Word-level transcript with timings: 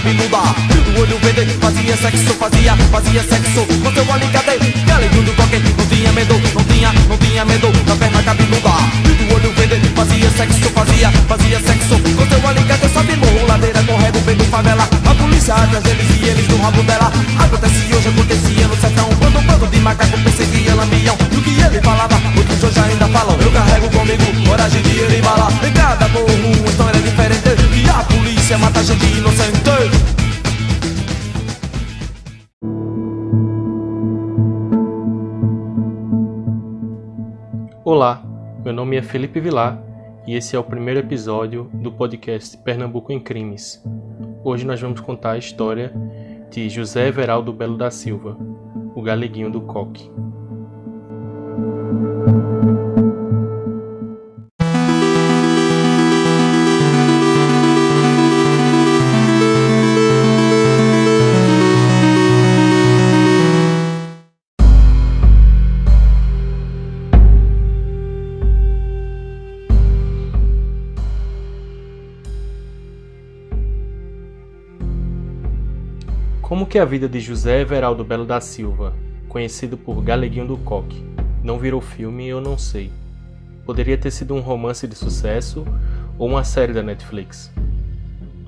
Cabeluda. 0.00 0.38
Do 0.84 1.00
olho 1.00 1.18
verde, 1.18 1.52
fazia 1.60 1.96
sexo, 1.96 2.34
fazia, 2.34 2.76
fazia 2.90 3.22
sexo 3.22 3.66
com 3.66 3.92
seu 3.92 4.12
alicate. 4.12 4.58
Galeguinho 4.86 5.22
do 5.24 5.32
toque, 5.32 5.58
não 5.58 5.86
tinha 5.86 6.12
medo, 6.12 6.34
não 6.54 6.64
tinha, 6.64 6.92
não 7.08 7.18
tinha 7.18 7.44
medo 7.44 7.70
da 7.84 7.96
perna 7.96 8.22
cabeluda. 8.22 8.70
Do 9.04 9.34
olho 9.34 9.52
verde, 9.54 9.88
fazia 9.94 10.30
sexo, 10.30 10.70
fazia, 10.70 11.10
fazia 11.28 11.60
sexo 11.60 11.98
com 12.00 12.26
seu 12.26 12.48
alicate. 12.48 12.88
Sobe 12.92 13.16
morro, 13.16 13.46
ladeira, 13.46 13.82
correndo, 13.84 14.24
vendo 14.24 14.44
favela. 14.50 14.88
A 15.06 15.14
polícia 15.14 15.54
atrás 15.54 15.84
deles 15.84 16.06
e 16.18 16.28
eles 16.28 16.48
no 16.48 16.56
rabo 16.62 16.82
dela. 16.82 17.12
Acontece 17.38 17.94
hoje, 17.94 18.08
acontecia 18.08 18.66
no 18.68 18.76
sertão. 18.80 19.08
Quando 19.18 19.38
um 19.38 19.42
bando 19.42 19.66
de 19.66 19.80
macaco 19.80 20.18
perseguia 20.18 20.74
lampião. 20.74 21.16
E 21.30 21.36
o 21.36 21.42
que 21.42 21.60
ele 21.60 21.80
falava, 21.82 22.20
outros 22.36 22.62
hoje 22.64 22.80
ainda 22.80 23.06
falam. 23.08 23.36
Eu 23.40 23.50
carrego 23.52 23.90
comigo 23.90 24.48
coragem 24.48 24.82
de 24.82 24.98
ele 24.98 25.22
bala. 25.22 25.48
Em 25.62 25.72
cada 25.72 26.08
morro, 26.08 26.26
uma 26.34 26.68
história 26.68 27.00
diferente. 27.00 27.50
E 27.74 27.88
a 27.88 28.02
polícia 28.04 28.58
mata 28.58 28.82
gente 28.82 29.06
inocente. 29.06 29.59
Nome 38.90 38.98
é 38.98 39.02
Felipe 39.02 39.38
Vilar 39.38 39.80
e 40.26 40.34
esse 40.34 40.56
é 40.56 40.58
o 40.58 40.64
primeiro 40.64 40.98
episódio 40.98 41.70
do 41.72 41.92
podcast 41.92 42.58
Pernambuco 42.58 43.12
em 43.12 43.20
Crimes. 43.20 43.80
Hoje 44.42 44.66
nós 44.66 44.80
vamos 44.80 45.00
contar 45.00 45.30
a 45.30 45.38
história 45.38 45.92
de 46.50 46.68
José 46.68 47.06
Everaldo 47.06 47.52
Belo 47.52 47.78
da 47.78 47.88
Silva, 47.88 48.36
o 48.96 49.00
galeguinho 49.00 49.48
do 49.48 49.60
coque. 49.60 50.10
Que 76.70 76.78
a 76.78 76.84
vida 76.84 77.08
de 77.08 77.18
José 77.18 77.62
Everaldo 77.62 78.04
Belo 78.04 78.24
da 78.24 78.40
Silva, 78.40 78.94
conhecido 79.28 79.76
por 79.76 80.00
Galeguinho 80.00 80.46
do 80.46 80.56
Coque, 80.56 81.04
não 81.42 81.58
virou 81.58 81.80
filme, 81.80 82.28
eu 82.28 82.40
não 82.40 82.56
sei. 82.56 82.92
Poderia 83.66 83.98
ter 83.98 84.12
sido 84.12 84.36
um 84.36 84.40
romance 84.40 84.86
de 84.86 84.94
sucesso 84.94 85.66
ou 86.16 86.28
uma 86.28 86.44
série 86.44 86.72
da 86.72 86.80
Netflix. 86.80 87.52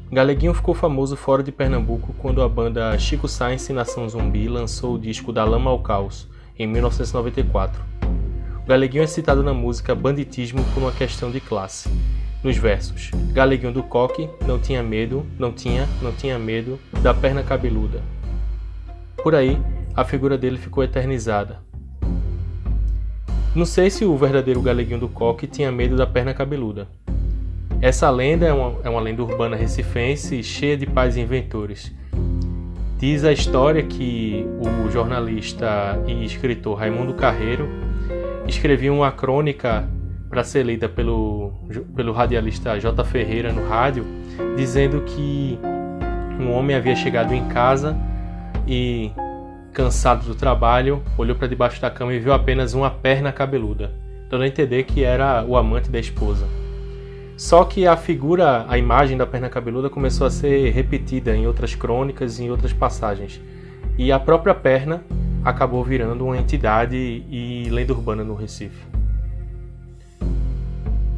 Galeguinho 0.08 0.54
ficou 0.54 0.72
famoso 0.72 1.16
fora 1.16 1.42
de 1.42 1.50
Pernambuco 1.50 2.14
quando 2.16 2.42
a 2.42 2.48
banda 2.48 2.96
Chico 2.96 3.26
Science 3.26 3.72
Nação 3.72 4.08
Zumbi 4.08 4.46
lançou 4.46 4.94
o 4.94 5.00
disco 5.00 5.32
Da 5.32 5.42
Lama 5.44 5.70
ao 5.72 5.80
Caos, 5.80 6.28
em 6.56 6.64
1994. 6.64 7.82
O 8.64 8.68
Galeguinho 8.68 9.02
é 9.02 9.08
citado 9.08 9.42
na 9.42 9.52
música 9.52 9.96
Banditismo 9.96 10.62
por 10.72 10.84
uma 10.84 10.92
questão 10.92 11.28
de 11.28 11.40
classe. 11.40 11.90
Nos 12.42 12.56
versos, 12.56 13.12
Galeguinho 13.32 13.72
do 13.72 13.84
Coque 13.84 14.28
não 14.48 14.58
tinha 14.58 14.82
medo, 14.82 15.24
não 15.38 15.52
tinha, 15.52 15.88
não 16.02 16.10
tinha 16.10 16.36
medo 16.40 16.76
da 17.00 17.14
perna 17.14 17.40
cabeluda. 17.44 18.02
Por 19.22 19.32
aí, 19.32 19.56
a 19.94 20.04
figura 20.04 20.36
dele 20.36 20.58
ficou 20.58 20.82
eternizada. 20.82 21.60
Não 23.54 23.64
sei 23.64 23.90
se 23.90 24.04
o 24.04 24.16
verdadeiro 24.16 24.60
Galeguinho 24.60 24.98
do 24.98 25.08
Coque 25.08 25.46
tinha 25.46 25.70
medo 25.70 25.96
da 25.96 26.04
perna 26.04 26.34
cabeluda. 26.34 26.88
Essa 27.80 28.10
lenda 28.10 28.44
é 28.46 28.52
uma, 28.52 28.80
é 28.82 28.90
uma 28.90 29.00
lenda 29.00 29.22
urbana 29.22 29.54
recifense 29.54 30.42
cheia 30.42 30.76
de 30.76 30.86
pais 30.86 31.16
inventores. 31.16 31.92
Diz 32.98 33.22
a 33.22 33.32
história 33.32 33.84
que 33.84 34.44
o 34.58 34.90
jornalista 34.90 36.02
e 36.08 36.24
escritor 36.24 36.76
Raimundo 36.76 37.14
Carreiro 37.14 37.68
escrevia 38.48 38.92
uma 38.92 39.12
crônica 39.12 39.88
para 40.32 40.42
ser 40.42 40.64
lida 40.64 40.88
pelo, 40.88 41.52
pelo 41.94 42.10
radialista 42.10 42.80
J. 42.80 43.04
Ferreira 43.04 43.52
no 43.52 43.68
rádio, 43.68 44.02
dizendo 44.56 45.02
que 45.02 45.58
um 46.40 46.50
homem 46.52 46.74
havia 46.74 46.96
chegado 46.96 47.34
em 47.34 47.46
casa 47.48 47.94
e, 48.66 49.10
cansado 49.74 50.24
do 50.24 50.34
trabalho, 50.34 51.02
olhou 51.18 51.36
para 51.36 51.46
debaixo 51.46 51.82
da 51.82 51.90
cama 51.90 52.14
e 52.14 52.18
viu 52.18 52.32
apenas 52.32 52.72
uma 52.72 52.88
perna 52.88 53.30
cabeluda, 53.30 53.92
dando 54.30 54.44
a 54.44 54.46
entender 54.46 54.84
que 54.84 55.04
era 55.04 55.44
o 55.46 55.54
amante 55.54 55.90
da 55.90 56.00
esposa. 56.00 56.48
Só 57.36 57.62
que 57.66 57.86
a 57.86 57.94
figura, 57.94 58.64
a 58.70 58.78
imagem 58.78 59.18
da 59.18 59.26
perna 59.26 59.50
cabeluda 59.50 59.90
começou 59.90 60.26
a 60.26 60.30
ser 60.30 60.70
repetida 60.70 61.36
em 61.36 61.46
outras 61.46 61.74
crônicas 61.74 62.38
e 62.38 62.44
em 62.44 62.50
outras 62.50 62.72
passagens. 62.72 63.38
E 63.98 64.10
a 64.10 64.18
própria 64.18 64.54
perna 64.54 65.04
acabou 65.44 65.84
virando 65.84 66.24
uma 66.24 66.38
entidade 66.38 66.96
e 66.96 67.68
lenda 67.68 67.92
urbana 67.92 68.24
no 68.24 68.34
Recife. 68.34 68.91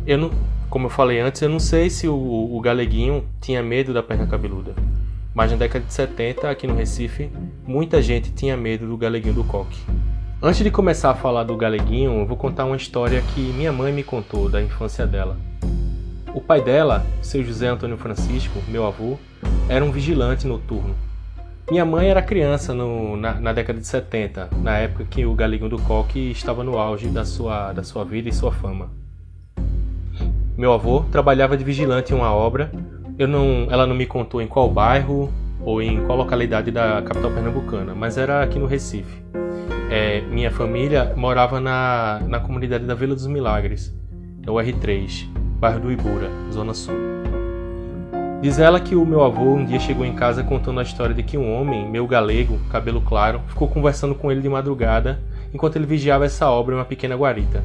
Eu 0.06 0.18
não, 0.18 0.30
como 0.68 0.86
eu 0.86 0.90
falei 0.90 1.18
antes, 1.18 1.40
eu 1.40 1.48
não 1.48 1.58
sei 1.58 1.88
se 1.88 2.06
o, 2.06 2.14
o 2.14 2.60
Galeguinho 2.60 3.24
tinha 3.40 3.62
medo 3.62 3.94
da 3.94 4.02
perna 4.02 4.26
cabeluda. 4.26 4.74
Mas 5.34 5.50
na 5.50 5.56
década 5.56 5.82
de 5.84 5.94
70, 5.94 6.50
aqui 6.50 6.66
no 6.66 6.74
Recife, 6.74 7.30
muita 7.66 8.02
gente 8.02 8.30
tinha 8.30 8.54
medo 8.54 8.86
do 8.86 8.98
Galeguinho 8.98 9.34
do 9.34 9.44
Coque. 9.44 9.80
Antes 10.42 10.62
de 10.62 10.70
começar 10.70 11.10
a 11.10 11.14
falar 11.14 11.44
do 11.44 11.56
Galeguinho, 11.56 12.20
eu 12.20 12.26
vou 12.26 12.36
contar 12.36 12.66
uma 12.66 12.76
história 12.76 13.22
que 13.34 13.40
minha 13.40 13.72
mãe 13.72 13.94
me 13.94 14.04
contou 14.04 14.46
da 14.46 14.60
infância 14.60 15.06
dela. 15.06 15.38
O 16.34 16.40
pai 16.40 16.60
dela, 16.60 17.06
seu 17.22 17.42
José 17.42 17.66
Antônio 17.66 17.96
Francisco, 17.96 18.60
meu 18.68 18.86
avô, 18.86 19.16
era 19.70 19.82
um 19.82 19.90
vigilante 19.90 20.46
noturno. 20.46 20.94
Minha 21.70 21.86
mãe 21.86 22.10
era 22.10 22.20
criança 22.20 22.74
no, 22.74 23.16
na, 23.16 23.40
na, 23.40 23.52
década 23.54 23.80
de 23.80 23.86
70, 23.86 24.50
na 24.62 24.76
época 24.76 25.06
que 25.08 25.24
o 25.24 25.34
Galeguinho 25.34 25.70
do 25.70 25.78
Coque 25.78 26.30
estava 26.30 26.62
no 26.62 26.78
auge 26.78 27.08
da 27.08 27.24
sua, 27.24 27.72
da 27.72 27.82
sua 27.82 28.04
vida 28.04 28.28
e 28.28 28.32
sua 28.34 28.52
fama. 28.52 28.90
Meu 30.56 30.72
avô 30.72 31.00
trabalhava 31.10 31.56
de 31.56 31.64
vigilante 31.64 32.12
em 32.12 32.16
uma 32.16 32.32
obra. 32.32 32.70
Eu 33.18 33.26
não, 33.26 33.66
ela 33.70 33.86
não 33.86 33.94
me 33.94 34.06
contou 34.06 34.40
em 34.40 34.46
qual 34.46 34.70
bairro 34.70 35.32
ou 35.60 35.82
em 35.82 36.04
qual 36.04 36.16
localidade 36.16 36.70
da 36.70 37.02
capital 37.02 37.32
pernambucana, 37.32 37.92
mas 37.94 38.16
era 38.16 38.42
aqui 38.42 38.58
no 38.58 38.66
Recife. 38.66 39.22
É, 39.90 40.20
minha 40.22 40.52
família 40.52 41.12
morava 41.16 41.60
na, 41.60 42.20
na 42.28 42.38
comunidade 42.38 42.84
da 42.84 42.94
Vila 42.94 43.14
dos 43.14 43.26
Milagres, 43.26 43.92
no 44.46 44.54
R3, 44.54 45.26
bairro 45.58 45.80
do 45.80 45.90
Ibura, 45.90 46.28
Zona 46.52 46.72
Sul. 46.72 46.94
Diz 48.40 48.58
ela 48.58 48.78
que 48.78 48.94
o 48.94 49.04
meu 49.04 49.24
avô 49.24 49.54
um 49.54 49.64
dia 49.64 49.80
chegou 49.80 50.04
em 50.04 50.14
casa 50.14 50.44
contando 50.44 50.78
a 50.78 50.82
história 50.84 51.14
de 51.14 51.22
que 51.22 51.36
um 51.36 51.52
homem, 51.52 51.88
meu 51.88 52.06
galego, 52.06 52.60
cabelo 52.70 53.00
claro, 53.00 53.40
ficou 53.48 53.66
conversando 53.66 54.14
com 54.14 54.30
ele 54.30 54.40
de 54.40 54.48
madrugada 54.48 55.20
enquanto 55.52 55.76
ele 55.76 55.86
vigiava 55.86 56.26
essa 56.26 56.48
obra 56.48 56.74
em 56.74 56.78
uma 56.78 56.84
pequena 56.84 57.16
guarita. 57.16 57.64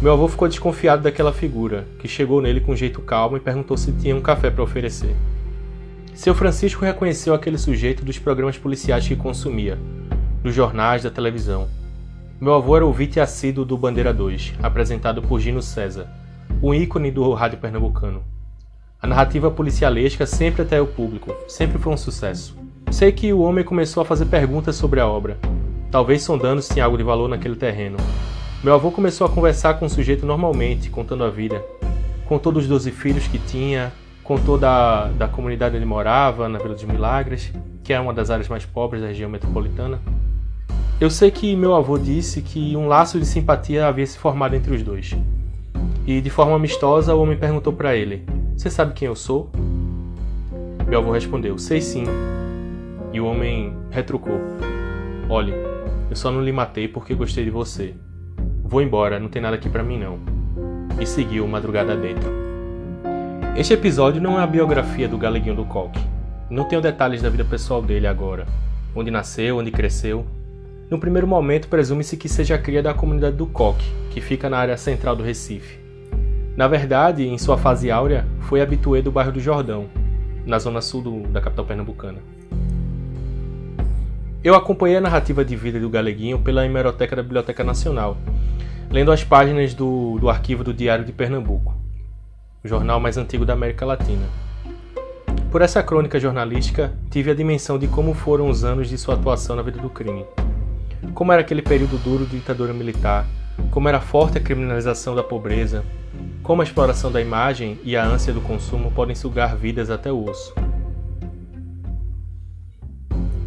Meu 0.00 0.12
avô 0.12 0.28
ficou 0.28 0.46
desconfiado 0.46 1.02
daquela 1.02 1.32
figura, 1.32 1.84
que 1.98 2.06
chegou 2.06 2.40
nele 2.40 2.60
com 2.60 2.76
jeito 2.76 3.02
calmo 3.02 3.36
e 3.36 3.40
perguntou 3.40 3.76
se 3.76 3.90
tinha 3.90 4.14
um 4.14 4.20
café 4.20 4.48
para 4.48 4.62
oferecer. 4.62 5.12
Seu 6.14 6.36
Francisco 6.36 6.84
reconheceu 6.84 7.34
aquele 7.34 7.58
sujeito 7.58 8.04
dos 8.04 8.16
programas 8.16 8.56
policiais 8.56 9.08
que 9.08 9.16
consumia, 9.16 9.76
dos 10.40 10.54
jornais, 10.54 11.02
da 11.02 11.10
televisão. 11.10 11.66
Meu 12.40 12.54
avô 12.54 12.76
era 12.76 12.86
ouvinte 12.86 13.18
assíduo 13.18 13.64
do 13.64 13.76
Bandeira 13.76 14.14
2, 14.14 14.54
apresentado 14.62 15.20
por 15.20 15.40
Gino 15.40 15.60
César, 15.60 16.06
um 16.62 16.72
ícone 16.72 17.10
do 17.10 17.32
rádio 17.32 17.58
pernambucano. 17.58 18.22
A 19.02 19.06
narrativa 19.08 19.50
policialesca 19.50 20.26
sempre 20.26 20.62
até 20.62 20.80
o 20.80 20.86
público, 20.86 21.34
sempre 21.48 21.76
foi 21.76 21.92
um 21.92 21.96
sucesso. 21.96 22.56
Sei 22.92 23.10
que 23.10 23.32
o 23.32 23.40
homem 23.40 23.64
começou 23.64 24.00
a 24.00 24.06
fazer 24.06 24.26
perguntas 24.26 24.76
sobre 24.76 25.00
a 25.00 25.08
obra. 25.08 25.36
talvez 25.90 26.22
sondando 26.22 26.62
se 26.62 26.72
tinha 26.72 26.84
algo 26.84 26.98
de 26.98 27.02
valor 27.02 27.28
naquele 27.28 27.56
terreno. 27.56 27.96
Meu 28.60 28.74
avô 28.74 28.90
começou 28.90 29.24
a 29.24 29.30
conversar 29.30 29.74
com 29.74 29.86
o 29.86 29.88
sujeito 29.88 30.26
normalmente, 30.26 30.90
contando 30.90 31.22
a 31.22 31.30
vida. 31.30 31.64
Contou 32.26 32.50
dos 32.50 32.66
doze 32.66 32.90
filhos 32.90 33.28
que 33.28 33.38
tinha, 33.38 33.92
contou 34.24 34.58
da, 34.58 35.04
da 35.12 35.28
comunidade 35.28 35.76
onde 35.76 35.84
ele 35.84 35.88
morava, 35.88 36.48
na 36.48 36.58
Vila 36.58 36.74
dos 36.74 36.82
Milagres, 36.82 37.52
que 37.84 37.92
é 37.92 38.00
uma 38.00 38.12
das 38.12 38.30
áreas 38.30 38.48
mais 38.48 38.66
pobres 38.66 39.00
da 39.00 39.06
região 39.06 39.30
metropolitana. 39.30 40.00
Eu 41.00 41.08
sei 41.08 41.30
que 41.30 41.54
meu 41.54 41.72
avô 41.72 41.96
disse 41.96 42.42
que 42.42 42.76
um 42.76 42.88
laço 42.88 43.20
de 43.20 43.26
simpatia 43.26 43.86
havia 43.86 44.04
se 44.04 44.18
formado 44.18 44.56
entre 44.56 44.74
os 44.74 44.82
dois. 44.82 45.16
E 46.04 46.20
de 46.20 46.28
forma 46.28 46.56
amistosa, 46.56 47.14
o 47.14 47.22
homem 47.22 47.38
perguntou 47.38 47.72
para 47.72 47.94
ele: 47.94 48.26
Você 48.56 48.68
sabe 48.68 48.92
quem 48.92 49.06
eu 49.06 49.14
sou? 49.14 49.52
Meu 50.88 50.98
avô 50.98 51.12
respondeu: 51.12 51.56
Sei 51.58 51.80
sim. 51.80 52.02
E 53.12 53.20
o 53.20 53.26
homem 53.26 53.72
retrucou: 53.88 54.40
Olhe, 55.28 55.54
eu 56.10 56.16
só 56.16 56.32
não 56.32 56.42
lhe 56.42 56.50
matei 56.50 56.88
porque 56.88 57.14
gostei 57.14 57.44
de 57.44 57.50
você. 57.50 57.94
Vou 58.68 58.82
embora, 58.82 59.18
não 59.18 59.30
tem 59.30 59.40
nada 59.40 59.56
aqui 59.56 59.66
para 59.66 59.82
mim 59.82 59.98
não. 59.98 60.18
E 61.00 61.06
seguiu 61.06 61.48
madrugada 61.48 61.96
dentro. 61.96 62.30
Este 63.56 63.72
episódio 63.72 64.20
não 64.20 64.38
é 64.38 64.42
a 64.42 64.46
biografia 64.46 65.08
do 65.08 65.16
Galeguinho 65.16 65.56
do 65.56 65.64
Coque. 65.64 65.98
Não 66.50 66.64
tenho 66.64 66.82
detalhes 66.82 67.22
da 67.22 67.30
vida 67.30 67.46
pessoal 67.46 67.80
dele 67.80 68.06
agora. 68.06 68.46
Onde 68.94 69.10
nasceu, 69.10 69.56
onde 69.56 69.70
cresceu, 69.70 70.26
no 70.90 70.98
primeiro 70.98 71.26
momento, 71.26 71.66
presume-se 71.66 72.18
que 72.18 72.28
seja 72.28 72.56
a 72.56 72.58
cria 72.58 72.82
da 72.82 72.92
comunidade 72.92 73.36
do 73.36 73.46
Coque, 73.46 73.90
que 74.10 74.20
fica 74.20 74.50
na 74.50 74.58
área 74.58 74.76
central 74.76 75.16
do 75.16 75.22
Recife. 75.22 75.78
Na 76.54 76.68
verdade, 76.68 77.26
em 77.26 77.38
sua 77.38 77.56
fase 77.56 77.90
áurea, 77.90 78.26
foi 78.40 78.60
habituê 78.60 79.00
do 79.00 79.10
bairro 79.10 79.32
do 79.32 79.40
Jordão, 79.40 79.86
na 80.44 80.58
zona 80.58 80.82
sul 80.82 81.00
do, 81.00 81.22
da 81.28 81.40
capital 81.40 81.64
pernambucana. 81.64 82.18
Eu 84.44 84.54
acompanhei 84.54 84.98
a 84.98 85.00
narrativa 85.00 85.42
de 85.42 85.56
vida 85.56 85.80
do 85.80 85.88
Galeguinho 85.88 86.38
pela 86.38 86.66
hemeroteca 86.66 87.16
da 87.16 87.22
Biblioteca 87.22 87.64
Nacional, 87.64 88.18
lendo 88.90 89.12
as 89.12 89.24
páginas 89.24 89.74
do, 89.74 90.18
do 90.18 90.28
arquivo 90.28 90.64
do 90.64 90.74
Diário 90.74 91.04
de 91.04 91.12
Pernambuco, 91.12 91.74
o 92.64 92.68
jornal 92.68 92.98
mais 93.00 93.16
antigo 93.16 93.44
da 93.44 93.52
América 93.52 93.86
Latina. 93.86 94.26
Por 95.50 95.62
essa 95.62 95.82
crônica 95.82 96.20
jornalística, 96.20 96.92
tive 97.10 97.30
a 97.30 97.34
dimensão 97.34 97.78
de 97.78 97.88
como 97.88 98.14
foram 98.14 98.48
os 98.48 98.64
anos 98.64 98.88
de 98.88 98.98
sua 98.98 99.14
atuação 99.14 99.56
na 99.56 99.62
vida 99.62 99.80
do 99.80 99.88
crime 99.88 100.24
como 101.14 101.32
era 101.32 101.40
aquele 101.40 101.62
período 101.62 101.98
duro 101.98 102.24
de 102.24 102.38
ditadura 102.38 102.72
militar, 102.72 103.26
como 103.70 103.88
era 103.88 104.00
forte 104.00 104.38
a 104.38 104.40
criminalização 104.40 105.14
da 105.14 105.22
pobreza, 105.22 105.84
como 106.42 106.62
a 106.62 106.64
exploração 106.64 107.10
da 107.10 107.20
imagem 107.20 107.78
e 107.84 107.96
a 107.96 108.04
ânsia 108.04 108.32
do 108.32 108.40
consumo 108.40 108.90
podem 108.90 109.14
sugar 109.14 109.56
vidas 109.56 109.90
até 109.90 110.10
o 110.10 110.24
osso. 110.24 110.54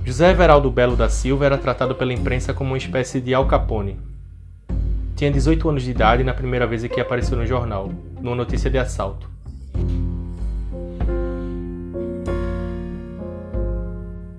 José 0.03 0.31
Everaldo 0.31 0.69
Belo 0.69 0.95
da 0.95 1.09
Silva 1.09 1.45
era 1.45 1.57
tratado 1.57 1.95
pela 1.95 2.13
imprensa 2.13 2.53
como 2.53 2.71
uma 2.71 2.77
espécie 2.77 3.21
de 3.21 3.33
Al 3.33 3.47
Capone. 3.47 3.99
Tinha 5.21 5.29
18 5.31 5.69
anos 5.69 5.83
de 5.83 5.91
idade 5.91 6.23
na 6.23 6.33
primeira 6.33 6.65
vez 6.65 6.83
que 6.87 6.99
apareceu 6.99 7.37
no 7.37 7.45
jornal, 7.45 7.91
numa 8.19 8.35
notícia 8.35 8.71
de 8.71 8.79
assalto. 8.79 9.29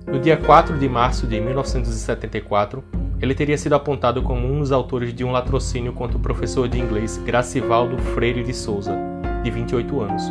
No 0.05 0.19
dia 0.19 0.37
4 0.37 0.77
de 0.77 0.89
março 0.89 1.25
de 1.25 1.41
1974, 1.41 2.83
ele 3.21 3.33
teria 3.33 3.57
sido 3.57 3.77
apontado 3.77 4.23
como 4.23 4.45
um 4.45 4.59
dos 4.59 4.73
autores 4.73 5.15
de 5.15 5.23
um 5.23 5.31
latrocínio 5.31 5.93
contra 5.93 6.17
o 6.19 6.21
professor 6.21 6.67
de 6.67 6.81
inglês 6.81 7.17
Gracivaldo 7.17 7.97
Freire 7.99 8.43
de 8.43 8.53
Souza, 8.53 8.93
de 9.45 9.53
28 9.53 10.01
anos. 10.01 10.23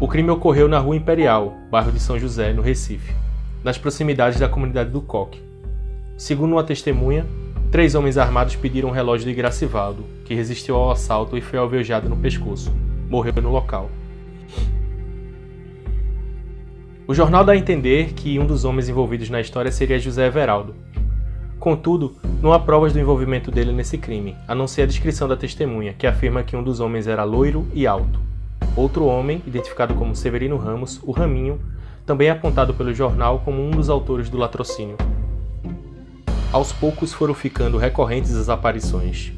O 0.00 0.08
crime 0.08 0.30
ocorreu 0.30 0.66
na 0.66 0.80
Rua 0.80 0.96
Imperial, 0.96 1.54
bairro 1.70 1.92
de 1.92 2.00
São 2.00 2.18
José, 2.18 2.52
no 2.52 2.62
Recife, 2.62 3.14
nas 3.62 3.78
proximidades 3.78 4.40
da 4.40 4.48
comunidade 4.48 4.90
do 4.90 5.00
Coque. 5.00 5.40
Segundo 6.16 6.50
uma 6.50 6.64
testemunha, 6.64 7.24
três 7.72 7.96
homens 7.96 8.16
armados 8.16 8.54
pediram 8.54 8.90
o 8.90 8.92
relógio 8.92 9.26
de 9.26 9.34
Gracivaldo, 9.34 10.04
que 10.24 10.34
resistiu 10.34 10.76
ao 10.76 10.92
assalto 10.92 11.36
e 11.36 11.40
foi 11.40 11.58
alvejado 11.58 12.08
no 12.08 12.16
pescoço. 12.16 12.72
Morreu 13.10 13.42
no 13.42 13.50
local. 13.50 13.90
O 17.08 17.14
jornal 17.14 17.44
dá 17.44 17.52
a 17.52 17.56
entender 17.56 18.12
que 18.12 18.38
um 18.38 18.46
dos 18.46 18.64
homens 18.64 18.88
envolvidos 18.88 19.28
na 19.28 19.40
história 19.40 19.72
seria 19.72 19.98
José 19.98 20.26
Everaldo, 20.26 20.74
Contudo, 21.62 22.16
não 22.42 22.52
há 22.52 22.58
provas 22.58 22.92
do 22.92 22.98
envolvimento 22.98 23.48
dele 23.48 23.70
nesse 23.70 23.96
crime, 23.96 24.36
a 24.48 24.54
não 24.54 24.66
ser 24.66 24.82
a 24.82 24.86
descrição 24.86 25.28
da 25.28 25.36
testemunha, 25.36 25.92
que 25.92 26.08
afirma 26.08 26.42
que 26.42 26.56
um 26.56 26.62
dos 26.64 26.80
homens 26.80 27.06
era 27.06 27.22
loiro 27.22 27.68
e 27.72 27.86
alto. 27.86 28.18
Outro 28.74 29.04
homem, 29.04 29.40
identificado 29.46 29.94
como 29.94 30.16
Severino 30.16 30.56
Ramos, 30.56 30.98
o 31.04 31.12
Raminho, 31.12 31.60
também 32.04 32.26
é 32.26 32.30
apontado 32.32 32.74
pelo 32.74 32.92
jornal 32.92 33.42
como 33.44 33.62
um 33.62 33.70
dos 33.70 33.88
autores 33.88 34.28
do 34.28 34.38
latrocínio. 34.38 34.96
Aos 36.52 36.70
poucos 36.70 37.14
foram 37.14 37.32
ficando 37.32 37.78
recorrentes 37.78 38.36
as 38.36 38.50
aparições. 38.50 39.32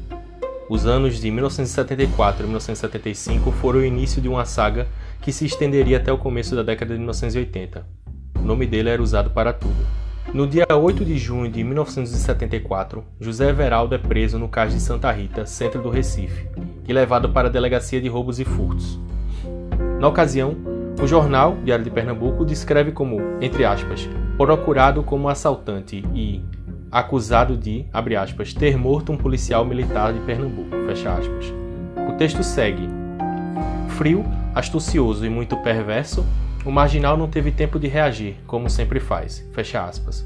Os 0.69 0.85
anos 0.85 1.21
de 1.21 1.31
1974 1.31 2.43
e 2.43 2.47
1975 2.47 3.51
foram 3.53 3.79
o 3.79 3.85
início 3.85 4.21
de 4.21 4.27
uma 4.27 4.43
saga 4.43 4.85
que 5.21 5.31
se 5.31 5.45
estenderia 5.45 5.95
até 5.95 6.11
o 6.11 6.17
começo 6.17 6.53
da 6.57 6.61
década 6.61 6.91
de 6.91 6.97
1980. 6.97 7.87
O 8.37 8.41
nome 8.41 8.67
dele 8.67 8.89
era 8.89 9.01
usado 9.01 9.29
para 9.29 9.53
tudo. 9.53 9.87
No 10.33 10.45
dia 10.45 10.65
8 10.69 11.05
de 11.05 11.17
junho 11.17 11.49
de 11.49 11.63
1974, 11.63 13.01
José 13.21 13.47
Everaldo 13.47 13.95
é 13.95 13.97
preso 13.97 14.37
no 14.37 14.49
cais 14.49 14.73
de 14.73 14.81
Santa 14.81 15.09
Rita, 15.09 15.45
centro 15.45 15.81
do 15.81 15.89
Recife, 15.89 16.49
e 16.85 16.91
levado 16.91 17.29
para 17.29 17.47
a 17.47 17.51
Delegacia 17.51 18.01
de 18.01 18.09
Roubos 18.09 18.41
e 18.41 18.43
Furtos. 18.43 18.99
Na 20.01 20.09
ocasião, 20.09 20.53
o 21.01 21.07
jornal 21.07 21.55
Diário 21.63 21.85
de 21.85 21.91
Pernambuco 21.91 22.43
descreve 22.43 22.91
como, 22.91 23.21
entre 23.39 23.63
aspas, 23.63 24.09
procurado 24.37 25.01
como 25.01 25.29
assaltante 25.29 26.03
e 26.13 26.43
acusado 26.95 27.57
de, 27.57 27.85
abre 27.91 28.15
aspas, 28.15 28.53
ter 28.53 28.77
morto 28.77 29.11
um 29.11 29.17
policial 29.17 29.65
militar 29.65 30.13
de 30.13 30.19
Pernambuco, 30.21 30.69
fecha 30.87 31.11
aspas. 31.11 31.53
O 32.09 32.13
texto 32.13 32.41
segue: 32.41 32.87
Frio, 33.97 34.23
astucioso 34.53 35.25
e 35.25 35.29
muito 35.29 35.57
perverso, 35.57 36.25
o 36.63 36.71
marginal 36.71 37.17
não 37.17 37.27
teve 37.27 37.51
tempo 37.51 37.77
de 37.77 37.89
reagir, 37.89 38.37
como 38.47 38.69
sempre 38.69 39.01
faz. 39.01 39.45
Fecha 39.51 39.83
aspas. 39.83 40.25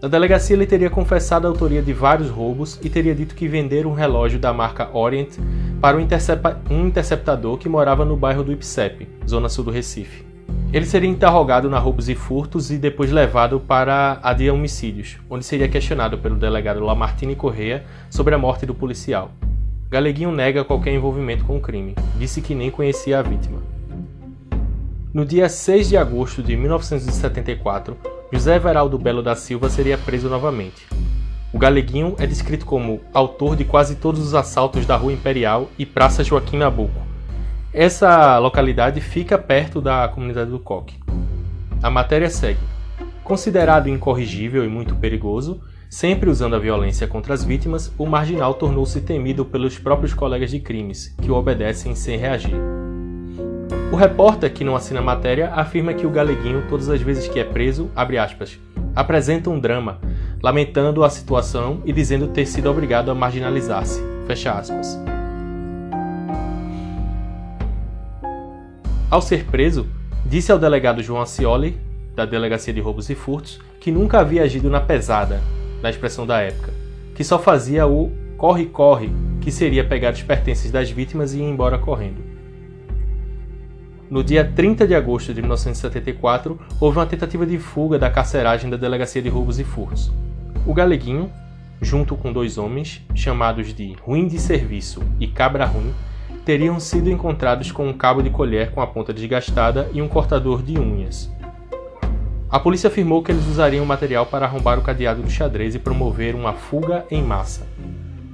Na 0.00 0.08
delegacia, 0.08 0.56
ele 0.56 0.66
teria 0.66 0.88
confessado 0.88 1.46
a 1.46 1.50
autoria 1.50 1.82
de 1.82 1.92
vários 1.92 2.30
roubos 2.30 2.80
e 2.82 2.88
teria 2.88 3.14
dito 3.14 3.34
que 3.34 3.46
vendera 3.46 3.86
um 3.86 3.92
relógio 3.92 4.38
da 4.38 4.54
marca 4.54 4.88
Orient 4.96 5.36
para 5.82 5.98
um, 5.98 6.08
um 6.70 6.86
interceptador 6.86 7.58
que 7.58 7.68
morava 7.68 8.06
no 8.06 8.16
bairro 8.16 8.42
do 8.42 8.52
Ipsep, 8.52 9.06
zona 9.28 9.50
sul 9.50 9.64
do 9.64 9.70
Recife. 9.70 10.29
Ele 10.72 10.86
seria 10.86 11.10
interrogado 11.10 11.68
na 11.68 11.78
roubos 11.78 12.08
e 12.08 12.14
furtos 12.14 12.70
e 12.70 12.78
depois 12.78 13.10
levado 13.10 13.58
para 13.58 14.20
a 14.22 14.32
de 14.32 14.48
homicídios, 14.50 15.18
onde 15.28 15.44
seria 15.44 15.68
questionado 15.68 16.18
pelo 16.18 16.36
delegado 16.36 16.84
Lamartine 16.84 17.34
Correia 17.34 17.84
sobre 18.08 18.34
a 18.34 18.38
morte 18.38 18.64
do 18.64 18.74
policial. 18.74 19.32
Galeguinho 19.90 20.30
nega 20.30 20.64
qualquer 20.64 20.94
envolvimento 20.94 21.44
com 21.44 21.56
o 21.56 21.60
crime, 21.60 21.96
disse 22.16 22.40
que 22.40 22.54
nem 22.54 22.70
conhecia 22.70 23.18
a 23.18 23.22
vítima. 23.22 23.60
No 25.12 25.26
dia 25.26 25.48
6 25.48 25.88
de 25.88 25.96
agosto 25.96 26.40
de 26.40 26.56
1974, 26.56 27.96
José 28.32 28.54
Everaldo 28.54 28.96
Belo 28.96 29.24
da 29.24 29.34
Silva 29.34 29.68
seria 29.68 29.98
preso 29.98 30.28
novamente. 30.28 30.86
O 31.52 31.58
Galeguinho 31.58 32.14
é 32.16 32.28
descrito 32.28 32.64
como 32.64 33.00
autor 33.12 33.56
de 33.56 33.64
quase 33.64 33.96
todos 33.96 34.20
os 34.20 34.36
assaltos 34.36 34.86
da 34.86 34.94
Rua 34.94 35.12
Imperial 35.12 35.68
e 35.76 35.84
Praça 35.84 36.22
Joaquim 36.22 36.58
Nabuco. 36.58 37.09
Essa 37.72 38.36
localidade 38.38 39.00
fica 39.00 39.38
perto 39.38 39.80
da 39.80 40.08
comunidade 40.08 40.50
do 40.50 40.58
Coque. 40.58 40.98
A 41.80 41.88
matéria 41.88 42.28
segue. 42.28 42.58
Considerado 43.22 43.88
incorrigível 43.88 44.64
e 44.64 44.68
muito 44.68 44.96
perigoso, 44.96 45.60
sempre 45.88 46.28
usando 46.28 46.56
a 46.56 46.58
violência 46.58 47.06
contra 47.06 47.32
as 47.32 47.44
vítimas, 47.44 47.92
o 47.96 48.06
marginal 48.06 48.54
tornou-se 48.54 49.00
temido 49.02 49.44
pelos 49.44 49.78
próprios 49.78 50.12
colegas 50.12 50.50
de 50.50 50.58
crimes, 50.58 51.14
que 51.22 51.30
o 51.30 51.36
obedecem 51.36 51.94
sem 51.94 52.18
reagir. 52.18 52.56
O 53.92 53.96
repórter, 53.96 54.52
que 54.52 54.64
não 54.64 54.74
assina 54.74 54.98
a 54.98 55.04
matéria, 55.04 55.50
afirma 55.54 55.94
que 55.94 56.06
o 56.06 56.10
Galeguinho, 56.10 56.66
todas 56.68 56.88
as 56.88 57.00
vezes 57.00 57.28
que 57.28 57.38
é 57.38 57.44
preso, 57.44 57.88
aspas, 57.94 58.58
apresenta 58.96 59.48
um 59.48 59.60
drama, 59.60 60.00
lamentando 60.42 61.04
a 61.04 61.10
situação 61.10 61.80
e 61.84 61.92
dizendo 61.92 62.26
ter 62.26 62.46
sido 62.46 62.68
obrigado 62.68 63.12
a 63.12 63.14
marginalizar-se. 63.14 64.02
Fecha 64.26 64.52
aspas. 64.52 65.09
Ao 69.10 69.20
ser 69.20 69.44
preso, 69.46 69.88
disse 70.24 70.52
ao 70.52 70.58
delegado 70.58 71.02
João 71.02 71.20
Acioli, 71.20 71.76
da 72.14 72.24
Delegacia 72.24 72.72
de 72.72 72.80
Roubos 72.80 73.10
e 73.10 73.16
Furtos, 73.16 73.58
que 73.80 73.90
nunca 73.90 74.20
havia 74.20 74.44
agido 74.44 74.70
na 74.70 74.80
pesada, 74.80 75.40
na 75.82 75.90
expressão 75.90 76.24
da 76.24 76.40
época, 76.40 76.72
que 77.12 77.24
só 77.24 77.36
fazia 77.36 77.88
o 77.88 78.12
corre-corre, 78.36 79.10
que 79.40 79.50
seria 79.50 79.82
pegar 79.82 80.12
os 80.12 80.22
pertences 80.22 80.70
das 80.70 80.92
vítimas 80.92 81.34
e 81.34 81.40
ir 81.40 81.42
embora 81.42 81.76
correndo. 81.76 82.22
No 84.08 84.22
dia 84.22 84.44
30 84.44 84.86
de 84.86 84.94
agosto 84.94 85.34
de 85.34 85.40
1974, 85.40 86.56
houve 86.80 86.98
uma 86.98 87.06
tentativa 87.06 87.44
de 87.44 87.58
fuga 87.58 87.98
da 87.98 88.10
carceragem 88.10 88.70
da 88.70 88.76
Delegacia 88.76 89.20
de 89.20 89.28
Roubos 89.28 89.58
e 89.58 89.64
Furtos. 89.64 90.12
O 90.64 90.72
Galeguinho, 90.72 91.32
junto 91.82 92.16
com 92.16 92.32
dois 92.32 92.58
homens, 92.58 93.04
chamados 93.12 93.74
de 93.74 93.92
Ruim 94.02 94.28
de 94.28 94.38
Serviço 94.38 95.02
e 95.18 95.26
Cabra 95.26 95.64
Ruim, 95.64 95.92
teriam 96.44 96.80
sido 96.80 97.10
encontrados 97.10 97.70
com 97.70 97.88
um 97.88 97.92
cabo 97.92 98.22
de 98.22 98.30
colher 98.30 98.70
com 98.72 98.80
a 98.80 98.86
ponta 98.86 99.12
desgastada 99.12 99.88
e 99.92 100.00
um 100.00 100.08
cortador 100.08 100.62
de 100.62 100.78
unhas. 100.78 101.30
A 102.50 102.58
polícia 102.58 102.88
afirmou 102.88 103.22
que 103.22 103.30
eles 103.30 103.46
usariam 103.46 103.84
o 103.84 103.86
material 103.86 104.26
para 104.26 104.44
arrombar 104.44 104.78
o 104.78 104.82
cadeado 104.82 105.22
do 105.22 105.30
xadrez 105.30 105.74
e 105.74 105.78
promover 105.78 106.34
uma 106.34 106.52
fuga 106.52 107.06
em 107.10 107.22
massa. 107.22 107.66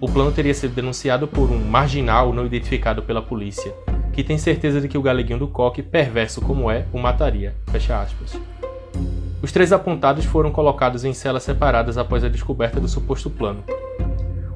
O 0.00 0.08
plano 0.08 0.32
teria 0.32 0.54
sido 0.54 0.74
denunciado 0.74 1.28
por 1.28 1.50
um 1.50 1.58
marginal 1.58 2.32
não 2.32 2.46
identificado 2.46 3.02
pela 3.02 3.20
polícia, 3.20 3.74
que 4.12 4.24
tem 4.24 4.38
certeza 4.38 4.80
de 4.80 4.88
que 4.88 4.96
o 4.96 5.02
galeguinho 5.02 5.38
do 5.38 5.48
coque, 5.48 5.82
perverso 5.82 6.40
como 6.40 6.70
é, 6.70 6.86
o 6.92 6.98
mataria. 6.98 7.54
Fecha 7.66 8.00
aspas. 8.00 8.38
Os 9.42 9.52
três 9.52 9.72
apontados 9.72 10.24
foram 10.24 10.50
colocados 10.50 11.04
em 11.04 11.12
celas 11.12 11.42
separadas 11.42 11.98
após 11.98 12.24
a 12.24 12.28
descoberta 12.28 12.80
do 12.80 12.88
suposto 12.88 13.28
plano. 13.28 13.62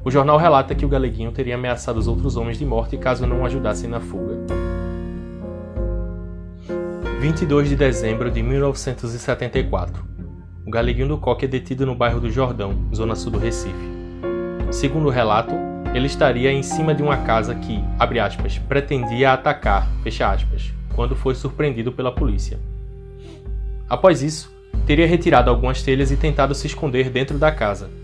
O 0.03 0.09
jornal 0.09 0.37
relata 0.37 0.73
que 0.73 0.83
o 0.83 0.89
galeguinho 0.89 1.31
teria 1.31 1.53
ameaçado 1.53 1.97
os 1.97 2.07
outros 2.07 2.35
homens 2.35 2.57
de 2.57 2.65
morte 2.65 2.97
caso 2.97 3.27
não 3.27 3.45
ajudassem 3.45 3.87
na 3.87 3.99
fuga. 3.99 4.35
22 7.19 7.69
de 7.69 7.75
dezembro 7.75 8.31
de 8.31 8.41
1974. 8.41 10.03
O 10.65 10.71
galeguinho 10.71 11.07
do 11.07 11.19
Coque 11.19 11.45
é 11.45 11.47
detido 11.47 11.85
no 11.85 11.93
bairro 11.93 12.19
do 12.19 12.31
Jordão, 12.31 12.73
zona 12.95 13.13
sul 13.13 13.31
do 13.31 13.37
Recife. 13.37 13.91
Segundo 14.71 15.05
o 15.05 15.11
relato, 15.11 15.53
ele 15.93 16.07
estaria 16.07 16.51
em 16.51 16.63
cima 16.63 16.95
de 16.95 17.03
uma 17.03 17.17
casa 17.17 17.53
que, 17.53 17.83
abre 17.99 18.19
aspas, 18.19 18.57
pretendia 18.57 19.33
atacar, 19.33 19.87
fecha 20.01 20.31
aspas, 20.31 20.73
quando 20.95 21.15
foi 21.15 21.35
surpreendido 21.35 21.91
pela 21.91 22.11
polícia. 22.11 22.59
Após 23.87 24.23
isso, 24.23 24.51
teria 24.87 25.05
retirado 25.05 25.51
algumas 25.51 25.83
telhas 25.83 26.09
e 26.09 26.17
tentado 26.17 26.55
se 26.55 26.65
esconder 26.65 27.11
dentro 27.11 27.37
da 27.37 27.51
casa. 27.51 28.00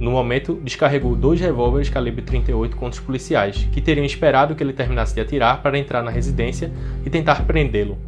No 0.00 0.12
momento, 0.12 0.60
descarregou 0.62 1.16
dois 1.16 1.40
revólveres 1.40 1.90
calibre 1.90 2.22
38 2.22 2.76
contra 2.76 3.00
os 3.00 3.04
policiais, 3.04 3.68
que 3.72 3.80
teriam 3.80 4.06
esperado 4.06 4.54
que 4.54 4.62
ele 4.62 4.72
terminasse 4.72 5.14
de 5.14 5.20
atirar 5.20 5.60
para 5.60 5.76
entrar 5.76 6.02
na 6.02 6.10
residência 6.10 6.70
e 7.04 7.10
tentar 7.10 7.44
prendê-lo, 7.44 7.98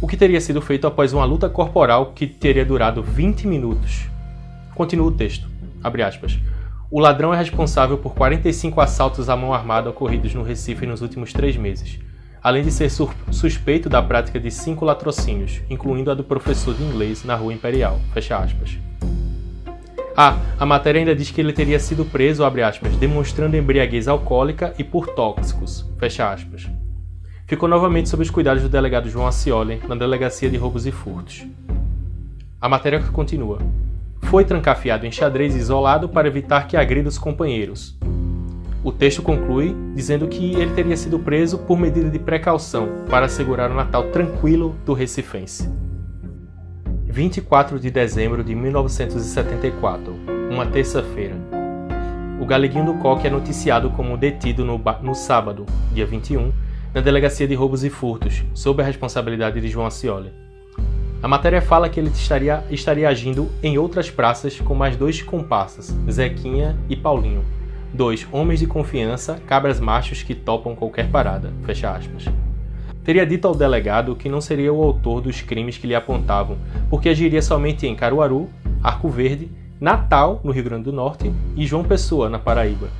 o 0.00 0.06
que 0.06 0.16
teria 0.16 0.40
sido 0.40 0.62
feito 0.62 0.86
após 0.86 1.12
uma 1.12 1.24
luta 1.24 1.48
corporal 1.48 2.12
que 2.14 2.26
teria 2.26 2.64
durado 2.64 3.02
20 3.02 3.48
minutos. 3.48 4.06
Continua 4.76 5.08
o 5.08 5.12
texto. 5.12 5.48
O 6.88 7.00
ladrão 7.00 7.34
é 7.34 7.36
responsável 7.36 7.98
por 7.98 8.14
45 8.14 8.80
assaltos 8.80 9.28
à 9.28 9.36
mão 9.36 9.52
armada 9.52 9.90
ocorridos 9.90 10.32
no 10.34 10.42
Recife 10.42 10.86
nos 10.86 11.02
últimos 11.02 11.32
três 11.32 11.56
meses, 11.56 11.98
além 12.40 12.62
de 12.62 12.70
ser 12.70 12.90
suspeito 13.32 13.88
da 13.88 14.00
prática 14.00 14.38
de 14.38 14.50
cinco 14.52 14.84
latrocínios, 14.84 15.60
incluindo 15.68 16.12
a 16.12 16.14
do 16.14 16.22
professor 16.22 16.74
de 16.74 16.82
inglês 16.82 17.24
na 17.24 17.34
Rua 17.34 17.52
Imperial. 17.52 18.00
Fecha 18.14 18.38
aspas. 18.38 18.78
Ah, 20.20 20.36
a 20.58 20.66
matéria 20.66 20.98
ainda 20.98 21.14
diz 21.14 21.30
que 21.30 21.40
ele 21.40 21.52
teria 21.52 21.78
sido 21.78 22.04
preso, 22.04 22.44
aspas, 22.44 22.96
demonstrando 22.96 23.56
embriaguez 23.56 24.08
alcoólica 24.08 24.74
e 24.76 24.82
por 24.82 25.06
tóxicos. 25.06 25.88
Ficou 27.46 27.68
novamente 27.68 28.08
sob 28.08 28.24
os 28.24 28.28
cuidados 28.28 28.64
do 28.64 28.68
delegado 28.68 29.08
João 29.08 29.28
Acioli 29.28 29.80
na 29.86 29.94
Delegacia 29.94 30.50
de 30.50 30.56
Roubos 30.56 30.86
e 30.86 30.90
Furtos. 30.90 31.46
A 32.60 32.68
matéria 32.68 33.00
continua. 33.12 33.60
Foi 34.22 34.44
trancafiado 34.44 35.06
em 35.06 35.12
xadrez 35.12 35.54
isolado 35.54 36.08
para 36.08 36.26
evitar 36.26 36.66
que 36.66 36.76
agrida 36.76 37.08
os 37.08 37.16
companheiros. 37.16 37.96
O 38.82 38.90
texto 38.90 39.22
conclui 39.22 39.72
dizendo 39.94 40.26
que 40.26 40.52
ele 40.56 40.72
teria 40.72 40.96
sido 40.96 41.20
preso 41.20 41.58
por 41.58 41.78
medida 41.78 42.10
de 42.10 42.18
precaução 42.18 42.88
para 43.08 43.26
assegurar 43.26 43.70
o 43.70 43.74
Natal 43.74 44.10
tranquilo 44.10 44.74
do 44.84 44.94
recifense. 44.94 45.70
24 47.10 47.80
de 47.80 47.90
dezembro 47.90 48.44
de 48.44 48.54
1974, 48.54 50.14
uma 50.50 50.66
terça-feira. 50.66 51.34
O 52.38 52.44
Galeguinho 52.44 52.84
do 52.84 52.94
Coque 52.94 53.26
é 53.26 53.30
noticiado 53.30 53.90
como 53.90 54.16
detido 54.16 54.62
no, 54.62 54.78
no 55.02 55.14
sábado, 55.14 55.64
dia 55.92 56.04
21, 56.04 56.52
na 56.94 57.00
Delegacia 57.00 57.48
de 57.48 57.54
Roubos 57.54 57.82
e 57.82 57.88
Furtos, 57.88 58.44
sob 58.52 58.82
a 58.82 58.86
responsabilidade 58.86 59.58
de 59.58 59.68
João 59.68 59.86
Acioli. 59.86 60.30
A 61.22 61.26
matéria 61.26 61.62
fala 61.62 61.88
que 61.88 61.98
ele 61.98 62.10
estaria, 62.10 62.62
estaria 62.70 63.08
agindo 63.08 63.50
em 63.62 63.78
outras 63.78 64.10
praças 64.10 64.60
com 64.60 64.74
mais 64.74 64.94
dois 64.94 65.22
comparsas, 65.22 65.96
Zequinha 66.10 66.78
e 66.90 66.94
Paulinho, 66.94 67.42
dois 67.92 68.28
homens 68.30 68.60
de 68.60 68.66
confiança, 68.66 69.40
cabras 69.46 69.80
machos 69.80 70.22
que 70.22 70.34
topam 70.34 70.76
qualquer 70.76 71.10
parada. 71.10 71.52
Fecha 71.64 71.90
aspas. 71.90 72.26
Teria 73.08 73.24
dito 73.24 73.48
ao 73.48 73.54
delegado 73.54 74.14
que 74.14 74.28
não 74.28 74.38
seria 74.38 74.70
o 74.70 74.84
autor 74.84 75.22
dos 75.22 75.40
crimes 75.40 75.78
que 75.78 75.86
lhe 75.86 75.94
apontavam, 75.94 76.58
porque 76.90 77.08
agiria 77.08 77.40
somente 77.40 77.86
em 77.86 77.96
Caruaru, 77.96 78.50
Arco 78.82 79.08
Verde, 79.08 79.50
Natal, 79.80 80.42
no 80.44 80.52
Rio 80.52 80.64
Grande 80.64 80.82
do 80.82 80.92
Norte, 80.92 81.32
e 81.56 81.66
João 81.66 81.82
Pessoa, 81.82 82.28
na 82.28 82.38
Paraíba. 82.38 82.90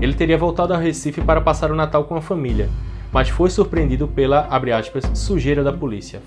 Ele 0.00 0.14
teria 0.14 0.38
voltado 0.38 0.72
ao 0.72 0.78
Recife 0.78 1.20
para 1.22 1.40
passar 1.40 1.72
o 1.72 1.74
Natal 1.74 2.04
com 2.04 2.14
a 2.14 2.22
família, 2.22 2.68
mas 3.10 3.28
foi 3.28 3.50
surpreendido 3.50 4.06
pela, 4.06 4.46
aspas, 4.72 5.10
sujeira 5.12 5.64
da 5.64 5.72
polícia, 5.72 6.22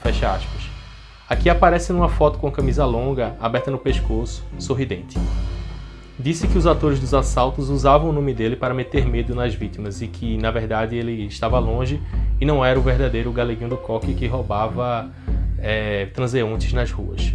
Aqui 1.29 1.49
aparece 1.49 1.93
numa 1.93 2.09
foto 2.09 2.37
com 2.37 2.51
camisa 2.51 2.83
longa, 2.83 3.33
aberta 3.39 3.71
no 3.71 3.77
pescoço, 3.77 4.45
sorridente. 4.57 5.17
Disse 6.19 6.49
que 6.49 6.57
os 6.57 6.67
atores 6.67 6.99
dos 6.99 7.13
assaltos 7.13 7.69
usavam 7.69 8.09
o 8.09 8.13
nome 8.13 8.33
dele 8.33 8.57
para 8.57 8.73
meter 8.73 9.05
medo 9.07 9.33
nas 9.33 9.55
vítimas 9.55 10.01
e 10.01 10.07
que, 10.07 10.37
na 10.37 10.51
verdade, 10.51 10.97
ele 10.97 11.25
estava 11.25 11.57
longe 11.59 12.01
e 12.41 12.45
não 12.45 12.63
era 12.63 12.77
o 12.77 12.81
verdadeiro 12.81 13.31
galeguinho 13.31 13.69
do 13.69 13.77
coque 13.77 14.13
que 14.13 14.27
roubava 14.27 15.09
é, 15.57 16.07
transeuntes 16.07 16.73
nas 16.73 16.91
ruas. 16.91 17.33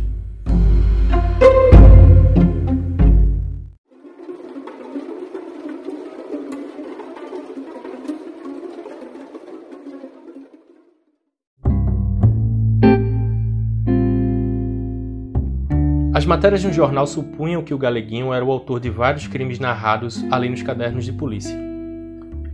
As 16.15 16.25
matérias 16.25 16.61
de 16.61 16.69
um 16.69 16.73
jornal 16.73 17.09
supunham 17.09 17.65
que 17.65 17.75
o 17.75 17.79
Galeguinho 17.79 18.33
era 18.33 18.45
o 18.45 18.53
autor 18.53 18.79
de 18.79 18.89
vários 18.89 19.27
crimes 19.27 19.59
narrados 19.59 20.25
ali 20.31 20.49
nos 20.49 20.63
cadernos 20.63 21.05
de 21.05 21.13
polícia. 21.13 21.59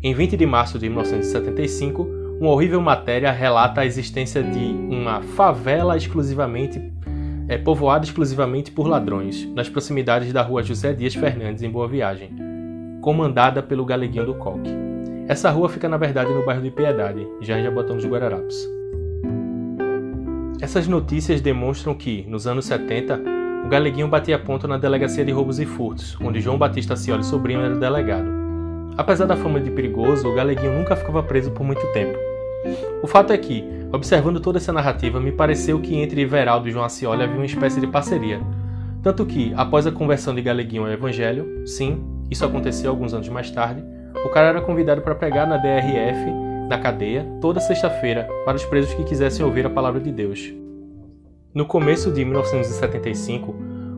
Em 0.02 0.14
20 0.14 0.34
de 0.34 0.46
março 0.46 0.78
de 0.78 0.88
1975, 0.88 2.08
uma 2.40 2.52
horrível 2.52 2.80
matéria 2.80 3.30
relata 3.30 3.82
a 3.82 3.86
existência 3.86 4.42
de 4.42 4.58
uma 4.58 5.20
favela 5.20 5.94
exclusivamente 5.94 6.80
é, 7.48 7.58
povoada 7.58 8.06
exclusivamente 8.06 8.70
por 8.70 8.86
ladrões, 8.86 9.44
nas 9.54 9.68
proximidades 9.68 10.32
da 10.32 10.40
rua 10.40 10.62
José 10.62 10.94
Dias 10.94 11.14
Fernandes, 11.14 11.62
em 11.62 11.68
Boa 11.68 11.86
Viagem, 11.86 12.30
comandada 13.02 13.62
pelo 13.62 13.84
Galeguinho 13.84 14.24
do 14.24 14.34
Coque. 14.36 14.70
Essa 15.28 15.50
rua 15.50 15.68
fica, 15.68 15.86
na 15.86 15.98
verdade, 15.98 16.32
no 16.32 16.46
bairro 16.46 16.62
de 16.62 16.70
Piedade, 16.70 17.26
já 17.42 17.58
em 17.58 17.62
Jabotão 17.62 17.96
dos 17.96 18.06
Guararapes. 18.06 18.56
Essas 20.62 20.86
notícias 20.86 21.40
demonstram 21.42 21.92
que, 21.92 22.24
nos 22.26 22.46
anos 22.46 22.64
70, 22.66 23.20
o 23.20 23.39
Galeguinho 23.70 24.08
batia 24.08 24.36
ponto 24.36 24.66
na 24.66 24.76
Delegacia 24.76 25.24
de 25.24 25.30
Roubos 25.30 25.60
e 25.60 25.64
Furtos, 25.64 26.18
onde 26.20 26.40
João 26.40 26.58
Batista 26.58 26.96
Cioli 26.96 27.22
Sobrinho 27.22 27.60
era 27.60 27.76
delegado. 27.76 28.28
Apesar 28.98 29.26
da 29.26 29.36
fama 29.36 29.60
de 29.60 29.70
perigoso, 29.70 30.28
o 30.28 30.34
Galeguinho 30.34 30.76
nunca 30.76 30.96
ficava 30.96 31.22
preso 31.22 31.52
por 31.52 31.62
muito 31.62 31.86
tempo. 31.92 32.18
O 33.00 33.06
fato 33.06 33.32
é 33.32 33.38
que, 33.38 33.64
observando 33.92 34.40
toda 34.40 34.58
essa 34.58 34.72
narrativa, 34.72 35.20
me 35.20 35.30
pareceu 35.30 35.78
que 35.78 35.94
entre 35.94 36.20
Everaldo 36.20 36.68
e 36.68 36.72
João 36.72 36.84
Acioli 36.84 37.22
havia 37.22 37.36
uma 37.36 37.46
espécie 37.46 37.80
de 37.80 37.86
parceria. 37.86 38.40
Tanto 39.04 39.24
que, 39.24 39.54
após 39.56 39.86
a 39.86 39.92
conversão 39.92 40.34
de 40.34 40.42
Galeguinho 40.42 40.82
ao 40.82 40.90
Evangelho, 40.90 41.64
sim, 41.64 42.02
isso 42.28 42.44
aconteceu 42.44 42.90
alguns 42.90 43.14
anos 43.14 43.28
mais 43.28 43.52
tarde, 43.52 43.84
o 44.24 44.30
cara 44.30 44.48
era 44.48 44.60
convidado 44.60 45.00
para 45.00 45.14
pregar 45.14 45.46
na 45.46 45.56
DRF, 45.56 46.28
na 46.68 46.76
cadeia, 46.76 47.24
toda 47.40 47.60
sexta-feira, 47.60 48.28
para 48.44 48.56
os 48.56 48.64
presos 48.64 48.92
que 48.94 49.04
quisessem 49.04 49.46
ouvir 49.46 49.64
a 49.64 49.70
palavra 49.70 50.00
de 50.00 50.10
Deus. 50.10 50.59
No 51.52 51.66
começo 51.66 52.12
de 52.12 52.24
1975, 52.24 53.52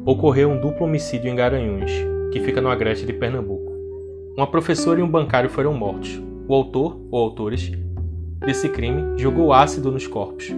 ocorreu 0.07 0.51
um 0.51 0.59
duplo 0.59 0.87
homicídio 0.87 1.31
em 1.31 1.37
Garanhuns, 1.37 1.93
que 2.33 2.41
fica 2.41 2.63
no 2.63 2.71
agreste 2.71 3.05
de 3.05 3.13
Pernambuco. 3.13 3.71
Uma 4.35 4.47
professora 4.47 5.01
e 5.01 5.03
um 5.03 5.09
bancário 5.09 5.51
foram 5.51 5.75
mortos. 5.75 6.19
O 6.49 6.55
autor, 6.55 6.99
ou 7.11 7.23
autores, 7.23 7.71
desse 8.39 8.71
crime 8.71 9.19
jogou 9.19 9.53
ácido 9.53 9.93
nos 9.93 10.07
corpos. 10.07 10.51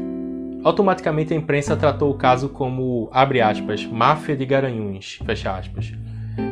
Automaticamente 0.62 1.34
a 1.34 1.36
imprensa 1.36 1.74
tratou 1.74 2.12
o 2.12 2.16
caso 2.16 2.48
como, 2.48 3.08
abre 3.10 3.40
aspas, 3.40 3.84
máfia 3.84 4.36
de 4.36 4.46
Garanhuns, 4.46 5.18
fecha 5.26 5.50
aspas. 5.50 5.92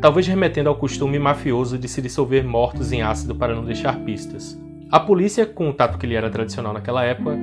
Talvez 0.01 0.27
remetendo 0.27 0.69
ao 0.69 0.75
costume 0.75 1.21
mafioso 1.21 1.79
de 1.79 1.87
se 1.87 2.03
dissolver 2.03 2.45
mortos 2.45 2.91
em 2.91 3.01
ácido 3.01 3.37
para 3.37 3.55
não 3.55 3.65
deixar 3.65 3.97
pistas. 4.01 4.61
A 4.91 4.99
polícia, 4.99 5.47
com 5.47 5.71
o 5.71 5.73
tato 5.73 5.99
que 5.99 6.07
lhe 6.07 6.17
era 6.17 6.29
tradicional 6.29 6.73
naquela 6.73 7.05
época, 7.05 7.39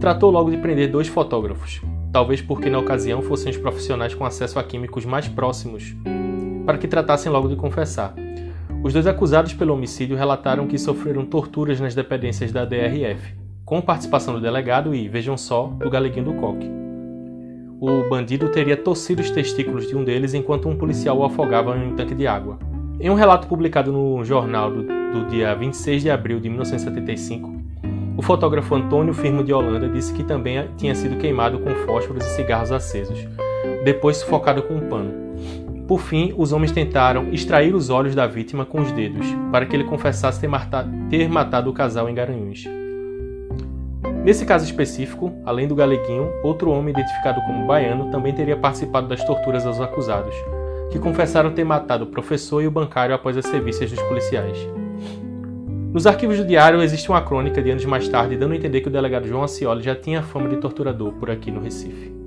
tratou 0.00 0.30
logo 0.30 0.50
de 0.50 0.56
prender 0.56 0.90
dois 0.90 1.08
fotógrafos, 1.08 1.82
talvez 2.12 2.40
porque 2.40 2.70
na 2.70 2.78
ocasião 2.78 3.22
fossem 3.22 3.50
os 3.50 3.56
profissionais 3.56 4.14
com 4.14 4.24
acesso 4.24 4.58
a 4.58 4.64
químicos 4.64 5.04
mais 5.04 5.28
próximos, 5.28 5.94
para 6.64 6.78
que 6.78 6.88
tratassem 6.88 7.30
logo 7.30 7.48
de 7.48 7.56
confessar. 7.56 8.14
Os 8.82 8.92
dois 8.92 9.06
acusados 9.06 9.54
pelo 9.54 9.74
homicídio 9.74 10.16
relataram 10.16 10.66
que 10.66 10.78
sofreram 10.78 11.24
torturas 11.24 11.80
nas 11.80 11.94
dependências 11.94 12.52
da 12.52 12.64
DRF, 12.64 13.34
com 13.64 13.80
participação 13.80 14.34
do 14.34 14.40
delegado 14.40 14.94
e, 14.94 15.08
vejam 15.08 15.36
só, 15.36 15.66
do 15.66 15.90
galeguinho 15.90 16.26
do 16.26 16.34
coque. 16.34 16.70
O 17.80 18.08
bandido 18.08 18.48
teria 18.48 18.76
torcido 18.76 19.20
os 19.20 19.30
testículos 19.30 19.86
de 19.86 19.96
um 19.96 20.02
deles 20.02 20.34
enquanto 20.34 20.68
um 20.68 20.76
policial 20.76 21.18
o 21.18 21.24
afogava 21.24 21.76
em 21.76 21.92
um 21.92 21.94
tanque 21.94 22.14
de 22.14 22.26
água. 22.26 22.58
Em 23.00 23.10
um 23.10 23.14
relato 23.14 23.46
publicado 23.46 23.92
no 23.92 24.24
jornal 24.24 24.70
do, 24.70 24.82
do 24.82 25.26
dia 25.28 25.54
26 25.54 26.02
de 26.02 26.10
abril 26.10 26.40
de 26.40 26.48
1975, 26.48 27.57
O 28.18 28.22
fotógrafo 28.22 28.74
Antônio 28.74 29.14
Firmo 29.14 29.44
de 29.44 29.52
Holanda 29.52 29.88
disse 29.88 30.12
que 30.12 30.24
também 30.24 30.68
tinha 30.76 30.92
sido 30.92 31.18
queimado 31.18 31.60
com 31.60 31.72
fósforos 31.86 32.26
e 32.26 32.30
cigarros 32.30 32.72
acesos, 32.72 33.16
depois 33.84 34.16
sufocado 34.16 34.60
com 34.64 34.74
um 34.74 34.88
pano. 34.88 35.12
Por 35.86 36.00
fim, 36.00 36.34
os 36.36 36.52
homens 36.52 36.72
tentaram 36.72 37.32
extrair 37.32 37.76
os 37.76 37.90
olhos 37.90 38.16
da 38.16 38.26
vítima 38.26 38.66
com 38.66 38.80
os 38.80 38.90
dedos, 38.90 39.24
para 39.52 39.64
que 39.64 39.76
ele 39.76 39.84
confessasse 39.84 40.40
ter 40.40 40.48
matado, 40.48 40.90
ter 41.08 41.28
matado 41.28 41.70
o 41.70 41.72
casal 41.72 42.08
em 42.10 42.14
Garanhuns. 42.14 42.64
Nesse 44.24 44.44
caso 44.44 44.64
específico, 44.64 45.32
além 45.46 45.68
do 45.68 45.76
galeguinho, 45.76 46.28
outro 46.42 46.72
homem 46.72 46.90
identificado 46.90 47.40
como 47.42 47.68
baiano 47.68 48.10
também 48.10 48.34
teria 48.34 48.56
participado 48.56 49.06
das 49.06 49.22
torturas 49.22 49.64
aos 49.64 49.80
acusados, 49.80 50.34
que 50.90 50.98
confessaram 50.98 51.52
ter 51.52 51.62
matado 51.62 52.02
o 52.02 52.08
professor 52.08 52.60
e 52.62 52.66
o 52.66 52.70
bancário 52.70 53.14
após 53.14 53.36
as 53.36 53.46
serviços 53.46 53.88
dos 53.88 54.02
policiais. 54.02 54.58
Nos 55.92 56.06
arquivos 56.06 56.36
do 56.36 56.44
diário 56.44 56.82
existe 56.82 57.08
uma 57.08 57.22
crônica 57.22 57.62
de 57.62 57.70
anos 57.70 57.84
mais 57.86 58.06
tarde 58.08 58.36
dando 58.36 58.52
a 58.52 58.56
entender 58.56 58.82
que 58.82 58.88
o 58.88 58.90
delegado 58.90 59.26
João 59.26 59.42
Acioli 59.42 59.82
já 59.82 59.94
tinha 59.94 60.22
fama 60.22 60.48
de 60.48 60.58
torturador 60.58 61.12
por 61.14 61.30
aqui 61.30 61.50
no 61.50 61.60
Recife. 61.62 62.17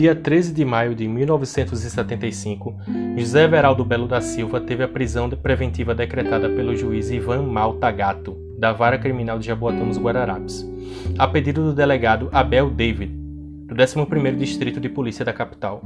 Dia 0.00 0.14
13 0.14 0.54
de 0.54 0.64
maio 0.64 0.94
de 0.94 1.06
1975, 1.06 2.74
José 3.18 3.44
Everaldo 3.44 3.84
Belo 3.84 4.08
da 4.08 4.18
Silva 4.22 4.58
teve 4.58 4.82
a 4.82 4.88
prisão 4.88 5.28
preventiva 5.28 5.94
decretada 5.94 6.48
pelo 6.48 6.74
juiz 6.74 7.10
Ivan 7.10 7.42
Malta 7.42 7.90
Gato, 7.90 8.34
da 8.58 8.72
Vara 8.72 8.96
Criminal 8.96 9.38
de 9.38 9.48
Jaboatão 9.48 9.86
dos 9.86 9.98
Guararapes, 9.98 10.66
a 11.18 11.28
pedido 11.28 11.62
do 11.64 11.74
delegado 11.74 12.30
Abel 12.32 12.70
David, 12.70 13.12
do 13.12 13.74
11º 13.74 14.38
Distrito 14.38 14.80
de 14.80 14.88
Polícia 14.88 15.22
da 15.22 15.34
capital. 15.34 15.82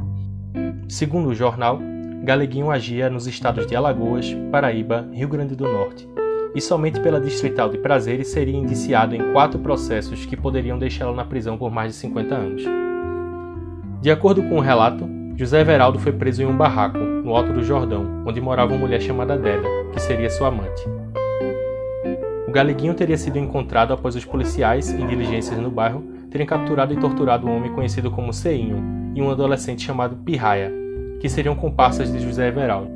Segundo 0.88 1.30
o 1.30 1.34
jornal, 1.34 1.80
Galeguinho 2.22 2.70
agia 2.70 3.10
nos 3.10 3.26
estados 3.26 3.66
de 3.66 3.74
Alagoas, 3.74 4.32
Paraíba, 4.52 5.08
Rio 5.12 5.26
Grande 5.26 5.56
do 5.56 5.64
Norte, 5.64 6.08
e 6.54 6.60
somente 6.60 7.00
pela 7.00 7.20
Distrital 7.20 7.68
de 7.68 7.78
Prazeres 7.78 8.28
seria 8.28 8.56
indiciado 8.56 9.16
em 9.16 9.32
quatro 9.32 9.58
processos 9.58 10.24
que 10.24 10.36
poderiam 10.36 10.78
deixá-lo 10.78 11.16
na 11.16 11.24
prisão 11.24 11.58
por 11.58 11.72
mais 11.72 11.94
de 11.94 11.98
50 11.98 12.32
anos. 12.32 12.83
De 14.04 14.10
acordo 14.10 14.42
com 14.42 14.58
o 14.58 14.60
relato, 14.60 15.08
José 15.34 15.62
Everaldo 15.62 15.98
foi 15.98 16.12
preso 16.12 16.42
em 16.42 16.44
um 16.44 16.54
barraco, 16.54 16.98
no 16.98 17.34
Alto 17.34 17.54
do 17.54 17.64
Jordão, 17.64 18.22
onde 18.26 18.38
morava 18.38 18.74
uma 18.74 18.80
mulher 18.80 19.00
chamada 19.00 19.34
Délia, 19.34 19.66
que 19.94 19.98
seria 19.98 20.28
sua 20.28 20.48
amante. 20.48 20.84
O 22.46 22.52
galeguinho 22.52 22.92
teria 22.92 23.16
sido 23.16 23.38
encontrado 23.38 23.94
após 23.94 24.14
os 24.14 24.22
policiais, 24.22 24.90
em 24.90 25.06
diligências 25.06 25.58
no 25.58 25.70
bairro, 25.70 26.04
terem 26.30 26.46
capturado 26.46 26.92
e 26.92 26.98
torturado 26.98 27.46
um 27.46 27.56
homem 27.56 27.72
conhecido 27.72 28.10
como 28.10 28.30
Ceinho 28.30 28.76
e 29.14 29.22
um 29.22 29.30
adolescente 29.30 29.86
chamado 29.86 30.16
Pirraia, 30.16 30.70
que 31.18 31.26
seriam 31.30 31.56
comparsas 31.56 32.12
de 32.12 32.18
José 32.18 32.48
Everaldo. 32.48 32.90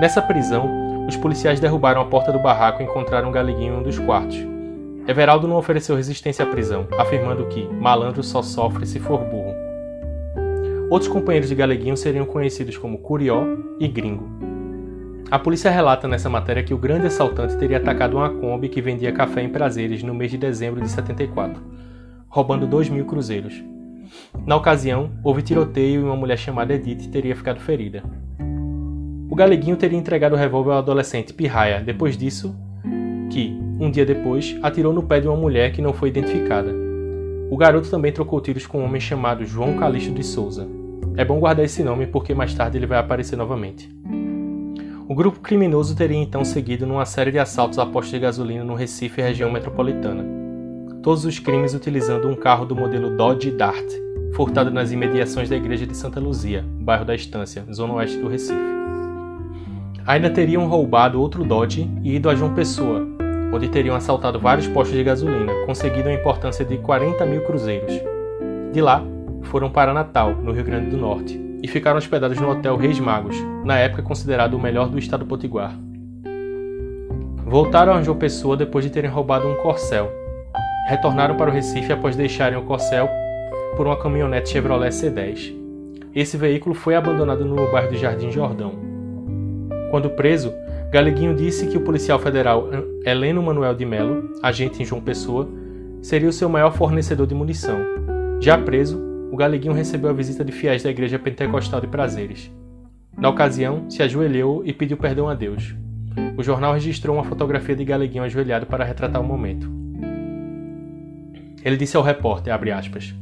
Nessa 0.00 0.20
prisão, 0.20 0.68
os 1.06 1.16
policiais 1.16 1.60
derrubaram 1.60 2.00
a 2.00 2.06
porta 2.06 2.32
do 2.32 2.40
barraco 2.40 2.82
e 2.82 2.86
encontraram 2.86 3.28
o 3.28 3.32
galeguinho 3.32 3.74
em 3.74 3.78
um 3.78 3.82
dos 3.84 4.00
quartos, 4.00 4.51
Everaldo 5.06 5.48
não 5.48 5.56
ofereceu 5.56 5.96
resistência 5.96 6.44
à 6.44 6.48
prisão, 6.48 6.86
afirmando 6.96 7.46
que 7.46 7.66
malandro 7.66 8.22
só 8.22 8.40
sofre 8.40 8.86
se 8.86 9.00
for 9.00 9.18
burro. 9.18 9.54
Outros 10.88 11.10
companheiros 11.10 11.48
de 11.48 11.54
Galeguinho 11.54 11.96
seriam 11.96 12.24
conhecidos 12.24 12.76
como 12.76 12.98
Curió 12.98 13.44
e 13.80 13.88
Gringo. 13.88 14.28
A 15.30 15.38
polícia 15.38 15.70
relata 15.70 16.06
nessa 16.06 16.28
matéria 16.28 16.62
que 16.62 16.74
o 16.74 16.78
grande 16.78 17.06
assaltante 17.06 17.56
teria 17.56 17.78
atacado 17.78 18.18
uma 18.18 18.28
Kombi 18.28 18.68
que 18.68 18.82
vendia 18.82 19.10
café 19.10 19.42
em 19.42 19.48
prazeres 19.48 20.02
no 20.02 20.12
mês 20.12 20.30
de 20.30 20.36
dezembro 20.36 20.80
de 20.80 20.88
74, 20.90 21.60
roubando 22.28 22.66
2 22.66 22.90
mil 22.90 23.06
cruzeiros. 23.06 23.54
Na 24.46 24.56
ocasião, 24.56 25.10
houve 25.24 25.40
tiroteio 25.40 26.02
e 26.02 26.04
uma 26.04 26.14
mulher 26.14 26.36
chamada 26.36 26.74
Edith 26.74 27.08
teria 27.08 27.34
ficado 27.34 27.60
ferida. 27.60 28.04
O 29.30 29.34
Galeguinho 29.34 29.78
teria 29.78 29.98
entregado 29.98 30.34
o 30.34 30.38
revólver 30.38 30.72
ao 30.72 30.78
adolescente 30.78 31.32
Pirraia 31.32 31.80
depois 31.80 32.18
disso, 32.18 32.54
que, 33.30 33.58
um 33.84 33.90
dia 33.90 34.06
depois, 34.06 34.56
atirou 34.62 34.92
no 34.92 35.02
pé 35.02 35.20
de 35.20 35.28
uma 35.28 35.36
mulher 35.36 35.72
que 35.72 35.82
não 35.82 35.92
foi 35.92 36.08
identificada. 36.08 36.72
O 37.50 37.56
garoto 37.56 37.90
também 37.90 38.12
trocou 38.12 38.40
tiros 38.40 38.66
com 38.66 38.80
um 38.80 38.84
homem 38.84 39.00
chamado 39.00 39.44
João 39.44 39.76
Calixto 39.76 40.12
de 40.12 40.22
Souza. 40.22 40.66
É 41.16 41.24
bom 41.24 41.38
guardar 41.38 41.64
esse 41.64 41.82
nome 41.82 42.06
porque 42.06 42.34
mais 42.34 42.54
tarde 42.54 42.78
ele 42.78 42.86
vai 42.86 42.98
aparecer 42.98 43.36
novamente. 43.36 43.90
O 45.08 45.14
grupo 45.14 45.40
criminoso 45.40 45.94
teria 45.94 46.16
então 46.16 46.44
seguido 46.44 46.86
numa 46.86 47.04
série 47.04 47.30
de 47.30 47.38
assaltos 47.38 47.78
a 47.78 47.84
postos 47.84 48.12
de 48.12 48.20
gasolina 48.20 48.64
no 48.64 48.74
Recife 48.74 49.20
e 49.20 49.24
região 49.24 49.50
metropolitana. 49.50 50.24
Todos 51.02 51.24
os 51.24 51.38
crimes 51.38 51.74
utilizando 51.74 52.28
um 52.28 52.34
carro 52.34 52.64
do 52.64 52.76
modelo 52.76 53.14
Dodge 53.16 53.50
Dart, 53.50 53.92
furtado 54.32 54.70
nas 54.70 54.92
imediações 54.92 55.50
da 55.50 55.56
igreja 55.56 55.86
de 55.86 55.96
Santa 55.96 56.20
Luzia, 56.20 56.64
bairro 56.80 57.04
da 57.04 57.14
Estância, 57.14 57.64
zona 57.70 57.94
oeste 57.94 58.18
do 58.18 58.28
Recife. 58.28 58.72
Ainda 60.06 60.30
teriam 60.30 60.66
roubado 60.66 61.20
outro 61.20 61.44
Dodge 61.44 61.90
e 62.02 62.16
ido 62.16 62.30
a 62.30 62.34
João 62.34 62.54
Pessoa, 62.54 63.06
onde 63.52 63.68
teriam 63.68 63.94
assaltado 63.94 64.40
vários 64.40 64.66
postos 64.66 64.96
de 64.96 65.04
gasolina, 65.04 65.52
conseguindo 65.66 66.08
a 66.08 66.12
importância 66.12 66.64
de 66.64 66.78
40 66.78 67.24
mil 67.26 67.42
cruzeiros. 67.42 67.92
De 68.72 68.80
lá, 68.80 69.04
foram 69.42 69.70
para 69.70 69.92
Natal, 69.92 70.34
no 70.34 70.52
Rio 70.52 70.64
Grande 70.64 70.90
do 70.90 70.96
Norte, 70.96 71.38
e 71.62 71.68
ficaram 71.68 71.98
hospedados 71.98 72.40
no 72.40 72.50
Hotel 72.50 72.76
Reis 72.76 72.98
Magos, 72.98 73.36
na 73.64 73.78
época 73.78 74.02
considerado 74.02 74.54
o 74.54 74.60
melhor 74.60 74.88
do 74.88 74.98
estado 74.98 75.26
potiguar. 75.26 75.76
Voltaram 77.44 77.92
a 77.92 78.02
João 78.02 78.16
Pessoa 78.16 78.56
depois 78.56 78.82
de 78.82 78.90
terem 78.90 79.10
roubado 79.10 79.46
um 79.46 79.54
corcel. 79.56 80.10
Retornaram 80.88 81.36
para 81.36 81.50
o 81.50 81.52
Recife 81.52 81.92
após 81.92 82.16
deixarem 82.16 82.58
o 82.58 82.62
corcel 82.62 83.08
por 83.76 83.86
uma 83.86 83.96
caminhonete 83.96 84.48
Chevrolet 84.48 84.90
C10. 84.90 85.54
Esse 86.14 86.36
veículo 86.36 86.74
foi 86.74 86.94
abandonado 86.94 87.44
no 87.44 87.70
bairro 87.70 87.90
do 87.90 87.96
Jardim 87.96 88.30
Jordão. 88.30 88.72
Quando 89.90 90.08
preso, 90.10 90.52
Galeguinho 90.92 91.34
disse 91.34 91.66
que 91.66 91.78
o 91.78 91.80
policial 91.80 92.18
federal 92.18 92.68
Heleno 93.02 93.42
Manuel 93.42 93.74
de 93.74 93.82
Melo, 93.82 94.30
agente 94.42 94.82
em 94.82 94.84
João 94.84 95.00
Pessoa, 95.00 95.48
seria 96.02 96.28
o 96.28 96.32
seu 96.32 96.50
maior 96.50 96.70
fornecedor 96.70 97.26
de 97.26 97.34
munição. 97.34 97.78
Já 98.38 98.58
preso, 98.58 99.00
o 99.32 99.36
Galeguinho 99.36 99.72
recebeu 99.72 100.10
a 100.10 100.12
visita 100.12 100.44
de 100.44 100.52
fiéis 100.52 100.82
da 100.82 100.90
Igreja 100.90 101.18
Pentecostal 101.18 101.80
de 101.80 101.86
Prazeres. 101.86 102.52
Na 103.16 103.30
ocasião, 103.30 103.88
se 103.88 104.02
ajoelhou 104.02 104.66
e 104.66 104.72
pediu 104.74 104.98
perdão 104.98 105.30
a 105.30 105.34
Deus. 105.34 105.74
O 106.36 106.42
jornal 106.42 106.74
registrou 106.74 107.16
uma 107.16 107.24
fotografia 107.24 107.74
de 107.74 107.86
Galeguinho 107.86 108.24
ajoelhado 108.24 108.66
para 108.66 108.84
retratar 108.84 109.22
o 109.22 109.24
momento. 109.24 109.72
Ele 111.64 111.78
disse 111.78 111.96
ao 111.96 112.02
repórter, 112.02 112.52
aspas, 112.52 113.14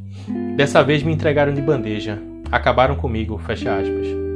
Dessa 0.56 0.82
vez 0.82 1.04
me 1.04 1.12
entregaram 1.12 1.54
de 1.54 1.62
bandeja. 1.62 2.20
Acabaram 2.50 2.96
comigo, 2.96 3.38
fecha 3.38 3.72
aspas. 3.72 4.29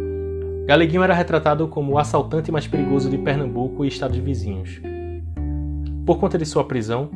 Galeguinho 0.66 1.02
era 1.02 1.12
retratado 1.12 1.68
como 1.68 1.92
o 1.92 1.98
assaltante 1.98 2.50
mais 2.50 2.66
perigoso 2.66 3.10
de 3.10 3.18
Pernambuco 3.18 3.84
e 3.84 3.88
estados 3.88 4.16
vizinhos. 4.16 4.80
Por 6.06 6.18
conta 6.18 6.38
de 6.38 6.46
sua 6.46 6.64
prisão, 6.64 7.10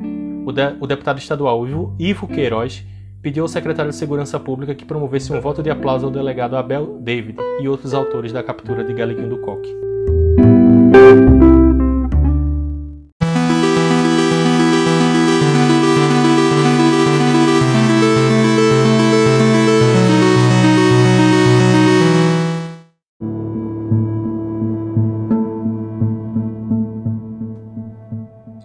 o, 0.45 0.53
de 0.53 0.77
o 0.79 0.87
deputado 0.87 1.19
estadual 1.19 1.67
Ivo, 1.67 1.95
Ivo 1.99 2.29
Queiroz 2.29 2.85
pediu 3.23 3.45
ao 3.45 3.49
secretário 3.49 3.91
de 3.91 3.97
Segurança 3.97 4.39
Pública 4.39 4.75
que 4.75 4.85
promovesse 4.85 5.33
um 5.33 5.41
voto 5.41 5.63
de 5.63 5.71
aplauso 5.71 6.07
ao 6.07 6.13
delegado 6.13 6.57
Abel 6.57 6.99
David 7.01 7.39
e 7.61 7.67
outros 7.67 7.95
autores 7.95 8.33
da 8.33 8.43
captura 8.43 8.85
de 8.85 8.93
Galeguinho 8.93 9.31
do 9.31 9.39
Coque. 9.39 9.75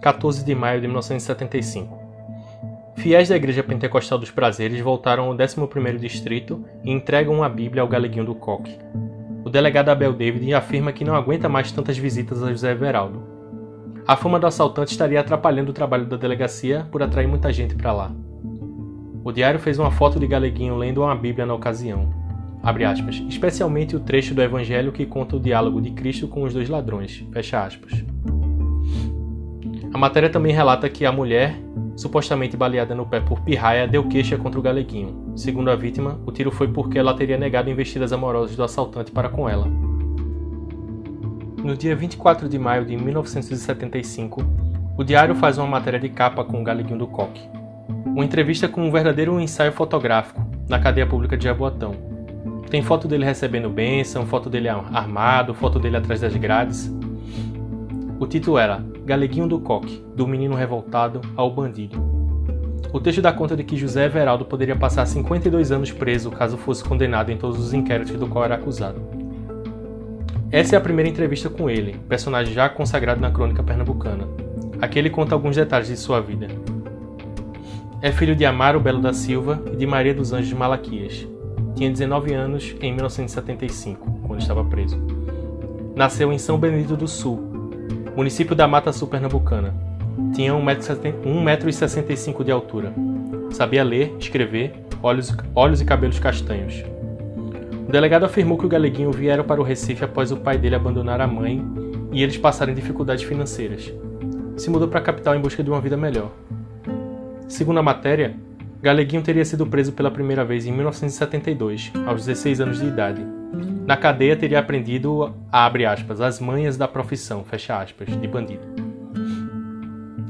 14 0.04 0.44
de 0.44 0.54
maio 0.54 0.82
de 0.82 0.86
1975. 0.86 1.98
Fiéis 2.94 3.30
da 3.30 3.36
Igreja 3.36 3.62
Pentecostal 3.62 4.18
dos 4.18 4.30
Prazeres 4.30 4.78
voltaram 4.82 5.24
ao 5.24 5.34
11º 5.34 5.96
Distrito 5.96 6.62
e 6.84 6.92
entregam 6.92 7.32
uma 7.32 7.48
Bíblia 7.48 7.80
ao 7.80 7.88
Galeguinho 7.88 8.26
do 8.26 8.34
Coque. 8.34 8.78
O 9.42 9.48
delegado 9.48 9.88
Abel 9.88 10.12
David 10.12 10.52
afirma 10.52 10.92
que 10.92 11.06
não 11.06 11.14
aguenta 11.14 11.48
mais 11.48 11.72
tantas 11.72 11.96
visitas 11.96 12.42
a 12.42 12.50
José 12.50 12.72
Everaldo. 12.72 13.22
A 14.06 14.14
fama 14.14 14.38
do 14.38 14.46
assaltante 14.46 14.92
estaria 14.92 15.18
atrapalhando 15.18 15.70
o 15.70 15.74
trabalho 15.74 16.04
da 16.04 16.18
delegacia 16.18 16.86
por 16.92 17.02
atrair 17.02 17.26
muita 17.26 17.50
gente 17.50 17.74
para 17.74 17.90
lá. 17.90 18.12
O 19.24 19.32
diário 19.32 19.58
fez 19.58 19.78
uma 19.78 19.90
foto 19.90 20.20
de 20.20 20.26
Galeguinho 20.26 20.76
lendo 20.76 21.00
uma 21.00 21.16
Bíblia 21.16 21.46
na 21.46 21.54
ocasião. 21.54 22.12
Aspas, 22.62 23.22
especialmente 23.26 23.96
o 23.96 24.00
trecho 24.00 24.34
do 24.34 24.42
Evangelho 24.42 24.92
que 24.92 25.06
conta 25.06 25.36
o 25.36 25.40
diálogo 25.40 25.80
de 25.80 25.92
Cristo 25.92 26.28
com 26.28 26.42
os 26.42 26.52
dois 26.52 26.68
ladrões. 26.68 27.24
Fecha 27.32 27.64
aspas. 27.64 28.04
A 29.94 29.98
matéria 29.98 30.28
também 30.28 30.52
relata 30.52 30.88
que 30.88 31.06
a 31.06 31.12
mulher, 31.12 31.56
supostamente 31.96 32.56
baleada 32.56 32.96
no 32.96 33.06
pé 33.06 33.20
por 33.20 33.42
Pirraia, 33.42 33.86
deu 33.86 34.02
queixa 34.08 34.36
contra 34.36 34.58
o 34.58 34.62
galeguinho. 34.62 35.32
Segundo 35.36 35.70
a 35.70 35.76
vítima, 35.76 36.18
o 36.26 36.32
tiro 36.32 36.50
foi 36.50 36.66
porque 36.66 36.98
ela 36.98 37.14
teria 37.14 37.38
negado 37.38 37.70
investidas 37.70 38.12
amorosas 38.12 38.56
do 38.56 38.64
assaltante 38.64 39.12
para 39.12 39.28
com 39.28 39.48
ela. 39.48 39.68
No 41.62 41.76
dia 41.76 41.94
24 41.94 42.48
de 42.48 42.58
maio 42.58 42.84
de 42.84 42.96
1975, 42.96 44.42
o 44.98 45.04
diário 45.04 45.36
faz 45.36 45.58
uma 45.58 45.68
matéria 45.68 46.00
de 46.00 46.08
capa 46.08 46.42
com 46.42 46.60
o 46.60 46.64
Galeguinho 46.64 46.98
do 46.98 47.06
Coque. 47.06 47.48
Uma 48.04 48.24
entrevista 48.24 48.66
com 48.66 48.82
um 48.82 48.90
verdadeiro 48.90 49.38
ensaio 49.38 49.70
fotográfico 49.70 50.44
na 50.68 50.80
cadeia 50.80 51.06
pública 51.06 51.36
de 51.36 51.44
Jaboatão. 51.44 51.94
Tem 52.68 52.82
foto 52.82 53.06
dele 53.06 53.24
recebendo 53.24 53.70
bênção, 53.70 54.26
foto 54.26 54.50
dele 54.50 54.68
armado, 54.68 55.54
foto 55.54 55.78
dele 55.78 55.98
atrás 55.98 56.20
das 56.20 56.34
grades. 56.34 56.92
O 58.18 58.26
título 58.26 58.58
era 58.58 58.84
Galeguinho 59.04 59.48
do 59.48 59.58
Coque, 59.58 60.04
do 60.14 60.26
menino 60.26 60.54
revoltado 60.54 61.20
ao 61.36 61.50
bandido. 61.50 62.00
O 62.92 63.00
texto 63.00 63.20
dá 63.20 63.32
conta 63.32 63.56
de 63.56 63.64
que 63.64 63.76
José 63.76 64.04
Everaldo 64.04 64.44
poderia 64.44 64.76
passar 64.76 65.04
52 65.04 65.72
anos 65.72 65.90
preso 65.90 66.30
caso 66.30 66.56
fosse 66.56 66.84
condenado 66.84 67.32
em 67.32 67.36
todos 67.36 67.58
os 67.58 67.74
inquéritos 67.74 68.16
do 68.16 68.28
qual 68.28 68.44
era 68.44 68.54
acusado. 68.54 69.02
Essa 70.48 70.76
é 70.76 70.78
a 70.78 70.80
primeira 70.80 71.10
entrevista 71.10 71.50
com 71.50 71.68
ele, 71.68 71.98
personagem 72.08 72.54
já 72.54 72.68
consagrado 72.68 73.20
na 73.20 73.32
crônica 73.32 73.64
pernambucana. 73.64 74.28
Aqui 74.80 75.00
ele 75.00 75.10
conta 75.10 75.34
alguns 75.34 75.56
detalhes 75.56 75.88
de 75.88 75.96
sua 75.96 76.20
vida. 76.20 76.46
É 78.00 78.12
filho 78.12 78.36
de 78.36 78.44
Amaro 78.44 78.78
Belo 78.78 79.00
da 79.00 79.12
Silva 79.12 79.60
e 79.72 79.76
de 79.76 79.86
Maria 79.86 80.14
dos 80.14 80.32
Anjos 80.32 80.52
Malaquias. 80.52 81.26
Tinha 81.74 81.90
19 81.90 82.32
anos 82.32 82.76
em 82.80 82.92
1975, 82.92 84.20
quando 84.22 84.40
estava 84.40 84.64
preso. 84.64 85.00
Nasceu 85.96 86.32
em 86.32 86.38
São 86.38 86.58
Benedito 86.58 86.96
do 86.96 87.08
Sul, 87.08 87.53
município 88.16 88.54
da 88.54 88.68
Mata 88.68 88.92
Sul 88.92 89.08
Pernambucana. 89.08 89.74
Tinha 90.34 90.52
1,65m 90.52 92.44
de 92.44 92.52
altura. 92.52 92.92
Sabia 93.50 93.82
ler, 93.82 94.14
escrever, 94.18 94.72
olhos, 95.02 95.36
olhos 95.54 95.80
e 95.80 95.84
cabelos 95.84 96.18
castanhos. 96.18 96.84
O 97.88 97.92
delegado 97.92 98.24
afirmou 98.24 98.56
que 98.56 98.66
o 98.66 98.68
Galeguinho 98.68 99.10
viera 99.10 99.42
para 99.42 99.60
o 99.60 99.64
Recife 99.64 100.04
após 100.04 100.30
o 100.30 100.36
pai 100.36 100.56
dele 100.56 100.76
abandonar 100.76 101.20
a 101.20 101.26
mãe 101.26 101.62
e 102.12 102.22
eles 102.22 102.38
passarem 102.38 102.74
dificuldades 102.74 103.24
financeiras. 103.24 103.92
Se 104.56 104.70
mudou 104.70 104.86
para 104.88 105.00
a 105.00 105.02
capital 105.02 105.34
em 105.34 105.40
busca 105.40 105.62
de 105.62 105.70
uma 105.70 105.80
vida 105.80 105.96
melhor. 105.96 106.30
Segundo 107.48 107.78
a 107.78 107.82
matéria, 107.82 108.36
Galeguinho 108.80 109.22
teria 109.22 109.44
sido 109.44 109.66
preso 109.66 109.92
pela 109.92 110.10
primeira 110.10 110.44
vez 110.44 110.66
em 110.66 110.72
1972, 110.72 111.92
aos 112.06 112.24
16 112.24 112.60
anos 112.60 112.78
de 112.78 112.86
idade. 112.86 113.43
Na 113.86 113.98
cadeia 113.98 114.34
teria 114.34 114.58
aprendido, 114.58 115.34
abre 115.52 115.84
aspas, 115.84 116.18
as 116.18 116.40
manhas 116.40 116.78
da 116.78 116.88
profissão, 116.88 117.44
fecha 117.44 117.78
aspas, 117.78 118.08
de 118.18 118.26
bandido. 118.26 118.62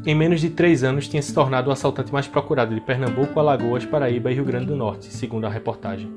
Em 0.04 0.12
menos 0.12 0.40
de 0.40 0.50
três 0.50 0.82
anos 0.82 1.06
tinha 1.06 1.22
se 1.22 1.32
tornado 1.32 1.70
o 1.70 1.72
assaltante 1.72 2.12
mais 2.12 2.26
procurado 2.26 2.74
de 2.74 2.80
Pernambuco, 2.80 3.38
Alagoas, 3.38 3.86
Paraíba 3.86 4.30
e 4.30 4.34
Rio 4.34 4.44
Grande 4.44 4.66
do 4.66 4.74
Norte, 4.74 5.06
segundo 5.06 5.46
a 5.46 5.48
reportagem. 5.48 6.12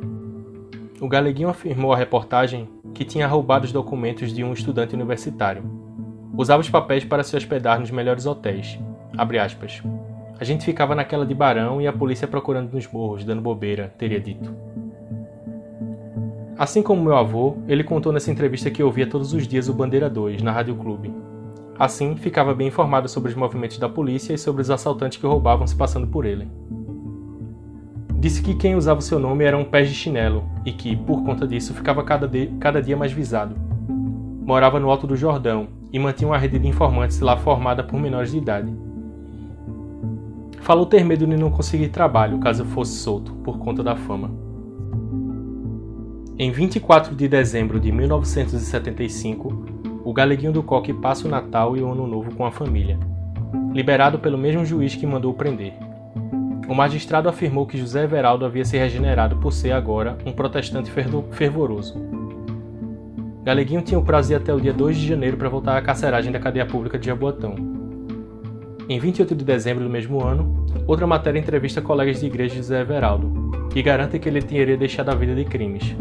O 0.99 1.07
Galeguinho 1.07 1.47
afirmou 1.47 1.93
à 1.93 1.95
reportagem 1.95 2.67
que 2.91 3.05
tinha 3.05 3.27
roubado 3.27 3.65
os 3.65 3.71
documentos 3.71 4.33
de 4.33 4.43
um 4.43 4.51
estudante 4.51 4.95
universitário. 4.95 5.63
Usava 6.35 6.61
os 6.61 6.69
papéis 6.71 7.05
para 7.05 7.23
se 7.23 7.37
hospedar 7.37 7.79
nos 7.79 7.91
melhores 7.91 8.25
hotéis. 8.25 8.79
A 10.39 10.43
gente 10.43 10.65
ficava 10.65 10.95
naquela 10.95 11.25
de 11.25 11.35
Barão 11.35 11.79
e 11.79 11.87
a 11.87 11.93
polícia 11.93 12.27
procurando 12.27 12.73
nos 12.73 12.87
morros, 12.87 13.23
dando 13.23 13.43
bobeira, 13.43 13.93
teria 13.95 14.19
dito. 14.19 14.66
Assim 16.57 16.81
como 16.81 17.03
meu 17.03 17.15
avô, 17.15 17.57
ele 17.67 17.83
contou 17.83 18.11
nessa 18.11 18.31
entrevista 18.31 18.71
que 18.71 18.81
ouvia 18.81 19.05
todos 19.05 19.31
os 19.31 19.47
dias 19.47 19.69
o 19.69 19.73
Bandeira 19.73 20.09
2 20.09 20.41
na 20.41 20.51
Rádio 20.51 20.75
Clube. 20.75 21.13
Assim, 21.77 22.15
ficava 22.15 22.55
bem 22.55 22.69
informado 22.69 23.07
sobre 23.07 23.29
os 23.29 23.37
movimentos 23.37 23.77
da 23.77 23.87
polícia 23.87 24.33
e 24.33 24.39
sobre 24.39 24.63
os 24.63 24.71
assaltantes 24.71 25.19
que 25.19 25.27
roubavam 25.27 25.67
se 25.67 25.75
passando 25.75 26.07
por 26.07 26.25
ele. 26.25 26.47
Disse 28.17 28.41
que 28.41 28.55
quem 28.55 28.75
usava 28.75 29.01
seu 29.01 29.19
nome 29.19 29.43
era 29.43 29.55
um 29.55 29.63
pé 29.63 29.83
de 29.83 29.93
chinelo 29.93 30.45
e 30.65 30.71
que, 30.71 30.95
por 30.95 31.23
conta 31.23 31.45
disso, 31.47 31.75
ficava 31.75 32.03
cada, 32.03 32.27
de, 32.27 32.47
cada 32.59 32.81
dia 32.81 32.97
mais 32.97 33.11
visado. 33.11 33.55
Morava 34.41 34.79
no 34.79 34.89
Alto 34.89 35.05
do 35.05 35.15
Jordão 35.15 35.67
e 35.93 35.99
mantinha 35.99 36.29
uma 36.29 36.39
rede 36.39 36.57
de 36.57 36.67
informantes 36.67 37.19
lá 37.19 37.37
formada 37.37 37.83
por 37.83 37.99
menores 37.99 38.31
de 38.31 38.39
idade. 38.39 38.73
Falou 40.61 40.87
ter 40.87 41.05
medo 41.05 41.27
de 41.27 41.37
não 41.37 41.51
conseguir 41.51 41.89
trabalho 41.89 42.39
caso 42.39 42.65
fosse 42.65 42.97
solto 42.97 43.33
por 43.43 43.59
conta 43.59 43.83
da 43.83 43.95
fama. 43.95 44.46
Em 46.39 46.51
24 46.51 47.15
de 47.15 47.27
dezembro 47.27 47.79
de 47.79 47.91
1975, 47.91 49.65
o 50.05 50.13
Galeguinho 50.13 50.51
do 50.51 50.61
Coque 50.61 50.93
passa 50.93 51.27
o 51.27 51.31
Natal 51.31 51.75
e 51.75 51.81
o 51.81 51.91
Ano 51.91 52.05
Novo 52.05 52.35
com 52.35 52.45
a 52.45 52.51
família, 52.51 52.99
liberado 53.73 54.19
pelo 54.19 54.37
mesmo 54.37 54.63
juiz 54.63 54.93
que 54.93 55.07
mandou 55.07 55.33
prender. 55.33 55.73
O 56.69 56.75
magistrado 56.75 57.27
afirmou 57.27 57.65
que 57.65 57.79
José 57.79 58.03
Everaldo 58.03 58.45
havia 58.45 58.63
se 58.63 58.77
regenerado 58.77 59.37
por 59.37 59.51
ser 59.51 59.71
agora 59.71 60.15
um 60.27 60.31
protestante 60.31 60.91
fervoroso. 61.31 61.99
Galeguinho 63.43 63.81
tinha 63.81 63.99
o 63.99 64.05
prazo 64.05 64.27
de 64.27 64.35
até 64.35 64.53
o 64.53 64.61
dia 64.61 64.73
2 64.73 64.95
de 64.95 65.07
janeiro 65.07 65.37
para 65.37 65.49
voltar 65.49 65.75
à 65.75 65.81
carceragem 65.81 66.31
da 66.31 66.39
cadeia 66.39 66.67
pública 66.67 66.99
de 66.99 67.07
Jaboatão. 67.07 67.55
Em 68.87 68.99
28 68.99 69.33
de 69.33 69.43
dezembro 69.43 69.83
do 69.83 69.89
mesmo 69.89 70.23
ano, 70.23 70.67
outra 70.85 71.07
matéria 71.07 71.39
entrevista 71.39 71.81
colegas 71.81 72.19
de 72.19 72.27
igreja 72.27 72.51
de 72.51 72.57
José 72.57 72.81
Everaldo, 72.81 73.67
que 73.71 73.81
garante 73.81 74.19
que 74.19 74.29
ele 74.29 74.43
teria 74.43 74.77
deixado 74.77 75.09
a 75.09 75.15
vida 75.15 75.33
de 75.33 75.43
crimes. 75.43 75.95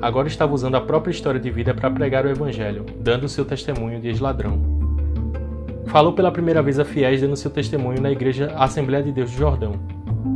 Agora 0.00 0.28
estava 0.28 0.54
usando 0.54 0.76
a 0.76 0.80
própria 0.80 1.12
história 1.12 1.40
de 1.40 1.50
vida 1.50 1.74
para 1.74 1.90
pregar 1.90 2.24
o 2.24 2.30
evangelho, 2.30 2.86
dando 2.98 3.28
seu 3.28 3.44
testemunho 3.44 4.00
de 4.00 4.08
ex-ladrão 4.08 4.80
falou 5.90 6.12
pela 6.12 6.30
primeira 6.30 6.62
vez 6.62 6.78
a 6.78 6.84
fiéis 6.84 7.20
dando 7.20 7.36
seu 7.36 7.50
testemunho 7.50 8.00
na 8.00 8.12
igreja 8.12 8.54
Assembleia 8.56 9.02
de 9.02 9.10
Deus 9.10 9.30
de 9.30 9.36
Jordão. 9.36 9.72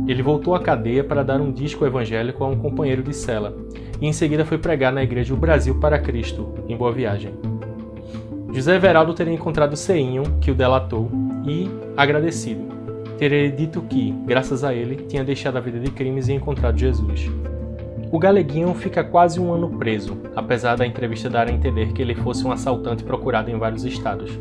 Ele 0.05 0.21
voltou 0.21 0.53
à 0.53 0.59
cadeia 0.59 1.01
para 1.01 1.23
dar 1.23 1.39
um 1.39 1.49
disco 1.49 1.85
evangélico 1.85 2.43
a 2.43 2.47
um 2.47 2.57
companheiro 2.57 3.01
de 3.01 3.13
cela, 3.13 3.55
e 4.01 4.05
em 4.05 4.11
seguida 4.11 4.43
foi 4.43 4.57
pregar 4.57 4.91
na 4.91 5.01
igreja 5.01 5.33
O 5.33 5.37
Brasil 5.37 5.79
para 5.79 5.97
Cristo, 5.97 6.53
em 6.67 6.75
Boa 6.75 6.91
Viagem. 6.91 7.33
José 8.51 8.75
Everaldo 8.75 9.13
teria 9.13 9.33
encontrado 9.33 9.77
Ceinho, 9.77 10.23
que 10.41 10.51
o 10.51 10.55
delatou, 10.55 11.09
e, 11.47 11.69
agradecido, 11.95 12.65
teria 13.17 13.49
dito 13.49 13.81
que, 13.81 14.11
graças 14.25 14.61
a 14.61 14.73
ele, 14.73 15.05
tinha 15.07 15.23
deixado 15.23 15.57
a 15.57 15.61
vida 15.61 15.79
de 15.79 15.89
crimes 15.89 16.27
e 16.27 16.33
encontrado 16.33 16.77
Jesus. 16.77 17.31
O 18.11 18.19
Galeguinho 18.19 18.73
fica 18.73 19.03
quase 19.03 19.39
um 19.39 19.53
ano 19.53 19.77
preso, 19.77 20.17
apesar 20.35 20.75
da 20.75 20.85
entrevista 20.85 21.29
dar 21.29 21.47
a 21.47 21.51
entender 21.51 21.91
que 21.91 22.01
ele 22.01 22.15
fosse 22.15 22.45
um 22.45 22.51
assaltante 22.51 23.03
procurado 23.03 23.49
em 23.49 23.57
vários 23.57 23.83
estados. 23.83 24.31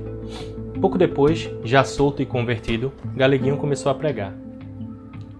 Pouco 0.81 0.98
depois, 0.98 1.50
já 1.64 1.83
solto 1.83 2.22
e 2.22 2.27
convertido, 2.27 2.92
Galeguinho 3.16 3.57
começou 3.57 3.90
a 3.90 3.94
pregar. 3.94 4.35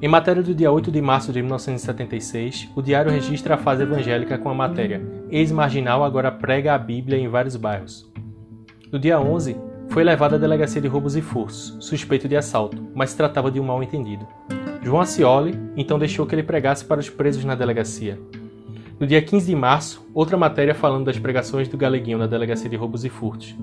Em 0.01 0.09
matéria 0.09 0.43
do 0.43 0.55
dia 0.55 0.71
8 0.71 0.91
de 0.91 1.01
março 1.01 1.33
de 1.33 1.41
1976, 1.41 2.71
o 2.75 2.83
diário 2.83 3.11
registra 3.11 3.55
a 3.55 3.59
fase 3.59 3.83
evangélica 3.83 4.37
com 4.37 4.51
a 4.51 4.55
matéria 4.55 5.01
Ex-marginal 5.31 6.05
agora 6.05 6.31
prega 6.31 6.75
a 6.75 6.79
Bíblia 6.79 7.19
em 7.19 7.29
vários 7.29 7.57
bairros. 7.57 8.09
No 8.93 8.99
dia 8.99 9.19
11, 9.19 9.57
foi 9.89 10.05
levado 10.05 10.35
à 10.35 10.39
delegacia 10.39 10.81
de 10.81 10.89
roubos 10.89 11.17
e 11.17 11.23
furtos, 11.23 11.77
suspeito 11.81 12.29
de 12.29 12.37
assalto, 12.37 12.87
mas 12.95 13.11
se 13.11 13.17
tratava 13.17 13.51
de 13.51 13.59
um 13.59 13.65
mal-entendido. 13.65 14.27
João 14.85 15.01
Acioli 15.01 15.59
então 15.77 15.99
deixou 15.99 16.27
que 16.27 16.35
ele 16.35 16.43
pregasse 16.43 16.85
para 16.85 17.01
os 17.01 17.09
presos 17.09 17.45
na 17.45 17.55
delegacia. 17.55 18.21
No 19.01 19.07
dia 19.07 19.21
15 19.21 19.47
de 19.47 19.57
março, 19.57 20.07
outra 20.15 20.37
matéria 20.37 20.75
falando 20.75 21.07
das 21.07 21.19
pregações 21.19 21.67
do 21.67 21.77
Galeguinho 21.77 22.19
na 22.19 22.27
delegacia 22.27 22.71
de 22.71 22.77
roubos 22.77 23.05
e 23.05 23.09
furtos 23.09 23.57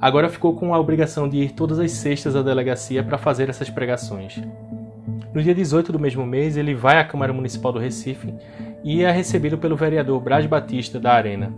agora 0.00 0.28
ficou 0.28 0.54
com 0.54 0.74
a 0.74 0.78
obrigação 0.78 1.28
de 1.28 1.38
ir 1.38 1.52
todas 1.52 1.78
as 1.78 1.90
sextas 1.92 2.36
à 2.36 2.42
delegacia 2.42 3.02
para 3.02 3.18
fazer 3.18 3.48
essas 3.48 3.70
pregações. 3.70 4.40
No 5.34 5.42
dia 5.42 5.54
18 5.54 5.92
do 5.92 5.98
mesmo 5.98 6.24
mês, 6.24 6.56
ele 6.56 6.74
vai 6.74 6.98
à 6.98 7.04
Câmara 7.04 7.32
Municipal 7.32 7.72
do 7.72 7.78
Recife 7.78 8.32
e 8.84 9.02
é 9.02 9.10
recebido 9.10 9.58
pelo 9.58 9.76
vereador 9.76 10.20
Braz 10.20 10.46
Batista 10.46 11.00
da 11.00 11.12
Arena. 11.12 11.52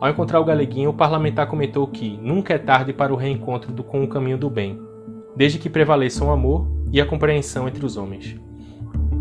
Ao 0.00 0.10
encontrar 0.10 0.40
o 0.40 0.44
Galeguinho, 0.44 0.90
o 0.90 0.94
parlamentar 0.94 1.46
comentou 1.46 1.86
que 1.86 2.18
nunca 2.22 2.54
é 2.54 2.58
tarde 2.58 2.92
para 2.92 3.12
o 3.12 3.16
reencontro 3.16 3.72
com 3.82 4.02
o 4.02 4.08
caminho 4.08 4.38
do 4.38 4.50
bem, 4.50 4.78
desde 5.36 5.58
que 5.58 5.70
prevaleçam 5.70 6.28
o 6.28 6.32
amor 6.32 6.66
e 6.92 7.00
a 7.00 7.06
compreensão 7.06 7.68
entre 7.68 7.84
os 7.84 7.96
homens. 7.96 8.36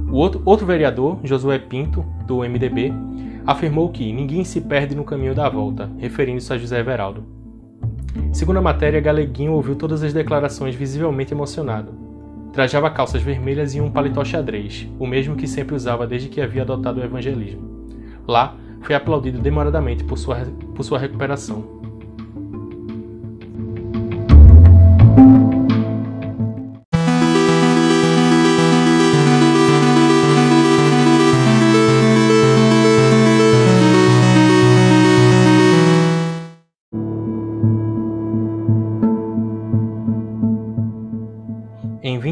O 0.09 0.15
outro, 0.15 0.41
outro 0.45 0.65
vereador, 0.65 1.19
Josué 1.23 1.59
Pinto, 1.59 2.05
do 2.25 2.39
MDB, 2.39 2.93
afirmou 3.45 3.89
que 3.89 4.11
ninguém 4.11 4.43
se 4.43 4.61
perde 4.61 4.95
no 4.95 5.03
caminho 5.03 5.35
da 5.35 5.49
volta, 5.49 5.89
referindo-se 5.97 6.51
a 6.51 6.57
José 6.57 6.79
Everaldo. 6.79 7.23
Segundo 8.31 8.57
a 8.57 8.61
matéria, 8.61 9.01
Galeguinho 9.01 9.53
ouviu 9.53 9.75
todas 9.75 10.03
as 10.03 10.13
declarações 10.13 10.75
visivelmente 10.75 11.33
emocionado. 11.33 11.93
Trajava 12.53 12.89
calças 12.89 13.21
vermelhas 13.21 13.75
e 13.75 13.81
um 13.81 13.91
paletó 13.91 14.23
xadrez, 14.23 14.87
o 14.97 15.05
mesmo 15.05 15.35
que 15.35 15.47
sempre 15.47 15.75
usava 15.75 16.07
desde 16.07 16.29
que 16.29 16.41
havia 16.41 16.63
adotado 16.63 16.99
o 16.99 17.03
evangelismo. 17.03 17.87
Lá, 18.27 18.55
foi 18.81 18.95
aplaudido 18.95 19.39
demoradamente 19.39 20.03
por 20.03 20.17
sua, 20.17 20.37
por 20.75 20.83
sua 20.83 20.99
recuperação. 20.99 21.77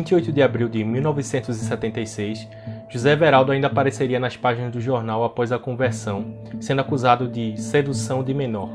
28 0.06 0.32
de 0.32 0.41
abril 0.44 0.70
de 0.70 0.84
1976, 0.84 2.48
José 2.91 3.13
Everaldo 3.13 3.52
ainda 3.52 3.65
apareceria 3.65 4.20
nas 4.20 4.38
páginas 4.38 4.72
do 4.72 4.80
jornal 4.80 5.24
após 5.24 5.52
a 5.52 5.58
conversão, 5.58 6.36
sendo 6.60 6.82
acusado 6.82 7.28
de 7.28 7.60
sedução 7.60 8.24
de 8.24 8.32
menor. 8.32 8.70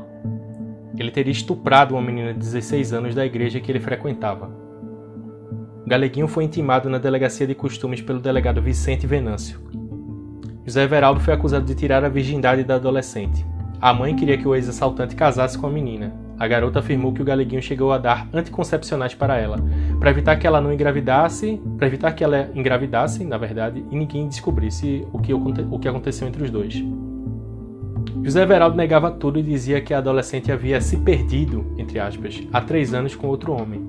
Ele 0.97 1.09
teria 1.09 1.31
estuprado 1.31 1.95
uma 1.95 2.01
menina 2.01 2.33
de 2.33 2.39
16 2.39 2.91
anos 2.91 3.15
da 3.15 3.25
igreja 3.25 3.61
que 3.61 3.71
ele 3.71 3.79
frequentava. 3.79 4.51
Galeguinho 5.87 6.27
foi 6.27 6.43
intimado 6.43 6.89
na 6.89 6.97
delegacia 6.97 7.47
de 7.47 7.55
costumes 7.55 8.01
pelo 8.01 8.19
delegado 8.19 8.61
Vicente 8.61 9.07
Venâncio. 9.07 9.57
José 10.65 10.83
Everaldo 10.83 11.21
foi 11.21 11.33
acusado 11.33 11.65
de 11.65 11.75
tirar 11.75 12.03
a 12.03 12.09
virgindade 12.09 12.65
da 12.65 12.75
adolescente. 12.75 13.45
A 13.79 13.93
mãe 13.93 14.17
queria 14.17 14.37
que 14.37 14.47
o 14.47 14.53
ex-assaltante 14.53 15.15
casasse 15.15 15.57
com 15.57 15.65
a 15.65 15.71
menina. 15.71 16.13
A 16.41 16.47
garota 16.47 16.79
afirmou 16.79 17.13
que 17.13 17.21
o 17.21 17.23
Galeguinho 17.23 17.61
chegou 17.61 17.91
a 17.91 17.99
dar 17.99 18.27
anticoncepcionais 18.33 19.13
para 19.13 19.37
ela, 19.37 19.57
para 19.99 20.09
evitar 20.09 20.37
que 20.37 20.47
ela 20.47 20.59
não 20.59 20.73
engravidasse, 20.73 21.61
para 21.77 21.85
evitar 21.85 22.13
que 22.13 22.23
ela 22.23 22.49
engravidasse, 22.55 23.23
na 23.23 23.37
verdade, 23.37 23.85
e 23.91 23.95
ninguém 23.95 24.27
descobrisse 24.27 25.05
o 25.13 25.19
que, 25.19 25.31
o 25.35 25.77
que 25.77 25.87
aconteceu 25.87 26.27
entre 26.27 26.43
os 26.43 26.49
dois. 26.49 26.83
José 28.23 28.41
Everaldo 28.41 28.75
negava 28.75 29.11
tudo 29.11 29.37
e 29.37 29.43
dizia 29.43 29.81
que 29.81 29.93
a 29.93 29.99
adolescente 29.99 30.51
havia 30.51 30.81
se 30.81 30.97
perdido, 30.97 31.75
entre 31.77 31.99
aspas, 31.99 32.41
há 32.51 32.59
três 32.59 32.91
anos 32.91 33.15
com 33.15 33.27
outro 33.27 33.53
homem. 33.53 33.79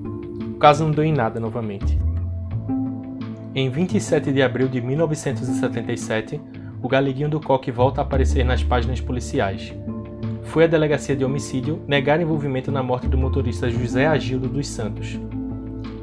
O 0.53 0.59
caso 0.59 0.83
não 0.83 0.91
deu 0.91 1.03
em 1.03 1.11
nada 1.11 1.39
novamente. 1.39 1.99
Em 3.55 3.67
27 3.67 4.31
de 4.31 4.43
abril 4.43 4.67
de 4.67 4.79
1977, 4.79 6.39
o 6.83 6.87
Galeguinho 6.87 7.29
do 7.29 7.39
Coque 7.39 7.71
volta 7.71 8.01
a 8.01 8.03
aparecer 8.03 8.45
nas 8.45 8.63
páginas 8.63 9.01
policiais. 9.01 9.73
Foi 10.45 10.65
à 10.65 10.67
delegacia 10.67 11.15
de 11.15 11.25
homicídio 11.25 11.81
negar 11.87 12.21
envolvimento 12.21 12.71
na 12.71 12.83
morte 12.83 13.07
do 13.07 13.17
motorista 13.17 13.69
José 13.69 14.05
Agildo 14.05 14.47
dos 14.47 14.67
Santos. 14.67 15.19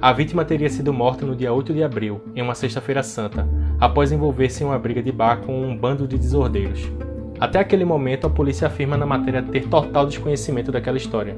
A 0.02 0.12
vítima 0.12 0.44
teria 0.44 0.68
sido 0.70 0.92
morta 0.92 1.26
no 1.26 1.36
dia 1.36 1.52
8 1.52 1.74
de 1.74 1.82
abril, 1.82 2.22
em 2.34 2.42
uma 2.42 2.54
sexta-feira 2.54 3.02
santa, 3.02 3.46
após 3.78 4.10
envolver-se 4.10 4.64
em 4.64 4.66
uma 4.66 4.78
briga 4.78 5.02
de 5.02 5.12
bar 5.12 5.42
com 5.42 5.62
um 5.62 5.76
bando 5.76 6.08
de 6.08 6.16
desordeiros. 6.18 6.90
Até 7.38 7.58
aquele 7.58 7.84
momento, 7.84 8.26
a 8.26 8.30
polícia 8.30 8.66
afirma 8.66 8.96
na 8.96 9.06
matéria 9.06 9.42
ter 9.42 9.68
total 9.68 10.06
desconhecimento 10.06 10.72
daquela 10.72 10.96
história. 10.96 11.36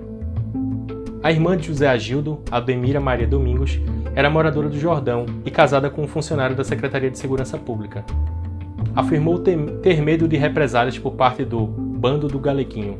A 1.22 1.30
irmã 1.30 1.56
de 1.56 1.66
José 1.66 1.88
Agildo, 1.88 2.40
Ademira 2.50 3.00
Maria 3.00 3.26
Domingos, 3.26 3.80
era 4.14 4.30
moradora 4.30 4.68
do 4.68 4.78
Jordão 4.78 5.26
e 5.44 5.50
casada 5.50 5.90
com 5.90 6.02
um 6.02 6.08
funcionário 6.08 6.56
da 6.56 6.64
Secretaria 6.64 7.10
de 7.10 7.18
Segurança 7.18 7.58
Pública. 7.58 8.04
Afirmou 8.94 9.38
ter 9.38 10.02
medo 10.02 10.26
de 10.26 10.36
represálias 10.36 10.98
por 10.98 11.12
parte 11.12 11.44
do 11.44 11.91
Bando 12.02 12.26
do 12.26 12.40
Galeguinho 12.40 12.96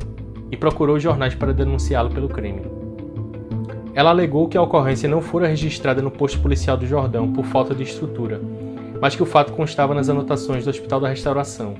e 0.49 0.55
procurou 0.55 0.97
jornais 0.97 1.35
para 1.35 1.51
denunciá-lo 1.51 2.09
pelo 2.09 2.29
crime. 2.29 2.61
Ela 3.93 4.11
alegou 4.11 4.47
que 4.47 4.57
a 4.57 4.61
ocorrência 4.61 5.09
não 5.09 5.21
fora 5.21 5.45
registrada 5.45 6.01
no 6.01 6.09
posto 6.09 6.39
policial 6.39 6.77
do 6.77 6.87
Jordão 6.87 7.33
por 7.33 7.43
falta 7.43 7.75
de 7.75 7.83
estrutura, 7.83 8.39
mas 9.01 9.13
que 9.13 9.21
o 9.21 9.25
fato 9.25 9.51
constava 9.51 9.93
nas 9.93 10.07
anotações 10.07 10.63
do 10.63 10.69
Hospital 10.69 11.01
da 11.01 11.09
Restauração, 11.09 11.73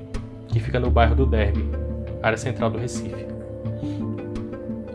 que 0.48 0.60
fica 0.60 0.78
no 0.78 0.90
bairro 0.90 1.14
do 1.14 1.24
Derby, 1.24 1.64
área 2.22 2.36
central 2.36 2.68
do 2.68 2.76
Recife. 2.76 3.26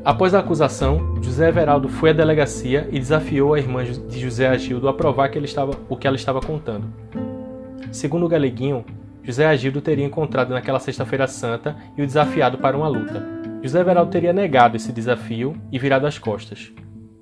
Após 0.05 0.35
a 0.35 0.39
acusação, 0.39 1.15
José 1.23 1.49
Everaldo 1.49 1.89
foi 1.89 2.11
à 2.11 2.13
delegacia 2.13 2.87
e 2.91 2.99
desafiou 2.99 3.55
a 3.55 3.59
irmã 3.59 3.83
de 3.83 4.19
José 4.19 4.47
Agildo 4.47 4.87
a 4.87 4.93
provar 4.93 5.29
que 5.29 5.39
estava, 5.39 5.71
o 5.89 5.97
que 5.97 6.05
ela 6.05 6.15
estava 6.15 6.39
contando. 6.39 6.85
Segundo 7.91 8.27
o 8.27 8.29
Galeguinho, 8.29 8.85
José 9.29 9.45
Agildo 9.45 9.79
teria 9.79 10.07
encontrado 10.07 10.49
naquela 10.49 10.79
sexta-feira 10.79 11.27
santa 11.27 11.75
e 11.95 12.01
o 12.01 12.05
desafiado 12.07 12.57
para 12.57 12.75
uma 12.75 12.87
luta. 12.87 13.23
José 13.61 13.79
Everaldo 13.79 14.09
teria 14.09 14.33
negado 14.33 14.75
esse 14.75 14.91
desafio 14.91 15.55
e 15.71 15.77
virado 15.77 16.07
as 16.07 16.17
costas. 16.17 16.71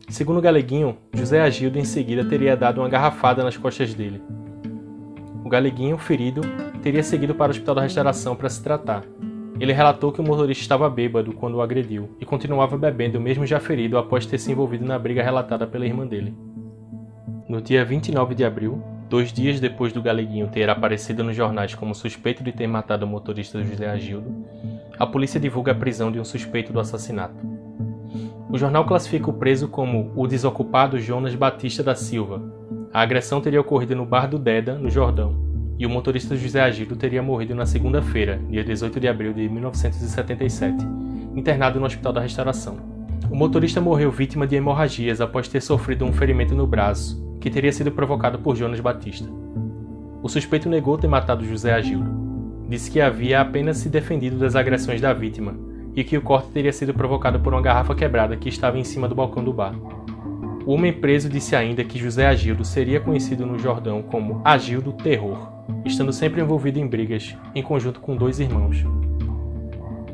Segundo 0.07 0.39
Galeguinho, 0.39 0.95
José 1.13 1.41
Agildo 1.41 1.77
em 1.77 1.83
seguida 1.83 2.23
teria 2.23 2.55
dado 2.55 2.79
uma 2.79 2.87
garrafada 2.87 3.43
nas 3.43 3.57
costas 3.57 3.93
dele. 3.93 4.21
O 5.43 5.49
Galeguinho, 5.49 5.97
ferido, 5.97 6.39
teria 6.81 7.03
seguido 7.03 7.35
para 7.35 7.49
o 7.49 7.51
hospital 7.51 7.75
da 7.75 7.81
restauração 7.81 8.37
para 8.37 8.47
se 8.47 8.63
tratar. 8.63 9.03
Ele 9.59 9.73
relatou 9.73 10.13
que 10.13 10.21
o 10.21 10.23
motorista 10.23 10.61
estava 10.61 10.89
bêbado 10.89 11.33
quando 11.33 11.55
o 11.55 11.61
agrediu 11.61 12.15
e 12.21 12.25
continuava 12.25 12.77
bebendo, 12.77 13.19
mesmo 13.19 13.45
já 13.45 13.59
ferido 13.59 13.97
após 13.97 14.25
ter 14.25 14.37
se 14.37 14.49
envolvido 14.49 14.85
na 14.85 14.97
briga 14.97 15.21
relatada 15.21 15.67
pela 15.67 15.85
irmã 15.85 16.07
dele. 16.07 16.33
No 17.49 17.61
dia 17.61 17.83
29 17.83 18.33
de 18.33 18.45
abril, 18.45 18.81
dois 19.09 19.31
dias 19.31 19.59
depois 19.59 19.93
do 19.93 20.01
Galeguinho 20.01 20.47
ter 20.47 20.69
aparecido 20.69 21.23
nos 21.23 21.35
jornais 21.35 21.73
como 21.73 21.95
suspeito 21.95 22.43
de 22.43 22.51
ter 22.51 22.67
matado 22.67 23.05
o 23.05 23.09
motorista 23.09 23.63
José 23.63 23.89
Agildo, 23.89 24.45
a 24.97 25.05
polícia 25.05 25.39
divulga 25.39 25.71
a 25.71 25.75
prisão 25.75 26.11
de 26.11 26.19
um 26.19 26.25
suspeito 26.25 26.73
do 26.73 26.79
assassinato. 26.79 27.35
O 28.49 28.57
jornal 28.57 28.85
classifica 28.85 29.29
o 29.29 29.33
preso 29.33 29.67
como 29.67 30.11
o 30.15 30.27
desocupado 30.27 30.99
Jonas 30.99 31.35
Batista 31.35 31.83
da 31.83 31.95
Silva. 31.95 32.41
A 32.93 33.01
agressão 33.01 33.41
teria 33.41 33.61
ocorrido 33.61 33.95
no 33.95 34.05
bar 34.05 34.27
do 34.27 34.39
Deda, 34.39 34.75
no 34.75 34.89
Jordão 34.89 35.47
e 35.79 35.85
o 35.85 35.89
motorista 35.89 36.35
José 36.35 36.61
Agildo 36.61 36.95
teria 36.95 37.21
morrido 37.21 37.53
na 37.53 37.65
segunda-feira, 37.65 38.41
dia 38.49 38.63
18 38.63 38.99
de 38.99 39.07
abril 39.07 39.31
de 39.31 39.47
1977, 39.47 40.75
internado 41.35 41.79
no 41.79 41.85
Hospital 41.85 42.13
da 42.13 42.21
Restauração. 42.21 42.77
O 43.29 43.35
motorista 43.35 43.79
morreu 43.79 44.09
vítima 44.11 44.47
de 44.47 44.55
hemorragias 44.55 45.21
após 45.21 45.47
ter 45.47 45.61
sofrido 45.61 46.03
um 46.03 46.11
ferimento 46.11 46.55
no 46.55 46.65
braço, 46.65 47.23
que 47.39 47.49
teria 47.49 47.71
sido 47.71 47.91
provocado 47.91 48.39
por 48.39 48.55
Jonas 48.55 48.79
Batista. 48.79 49.29
O 50.21 50.29
suspeito 50.29 50.69
negou 50.69 50.97
ter 50.97 51.07
matado 51.07 51.45
José 51.45 51.73
Agildo. 51.73 52.09
Disse 52.69 52.91
que 52.91 52.99
havia 52.99 53.41
apenas 53.41 53.77
se 53.77 53.89
defendido 53.89 54.37
das 54.37 54.55
agressões 54.55 54.99
da 54.99 55.13
vítima 55.13 55.55
e 55.95 56.03
que 56.03 56.17
o 56.17 56.21
corte 56.21 56.49
teria 56.49 56.73
sido 56.73 56.93
provocado 56.93 57.39
por 57.39 57.53
uma 57.53 57.61
garrafa 57.61 57.95
quebrada 57.95 58.35
que 58.35 58.49
estava 58.49 58.77
em 58.77 58.83
cima 58.83 59.07
do 59.07 59.15
balcão 59.15 59.43
do 59.43 59.53
bar. 59.53 59.73
O 60.65 60.73
homem 60.73 60.91
preso 60.91 61.29
disse 61.29 61.55
ainda 61.55 61.83
que 61.83 61.99
José 61.99 62.27
Agildo 62.27 62.65
seria 62.65 62.99
conhecido 62.99 63.45
no 63.45 63.57
Jordão 63.57 64.01
como 64.01 64.41
Agildo 64.43 64.91
Terror 64.91 65.57
estando 65.85 66.13
sempre 66.13 66.41
envolvido 66.41 66.79
em 66.79 66.87
brigas, 66.87 67.35
em 67.53 67.61
conjunto 67.61 67.99
com 67.99 68.15
dois 68.15 68.39
irmãos. 68.39 68.85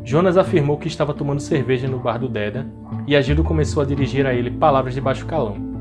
Jonas 0.03 0.37
afirmou 0.37 0.77
que 0.77 0.87
estava 0.87 1.13
tomando 1.13 1.39
cerveja 1.39 1.87
no 1.87 1.99
bar 1.99 2.17
do 2.17 2.27
Deda 2.27 2.67
e 3.07 3.15
Agildo 3.15 3.43
começou 3.43 3.81
a 3.81 3.85
dirigir 3.85 4.25
a 4.25 4.33
ele 4.33 4.51
palavras 4.51 4.93
de 4.93 5.01
baixo 5.01 5.25
calão. 5.25 5.72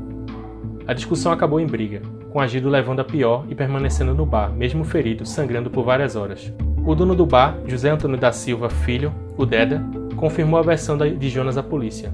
A 0.85 0.93
discussão 0.93 1.31
acabou 1.31 1.61
em 1.61 1.65
briga, 1.65 2.01
com 2.29 2.41
Agildo 2.41 2.67
levando 2.67 2.99
a 2.99 3.05
pior 3.05 3.45
e 3.49 3.55
permanecendo 3.55 4.13
no 4.13 4.25
bar, 4.25 4.51
mesmo 4.51 4.83
ferido, 4.83 5.25
sangrando 5.25 5.69
por 5.69 5.85
várias 5.85 6.17
horas. 6.17 6.51
O 6.85 6.93
dono 6.93 7.15
do 7.15 7.25
bar, 7.25 7.57
José 7.65 7.89
Antônio 7.89 8.17
da 8.17 8.33
Silva 8.33 8.69
Filho, 8.69 9.13
o 9.37 9.45
Deda, 9.45 9.81
confirmou 10.17 10.59
a 10.59 10.63
versão 10.63 10.97
de 10.97 11.29
Jonas 11.29 11.57
à 11.57 11.63
polícia. 11.63 12.13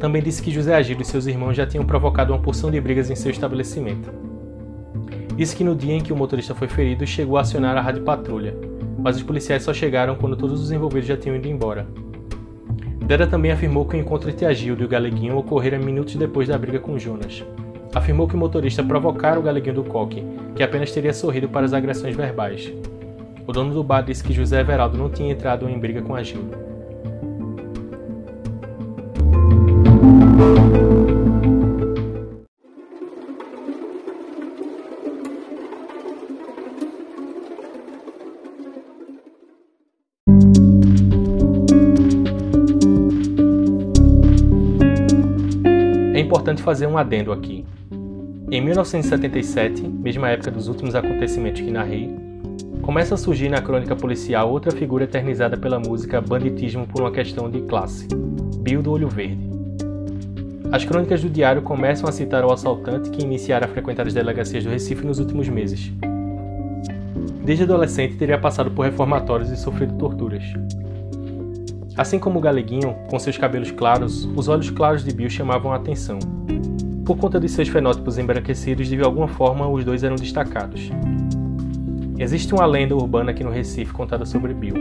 Também 0.00 0.22
disse 0.22 0.42
que 0.42 0.50
José 0.50 0.74
Agildo 0.74 1.02
e 1.02 1.04
seus 1.04 1.26
irmãos 1.26 1.52
já 1.52 1.66
tinham 1.66 1.84
provocado 1.84 2.32
uma 2.32 2.40
porção 2.40 2.70
de 2.70 2.80
brigas 2.80 3.10
em 3.10 3.14
seu 3.14 3.30
estabelecimento. 3.30 4.10
Disse 5.36 5.54
que 5.54 5.64
no 5.64 5.76
dia 5.76 5.94
em 5.94 6.00
que 6.00 6.14
o 6.14 6.16
motorista 6.16 6.54
foi 6.54 6.68
ferido, 6.68 7.06
chegou 7.06 7.36
a 7.36 7.42
acionar 7.42 7.76
a 7.76 7.82
rádio 7.82 8.02
patrulha, 8.02 8.56
mas 8.98 9.16
os 9.16 9.22
policiais 9.22 9.62
só 9.62 9.74
chegaram 9.74 10.16
quando 10.16 10.36
todos 10.36 10.62
os 10.62 10.72
envolvidos 10.72 11.06
já 11.06 11.16
tinham 11.16 11.36
ido 11.36 11.46
embora. 11.46 11.86
Deda 13.10 13.26
também 13.26 13.50
afirmou 13.50 13.84
que 13.84 13.96
o 13.96 13.98
encontro 13.98 14.30
entre 14.30 14.46
Agildo 14.46 14.84
e 14.84 14.86
o 14.86 14.88
Galeguinho 14.88 15.36
ocorrera 15.36 15.76
minutos 15.76 16.14
depois 16.14 16.46
da 16.46 16.56
briga 16.56 16.78
com 16.78 16.96
Jonas. 16.96 17.44
Afirmou 17.92 18.28
que 18.28 18.36
o 18.36 18.38
motorista 18.38 18.84
provocara 18.84 19.36
o 19.36 19.42
Galeguinho 19.42 19.74
do 19.74 19.82
Coque, 19.82 20.24
que 20.54 20.62
apenas 20.62 20.92
teria 20.92 21.12
sorrido 21.12 21.48
para 21.48 21.66
as 21.66 21.72
agressões 21.72 22.14
verbais. 22.14 22.72
O 23.48 23.52
dono 23.52 23.74
do 23.74 23.82
bar 23.82 24.02
disse 24.02 24.22
que 24.22 24.32
José 24.32 24.60
Everaldo 24.60 24.96
não 24.96 25.10
tinha 25.10 25.32
entrado 25.32 25.68
em 25.68 25.76
briga 25.76 26.00
com 26.00 26.14
Agildo. 26.14 26.56
Importante 46.40 46.62
fazer 46.62 46.86
um 46.86 46.96
adendo 46.96 47.32
aqui. 47.32 47.66
Em 48.50 48.62
1977, 48.62 49.82
mesma 49.86 50.30
época 50.30 50.50
dos 50.50 50.68
últimos 50.68 50.94
acontecimentos 50.94 51.60
que 51.60 51.70
narrei, 51.70 52.10
começa 52.80 53.14
a 53.14 53.18
surgir 53.18 53.50
na 53.50 53.60
crônica 53.60 53.94
policial 53.94 54.50
outra 54.50 54.72
figura 54.72 55.04
eternizada 55.04 55.58
pela 55.58 55.78
música 55.78 56.18
Banditismo 56.18 56.86
por 56.86 57.02
uma 57.02 57.12
questão 57.12 57.50
de 57.50 57.60
classe, 57.60 58.08
Bill 58.62 58.80
do 58.80 58.90
Olho 58.90 59.08
Verde. 59.10 59.50
As 60.72 60.82
crônicas 60.82 61.20
do 61.20 61.28
diário 61.28 61.60
começam 61.60 62.08
a 62.08 62.12
citar 62.12 62.42
o 62.42 62.50
assaltante 62.50 63.10
que 63.10 63.22
iniciara 63.22 63.66
a 63.66 63.68
frequentar 63.68 64.06
as 64.06 64.14
delegacias 64.14 64.64
do 64.64 64.70
Recife 64.70 65.04
nos 65.04 65.18
últimos 65.18 65.46
meses. 65.46 65.92
Desde 67.44 67.64
adolescente 67.64 68.16
teria 68.16 68.38
passado 68.38 68.70
por 68.70 68.86
reformatórios 68.86 69.50
e 69.50 69.58
sofrido 69.58 69.98
torturas. 69.98 70.44
Assim 71.96 72.18
como 72.18 72.38
o 72.38 72.42
Galeguinho, 72.42 72.94
com 73.08 73.18
seus 73.18 73.36
cabelos 73.36 73.70
claros, 73.70 74.24
os 74.36 74.48
olhos 74.48 74.70
claros 74.70 75.04
de 75.04 75.12
Bill 75.12 75.28
chamavam 75.28 75.72
a 75.72 75.76
atenção. 75.76 76.18
Por 77.04 77.16
conta 77.16 77.40
de 77.40 77.48
seus 77.48 77.68
fenótipos 77.68 78.16
embranquecidos, 78.16 78.86
de 78.86 79.02
alguma 79.02 79.26
forma 79.26 79.68
os 79.68 79.84
dois 79.84 80.04
eram 80.04 80.16
destacados. 80.16 80.90
Existe 82.18 82.54
uma 82.54 82.64
lenda 82.64 82.94
urbana 82.94 83.32
aqui 83.32 83.42
no 83.42 83.50
Recife 83.50 83.92
contada 83.92 84.24
sobre 84.24 84.54
Bill. 84.54 84.74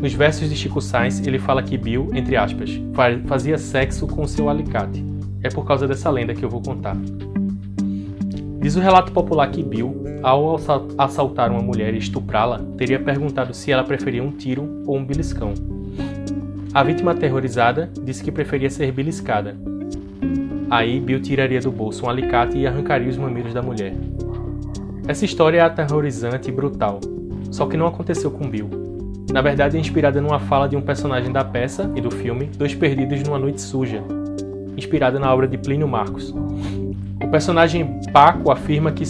Nos 0.00 0.14
versos 0.14 0.48
de 0.48 0.56
Chico 0.56 0.80
Sainz, 0.80 1.24
ele 1.26 1.38
fala 1.38 1.62
que 1.62 1.76
Bill, 1.76 2.08
entre 2.14 2.36
aspas, 2.36 2.70
fazia 3.26 3.58
sexo 3.58 4.06
com 4.06 4.26
seu 4.26 4.48
alicate. 4.48 5.04
É 5.42 5.50
por 5.50 5.66
causa 5.66 5.86
dessa 5.86 6.08
lenda 6.08 6.34
que 6.34 6.44
eu 6.44 6.48
vou 6.48 6.62
contar. 6.62 6.96
Diz 8.60 8.74
o 8.74 8.80
relato 8.80 9.12
popular 9.12 9.50
que 9.50 9.62
Bill, 9.62 10.04
ao 10.22 10.56
assaltar 10.96 11.50
uma 11.50 11.62
mulher 11.62 11.94
e 11.94 11.98
estuprá-la, 11.98 12.60
teria 12.76 12.98
perguntado 12.98 13.52
se 13.52 13.70
ela 13.70 13.84
preferia 13.84 14.22
um 14.22 14.32
tiro 14.32 14.82
ou 14.86 14.96
um 14.96 15.04
beliscão. 15.04 15.54
A 16.74 16.82
vítima 16.82 17.12
aterrorizada 17.12 17.90
disse 18.04 18.22
que 18.22 18.30
preferia 18.30 18.68
ser 18.68 18.92
beliscada. 18.92 19.56
Aí 20.70 21.00
Bill 21.00 21.20
tiraria 21.20 21.60
do 21.60 21.72
bolso 21.72 22.04
um 22.04 22.10
alicate 22.10 22.58
e 22.58 22.66
arrancaria 22.66 23.08
os 23.08 23.16
mamilos 23.16 23.54
da 23.54 23.62
mulher. 23.62 23.94
Essa 25.06 25.24
história 25.24 25.58
é 25.58 25.60
aterrorizante 25.62 26.50
e 26.50 26.52
brutal, 26.52 27.00
só 27.50 27.66
que 27.66 27.76
não 27.76 27.86
aconteceu 27.86 28.30
com 28.30 28.50
Bill. 28.50 28.68
Na 29.32 29.40
verdade, 29.40 29.78
é 29.78 29.80
inspirada 29.80 30.20
numa 30.20 30.38
fala 30.38 30.68
de 30.68 30.76
um 30.76 30.82
personagem 30.82 31.32
da 31.32 31.42
peça 31.42 31.90
e 31.94 32.00
do 32.02 32.10
filme 32.10 32.46
Dois 32.46 32.74
Perdidos 32.74 33.22
numa 33.22 33.38
Noite 33.38 33.62
Suja, 33.62 34.02
inspirada 34.76 35.18
na 35.18 35.32
obra 35.32 35.48
de 35.48 35.56
Plínio 35.56 35.88
Marcos. 35.88 36.34
O 37.22 37.28
personagem 37.30 37.98
Paco 38.12 38.50
afirma 38.50 38.92
que, 38.92 39.04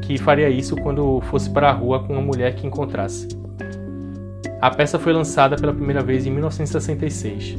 que 0.00 0.18
faria 0.18 0.48
isso 0.48 0.76
quando 0.76 1.20
fosse 1.22 1.50
para 1.50 1.68
a 1.68 1.72
rua 1.72 2.00
com 2.00 2.14
uma 2.14 2.22
mulher 2.22 2.54
que 2.54 2.66
encontrasse. 2.66 3.28
A 4.62 4.70
peça 4.70 4.96
foi 4.96 5.12
lançada 5.12 5.56
pela 5.56 5.74
primeira 5.74 6.04
vez 6.04 6.24
em 6.24 6.30
1966. 6.30 7.58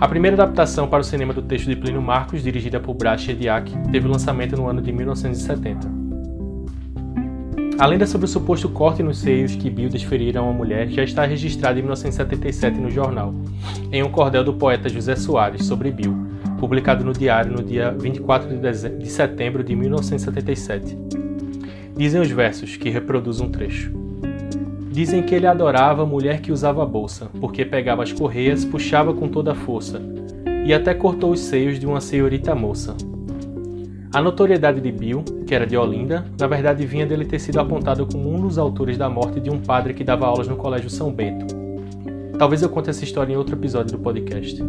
A 0.00 0.06
primeira 0.06 0.36
adaptação 0.36 0.86
para 0.86 1.00
o 1.00 1.04
cinema 1.04 1.32
do 1.34 1.42
texto 1.42 1.66
de 1.66 1.74
Plínio 1.74 2.00
Marcos, 2.00 2.40
dirigida 2.40 2.78
por 2.78 2.94
Brad 2.94 3.18
Shediac, 3.18 3.76
teve 3.90 4.06
lançamento 4.06 4.56
no 4.56 4.68
ano 4.68 4.80
de 4.80 4.92
1970. 4.92 5.90
A 7.80 7.86
lenda 7.86 8.06
sobre 8.06 8.26
o 8.26 8.28
suposto 8.28 8.68
corte 8.68 9.02
nos 9.02 9.18
seios 9.18 9.56
que 9.56 9.68
Bill 9.68 9.88
desferira 9.88 10.38
a 10.38 10.42
uma 10.44 10.52
mulher 10.52 10.86
já 10.86 11.02
está 11.02 11.26
registrada 11.26 11.80
em 11.80 11.82
1977 11.82 12.78
no 12.78 12.88
jornal, 12.88 13.34
em 13.90 14.04
um 14.04 14.08
cordel 14.08 14.44
do 14.44 14.54
poeta 14.54 14.88
José 14.88 15.16
Soares 15.16 15.64
sobre 15.64 15.90
Bill, 15.90 16.16
publicado 16.60 17.04
no 17.04 17.12
diário 17.12 17.50
no 17.50 17.62
dia 17.64 17.90
24 17.90 18.56
de, 18.56 19.10
setembro 19.10 19.64
de 19.64 19.74
1977. 19.74 20.96
Dizem 21.96 22.20
os 22.20 22.30
versos, 22.30 22.76
que 22.76 22.88
reproduz 22.88 23.40
um 23.40 23.50
trecho. 23.50 24.01
Dizem 24.92 25.22
que 25.22 25.34
ele 25.34 25.46
adorava 25.46 26.02
a 26.02 26.06
mulher 26.06 26.40
que 26.40 26.52
usava 26.52 26.82
a 26.82 26.86
bolsa, 26.86 27.30
porque 27.40 27.64
pegava 27.64 28.02
as 28.02 28.12
correias, 28.12 28.64
puxava 28.64 29.14
com 29.14 29.26
toda 29.26 29.52
a 29.52 29.54
força, 29.54 30.00
e 30.66 30.72
até 30.72 30.92
cortou 30.92 31.32
os 31.32 31.40
seios 31.40 31.80
de 31.80 31.86
uma 31.86 32.00
senhorita 32.00 32.54
moça, 32.54 32.94
a 34.14 34.20
notoriedade 34.20 34.78
de 34.78 34.92
Bill, 34.92 35.24
que 35.46 35.54
era 35.54 35.66
de 35.66 35.74
Olinda, 35.74 36.26
na 36.38 36.46
verdade 36.46 36.84
vinha 36.84 37.06
dele 37.06 37.24
ter 37.24 37.38
sido 37.38 37.58
apontado 37.58 38.06
como 38.06 38.30
um 38.30 38.42
dos 38.42 38.58
autores 38.58 38.98
da 38.98 39.08
morte 39.08 39.40
de 39.40 39.48
um 39.48 39.58
padre 39.58 39.94
que 39.94 40.04
dava 40.04 40.26
aulas 40.26 40.46
no 40.46 40.54
Colégio 40.54 40.90
São 40.90 41.10
Bento. 41.10 41.46
Talvez 42.38 42.60
eu 42.60 42.68
conte 42.68 42.90
essa 42.90 43.04
história 43.04 43.32
em 43.32 43.36
outro 43.36 43.56
episódio 43.56 43.96
do 43.96 44.02
podcast. 44.02 44.62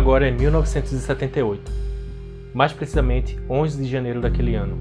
Agora 0.00 0.26
é 0.26 0.30
1978, 0.30 1.70
mais 2.54 2.72
precisamente 2.72 3.38
11 3.50 3.84
de 3.84 3.86
janeiro 3.86 4.18
daquele 4.18 4.54
ano. 4.54 4.78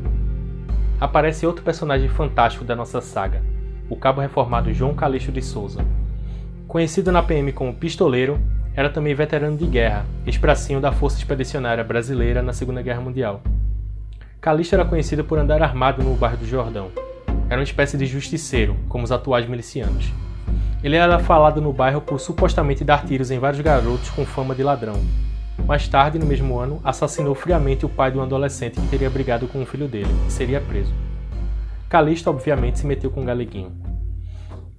Aparece 0.98 1.46
outro 1.46 1.62
personagem 1.62 2.08
fantástico 2.08 2.64
da 2.64 2.74
nossa 2.74 3.02
saga, 3.02 3.44
o 3.90 3.98
cabo 3.98 4.22
reformado 4.22 4.74
João 4.74 4.96
Calixto 4.96 5.30
de 5.30 5.42
Souza. 5.42 5.84
Conhecido 6.70 7.12
na 7.12 7.22
PM 7.22 7.52
como 7.52 7.76
Pistoleiro, 7.76 8.40
era 8.74 8.90
também 8.90 9.14
veterano 9.14 9.58
de 9.58 9.66
guerra, 9.66 10.06
ex-pracinho 10.26 10.80
da 10.80 10.94
Força 10.94 11.18
Expedicionária 11.18 11.84
Brasileira 11.84 12.42
na 12.42 12.54
Segunda 12.54 12.82
Guerra 12.82 13.02
Mundial. 13.02 13.42
Calixto 14.40 14.76
era 14.76 14.86
conhecido 14.86 15.26
por 15.26 15.38
andar 15.38 15.62
armado 15.62 16.02
no 16.02 16.16
bairro 16.16 16.38
do 16.38 16.48
Jordão. 16.48 16.92
Era 17.50 17.60
uma 17.60 17.64
espécie 17.64 17.98
de 17.98 18.06
justiceiro, 18.06 18.78
como 18.88 19.04
os 19.04 19.12
atuais 19.12 19.46
milicianos. 19.50 20.14
Ele 20.82 20.96
era 20.96 21.20
falado 21.20 21.60
no 21.60 21.74
bairro 21.74 22.00
por 22.00 22.20
supostamente 22.20 22.86
dar 22.86 23.06
tiros 23.06 23.32
em 23.32 23.40
vários 23.40 23.62
garotos 23.62 24.10
com 24.12 24.26
fama 24.26 24.56
de 24.56 24.64
ladrão. 24.64 24.96
Mais 25.66 25.88
tarde, 25.88 26.18
no 26.18 26.26
mesmo 26.26 26.58
ano, 26.58 26.80
assassinou 26.84 27.36
friamente 27.36 27.86
o 27.86 27.90
pai 27.90 28.12
de 28.12 28.18
um 28.18 28.22
adolescente 28.22 28.80
que 28.80 28.88
teria 28.88 29.10
brigado 29.10 29.46
com 29.48 29.62
o 29.62 29.66
filho 29.66 29.90
dele 29.90 30.10
e 30.26 30.32
seria 30.32 30.62
preso. 30.62 30.94
Calixto, 31.90 32.30
obviamente, 32.30 32.80
se 32.80 32.88
meteu 32.88 33.12
com 33.12 33.22
o 33.22 33.26
Galeguinho. 33.26 33.74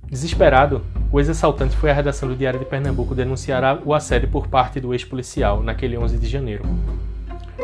Desesperado, 0.09 0.83
o 1.13 1.21
ex-assaltante 1.21 1.77
foi 1.77 1.91
à 1.91 1.93
redação 1.93 2.29
do 2.29 2.35
Diário 2.35 2.59
de 2.59 2.65
Pernambuco 2.65 3.15
denunciar 3.15 3.81
o 3.85 3.93
assédio 3.93 4.29
por 4.29 4.49
parte 4.49 4.81
do 4.81 4.95
ex-policial 4.95 5.63
naquele 5.63 5.99
11 5.99 6.19
de 6.19 6.27
janeiro. 6.27 6.65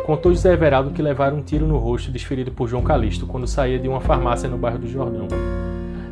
Contou 0.04 0.30
José 0.30 0.52
Everaldo 0.52 0.90
que 0.90 1.02
levaram 1.02 1.38
um 1.38 1.42
tiro 1.42 1.66
no 1.66 1.78
rosto 1.78 2.10
desferido 2.10 2.52
por 2.52 2.68
João 2.68 2.84
Calixto 2.84 3.26
quando 3.26 3.46
saía 3.46 3.78
de 3.78 3.88
uma 3.88 4.00
farmácia 4.00 4.48
no 4.48 4.58
bairro 4.58 4.78
do 4.78 4.88
Jordão. 4.88 5.26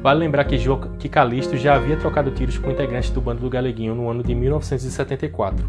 Vale 0.05 0.21
lembrar 0.21 0.45
que, 0.45 0.59
jo 0.59 0.77
que 0.99 1.09
Calixto 1.09 1.57
já 1.57 1.77
havia 1.77 1.97
trocado 1.97 2.31
tiros 2.31 2.59
com 2.59 2.71
integrantes 2.71 3.09
do 3.09 3.23
bando 3.23 3.41
do 3.41 3.49
Galeguinho 3.49 3.95
no 3.95 4.11
ano 4.11 4.23
de 4.23 4.35
1974. 4.35 5.67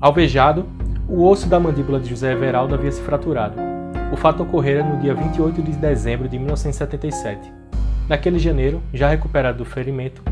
Alvejado, 0.00 0.66
o 1.06 1.28
osso 1.28 1.46
da 1.46 1.60
mandíbula 1.60 2.00
de 2.00 2.08
José 2.08 2.32
Everaldo 2.32 2.74
havia 2.74 2.90
se 2.90 3.02
fraturado. 3.02 3.60
O 4.10 4.16
fato 4.16 4.44
ocorrera 4.44 4.82
no 4.82 4.98
dia 4.98 5.14
28 5.14 5.60
de 5.60 5.72
dezembro 5.72 6.26
de 6.26 6.38
1977. 6.38 7.52
Naquele 8.08 8.38
janeiro, 8.38 8.82
já 8.94 9.10
recuperado 9.10 9.58
do 9.58 9.66
ferimento, 9.66 10.22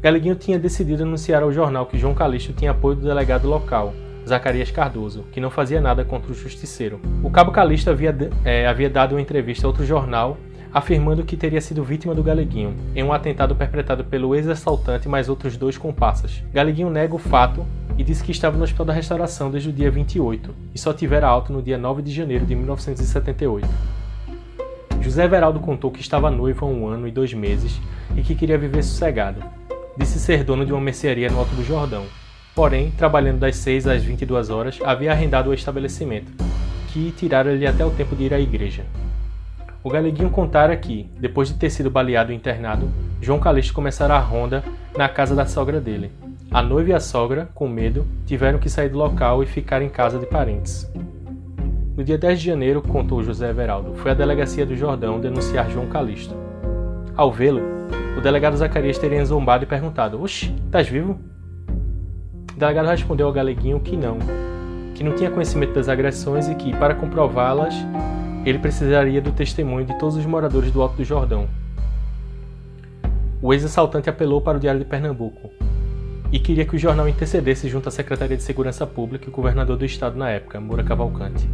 Galeguinho 0.00 0.36
tinha 0.36 0.56
decidido 0.56 1.02
anunciar 1.02 1.42
ao 1.42 1.50
jornal 1.50 1.86
que 1.86 1.98
João 1.98 2.14
Calixto 2.14 2.52
tinha 2.52 2.70
apoio 2.70 2.94
do 2.94 3.08
delegado 3.08 3.48
local, 3.48 3.92
Zacarias 4.24 4.70
Cardoso, 4.70 5.24
que 5.32 5.40
não 5.40 5.50
fazia 5.50 5.80
nada 5.80 6.04
contra 6.04 6.30
o 6.30 6.34
justiceiro. 6.36 7.00
O 7.20 7.30
cabo 7.32 7.50
Calixto 7.50 7.90
havia, 7.90 8.16
é, 8.44 8.64
havia 8.64 8.88
dado 8.88 9.16
uma 9.16 9.20
entrevista 9.20 9.66
a 9.66 9.68
outro 9.68 9.84
jornal 9.84 10.38
afirmando 10.74 11.22
que 11.22 11.36
teria 11.36 11.60
sido 11.60 11.84
vítima 11.84 12.16
do 12.16 12.22
Galeguinho, 12.22 12.74
em 12.96 13.04
um 13.04 13.12
atentado 13.12 13.54
perpetrado 13.54 14.02
pelo 14.02 14.34
ex-assaltante 14.34 15.06
e 15.06 15.08
mais 15.08 15.28
outros 15.28 15.56
dois 15.56 15.78
comparsas. 15.78 16.42
Galeguinho 16.52 16.90
nega 16.90 17.14
o 17.14 17.18
fato 17.18 17.64
e 17.96 18.02
diz 18.02 18.20
que 18.20 18.32
estava 18.32 18.56
no 18.58 18.64
Hospital 18.64 18.86
da 18.86 18.92
Restauração 18.92 19.52
desde 19.52 19.68
o 19.68 19.72
dia 19.72 19.88
28 19.88 20.52
e 20.74 20.78
só 20.78 20.92
tivera 20.92 21.28
alta 21.28 21.52
no 21.52 21.62
dia 21.62 21.78
9 21.78 22.02
de 22.02 22.10
janeiro 22.10 22.44
de 22.44 22.56
1978. 22.56 23.68
José 25.00 25.28
Veraldo 25.28 25.60
contou 25.60 25.92
que 25.92 26.00
estava 26.00 26.28
noivo 26.28 26.66
há 26.66 26.68
um 26.68 26.88
ano 26.88 27.06
e 27.06 27.12
dois 27.12 27.32
meses 27.32 27.80
e 28.16 28.22
que 28.22 28.34
queria 28.34 28.58
viver 28.58 28.82
sossegado. 28.82 29.44
Disse 29.96 30.18
ser 30.18 30.42
dono 30.42 30.66
de 30.66 30.72
uma 30.72 30.80
mercearia 30.80 31.30
no 31.30 31.38
Alto 31.38 31.54
do 31.54 31.62
Jordão. 31.62 32.04
Porém, 32.52 32.90
trabalhando 32.90 33.38
das 33.38 33.56
6 33.56 33.86
às 33.86 34.02
22 34.02 34.50
horas, 34.50 34.80
havia 34.84 35.12
arrendado 35.12 35.50
o 35.50 35.54
estabelecimento, 35.54 36.32
que 36.88 37.12
tirara-lhe 37.12 37.66
até 37.66 37.84
o 37.84 37.90
tempo 37.90 38.16
de 38.16 38.24
ir 38.24 38.34
à 38.34 38.40
igreja. 38.40 38.84
O 39.84 39.90
Galeguinho 39.90 40.30
contara 40.30 40.74
que, 40.78 41.10
depois 41.20 41.48
de 41.48 41.56
ter 41.56 41.68
sido 41.68 41.90
baleado 41.90 42.32
e 42.32 42.34
internado, 42.34 42.88
João 43.20 43.38
Calixto 43.38 43.74
começara 43.74 44.14
a 44.14 44.18
ronda 44.18 44.64
na 44.96 45.10
casa 45.10 45.34
da 45.34 45.44
sogra 45.44 45.78
dele. 45.78 46.10
A 46.50 46.62
noiva 46.62 46.88
e 46.88 46.92
a 46.94 47.00
sogra, 47.00 47.50
com 47.54 47.68
medo, 47.68 48.06
tiveram 48.24 48.58
que 48.58 48.70
sair 48.70 48.88
do 48.88 48.96
local 48.96 49.42
e 49.42 49.46
ficar 49.46 49.82
em 49.82 49.90
casa 49.90 50.18
de 50.18 50.24
parentes. 50.24 50.90
No 51.94 52.02
dia 52.02 52.16
10 52.16 52.40
de 52.40 52.46
janeiro, 52.46 52.80
contou 52.80 53.22
José 53.22 53.50
Everaldo, 53.50 53.94
foi 53.96 54.12
à 54.12 54.14
delegacia 54.14 54.64
do 54.64 54.74
Jordão 54.74 55.20
denunciar 55.20 55.70
João 55.70 55.86
Calixto. 55.86 56.34
Ao 57.14 57.30
vê-lo, 57.30 57.60
o 58.16 58.22
delegado 58.22 58.56
Zacarias 58.56 58.96
teria 58.96 59.22
zombado 59.22 59.64
e 59.64 59.66
perguntado: 59.66 60.22
Oxi, 60.22 60.54
estás 60.64 60.88
vivo? 60.88 61.20
O 62.56 62.58
delegado 62.58 62.86
respondeu 62.86 63.26
ao 63.26 63.32
Galeguinho 63.34 63.80
que 63.80 63.98
não, 63.98 64.16
que 64.94 65.04
não 65.04 65.14
tinha 65.14 65.30
conhecimento 65.30 65.74
das 65.74 65.90
agressões 65.90 66.48
e 66.48 66.54
que, 66.54 66.74
para 66.74 66.94
comprová-las, 66.94 67.74
ele 68.44 68.58
precisaria 68.58 69.20
do 69.20 69.32
testemunho 69.32 69.86
de 69.86 69.98
todos 69.98 70.16
os 70.16 70.26
moradores 70.26 70.70
do 70.70 70.82
Alto 70.82 70.96
do 70.96 71.04
Jordão. 71.04 71.48
O 73.40 73.52
ex-assaltante 73.52 74.08
apelou 74.08 74.40
para 74.40 74.58
o 74.58 74.60
Diário 74.60 74.80
de 74.80 74.86
Pernambuco 74.86 75.50
e 76.32 76.38
queria 76.38 76.64
que 76.64 76.76
o 76.76 76.78
jornal 76.78 77.08
intercedesse 77.08 77.68
junto 77.68 77.88
à 77.88 77.92
Secretaria 77.92 78.36
de 78.36 78.42
Segurança 78.42 78.86
Pública 78.86 79.26
e 79.26 79.28
o 79.28 79.32
governador 79.32 79.76
do 79.76 79.84
estado 79.84 80.16
na 80.16 80.30
época, 80.30 80.60
Moura 80.60 80.82
Cavalcante. 80.82 81.48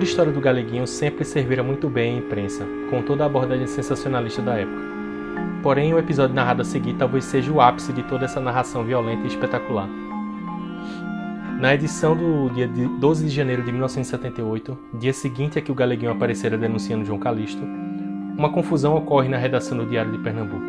Toda 0.00 0.08
a 0.08 0.12
história 0.12 0.32
do 0.32 0.40
Galeguinho 0.40 0.86
sempre 0.86 1.26
servira 1.26 1.62
muito 1.62 1.86
bem 1.86 2.14
à 2.14 2.18
imprensa, 2.20 2.66
com 2.88 3.02
toda 3.02 3.22
a 3.22 3.26
abordagem 3.26 3.66
sensacionalista 3.66 4.40
da 4.40 4.54
época. 4.54 4.80
Porém, 5.62 5.92
o 5.92 5.98
episódio 5.98 6.34
narrado 6.34 6.62
a 6.62 6.64
seguir 6.64 6.94
talvez 6.94 7.22
seja 7.26 7.52
o 7.52 7.60
ápice 7.60 7.92
de 7.92 8.02
toda 8.04 8.24
essa 8.24 8.40
narração 8.40 8.82
violenta 8.82 9.24
e 9.24 9.26
espetacular. 9.26 9.86
Na 11.60 11.74
edição 11.74 12.16
do 12.16 12.48
dia 12.48 12.66
12 12.66 13.26
de 13.26 13.30
janeiro 13.30 13.62
de 13.62 13.70
1978, 13.70 14.78
dia 14.94 15.12
seguinte 15.12 15.58
a 15.58 15.62
que 15.62 15.70
o 15.70 15.74
Galeguinho 15.74 16.12
aparecera 16.12 16.56
denunciando 16.56 17.04
João 17.04 17.18
Calixto, 17.18 17.62
uma 18.38 18.48
confusão 18.48 18.96
ocorre 18.96 19.28
na 19.28 19.36
redação 19.36 19.76
do 19.76 19.84
Diário 19.84 20.12
de 20.12 20.18
Pernambuco. 20.18 20.64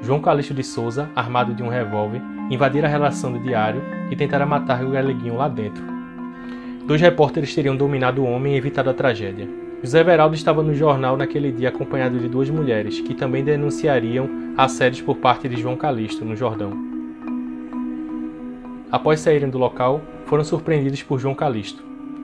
João 0.00 0.22
Calixto 0.22 0.54
de 0.54 0.64
Souza, 0.64 1.10
armado 1.14 1.52
de 1.52 1.62
um 1.62 1.68
revólver, 1.68 2.22
invadira 2.50 2.86
a 2.86 2.90
relação 2.90 3.30
do 3.30 3.38
diário 3.38 3.82
e 4.10 4.16
tentara 4.16 4.46
matar 4.46 4.82
o 4.82 4.92
Galeguinho 4.92 5.36
lá 5.36 5.46
dentro, 5.46 5.95
Dois 6.86 7.00
repórteres 7.00 7.52
teriam 7.52 7.76
dominado 7.76 8.22
o 8.22 8.30
homem 8.30 8.54
e 8.54 8.56
evitado 8.56 8.88
a 8.88 8.94
tragédia. 8.94 9.48
José 9.82 9.98
Everaldo 9.98 10.36
estava 10.36 10.62
no 10.62 10.72
jornal 10.72 11.16
naquele 11.16 11.50
dia 11.50 11.68
acompanhado 11.68 12.16
de 12.16 12.28
duas 12.28 12.48
mulheres, 12.48 13.00
que 13.00 13.12
também 13.12 13.42
denunciariam 13.42 14.30
assédios 14.56 15.02
por 15.02 15.16
parte 15.16 15.48
de 15.48 15.60
João 15.60 15.76
Calixto, 15.76 16.24
no 16.24 16.36
Jordão. 16.36 16.70
Após 18.90 19.18
saírem 19.18 19.50
do 19.50 19.58
local, 19.58 20.00
foram 20.26 20.44
surpreendidos 20.44 21.02
por 21.02 21.18
João 21.18 21.34
Calixto. 21.34 21.82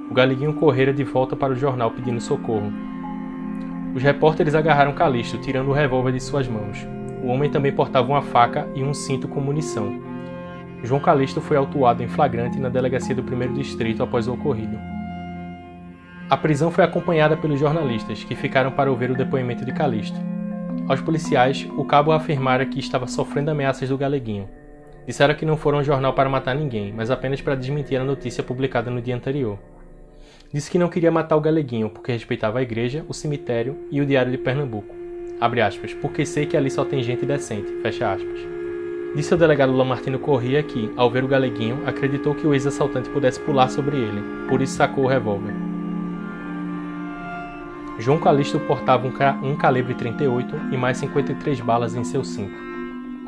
O 0.08 0.14
galiguinho 0.14 0.54
correra 0.54 0.92
de 0.92 1.02
volta 1.02 1.34
para 1.34 1.52
o 1.52 1.56
jornal 1.56 1.90
pedindo 1.90 2.20
socorro. 2.20 2.72
Os 3.96 4.02
repórteres 4.02 4.54
agarraram 4.54 4.92
Calixto, 4.92 5.38
tirando 5.38 5.70
o 5.70 5.72
revólver 5.72 6.12
de 6.12 6.20
suas 6.20 6.46
mãos. 6.46 6.86
O 7.20 7.26
homem 7.26 7.50
também 7.50 7.72
portava 7.72 8.08
uma 8.08 8.22
faca 8.22 8.68
e 8.76 8.82
um 8.84 8.94
cinto 8.94 9.26
com 9.26 9.40
munição. 9.40 10.11
João 10.82 11.00
Calixto 11.00 11.40
foi 11.40 11.56
autuado 11.56 12.02
em 12.02 12.08
flagrante 12.08 12.58
na 12.58 12.68
delegacia 12.68 13.14
do 13.14 13.22
primeiro 13.22 13.54
distrito 13.54 14.02
após 14.02 14.26
o 14.26 14.34
ocorrido. 14.34 14.78
A 16.28 16.36
prisão 16.36 16.70
foi 16.70 16.82
acompanhada 16.82 17.36
pelos 17.36 17.60
jornalistas, 17.60 18.24
que 18.24 18.34
ficaram 18.34 18.72
para 18.72 18.90
ouvir 18.90 19.10
o 19.10 19.16
depoimento 19.16 19.64
de 19.64 19.72
Calixto. 19.72 20.18
Aos 20.88 21.00
policiais, 21.00 21.68
o 21.76 21.84
cabo 21.84 22.10
afirmara 22.10 22.66
que 22.66 22.80
estava 22.80 23.06
sofrendo 23.06 23.50
ameaças 23.50 23.88
do 23.88 23.98
galeguinho. 23.98 24.48
Disseram 25.06 25.34
que 25.34 25.46
não 25.46 25.56
foram 25.56 25.78
ao 25.78 25.84
jornal 25.84 26.12
para 26.14 26.28
matar 26.28 26.54
ninguém, 26.54 26.92
mas 26.92 27.10
apenas 27.10 27.40
para 27.40 27.54
desmentir 27.54 28.00
a 28.00 28.04
notícia 28.04 28.42
publicada 28.42 28.90
no 28.90 29.00
dia 29.00 29.14
anterior. 29.14 29.58
Disse 30.52 30.70
que 30.70 30.78
não 30.78 30.88
queria 30.88 31.10
matar 31.10 31.36
o 31.36 31.40
galeguinho 31.40 31.90
porque 31.90 32.12
respeitava 32.12 32.58
a 32.58 32.62
igreja, 32.62 33.04
o 33.08 33.14
cemitério 33.14 33.76
e 33.90 34.00
o 34.00 34.06
diário 34.06 34.32
de 34.32 34.38
Pernambuco. 34.38 34.94
Abre 35.40 35.60
aspas, 35.60 35.94
porque 35.94 36.26
sei 36.26 36.46
que 36.46 36.56
ali 36.56 36.70
só 36.70 36.84
tem 36.84 37.02
gente 37.02 37.24
decente. 37.24 37.72
Fecha 37.82 38.12
aspas. 38.12 38.61
Disse 39.14 39.32
ao 39.32 39.38
delegado 39.38 39.76
Lamartino 39.76 40.18
Corrêa 40.18 40.62
que, 40.62 40.90
ao 40.96 41.10
ver 41.10 41.22
o 41.22 41.28
galeguinho, 41.28 41.82
acreditou 41.86 42.34
que 42.34 42.46
o 42.46 42.54
ex-assaltante 42.54 43.10
pudesse 43.10 43.38
pular 43.40 43.68
sobre 43.68 43.96
ele, 43.96 44.22
por 44.48 44.62
isso 44.62 44.76
sacou 44.76 45.04
o 45.04 45.08
revólver. 45.08 45.52
João 47.98 48.18
Calixto 48.18 48.58
portava 48.60 49.06
um, 49.06 49.12
ca 49.12 49.36
calibre 49.58 49.94
38 49.94 50.56
e 50.72 50.76
mais 50.78 50.96
53 50.96 51.60
balas 51.60 51.94
em 51.94 52.02
seu 52.04 52.24
cinto. 52.24 52.54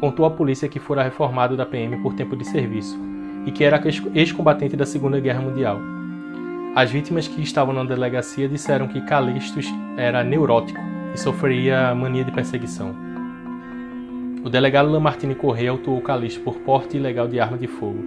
Contou 0.01 0.25
à 0.25 0.31
polícia 0.31 0.69
que 0.69 0.81
fora 0.81 1.03
reformado 1.03 1.55
da 1.57 1.67
PM 1.67 1.99
por 1.99 2.15
tempo 2.15 2.35
de 2.35 2.47
serviço 2.47 2.99
e 3.45 3.53
que 3.53 3.63
era 3.63 3.81
ex-combatente 4.15 4.77
da 4.77 4.87
Segunda 4.87 5.21
Guerra 5.21 5.43
Mundial. 5.43 5.79
As 6.75 6.91
vítimas 6.91 7.29
que 7.29 7.43
estavam 7.43 7.75
na 7.75 7.85
delegacia 7.85 8.49
disseram 8.49 8.89
que 8.89 9.03
Calixto 9.03 9.61
era 9.99 10.25
neurótico 10.25 10.81
e 11.15 11.21
sofria 11.21 11.95
mania 11.95 12.25
de 12.25 12.33
perseguição. 12.33 13.14
O 14.45 14.51
delegado 14.51 14.91
Lamartine 14.91 15.35
Correia 15.35 15.71
autuou 15.71 16.03
Calixto 16.03 16.43
por 16.43 16.57
porte 16.57 16.99
ilegal 16.99 17.27
de 17.27 17.41
arma 17.41 17.57
de 17.57 17.67
fogo. 17.67 18.05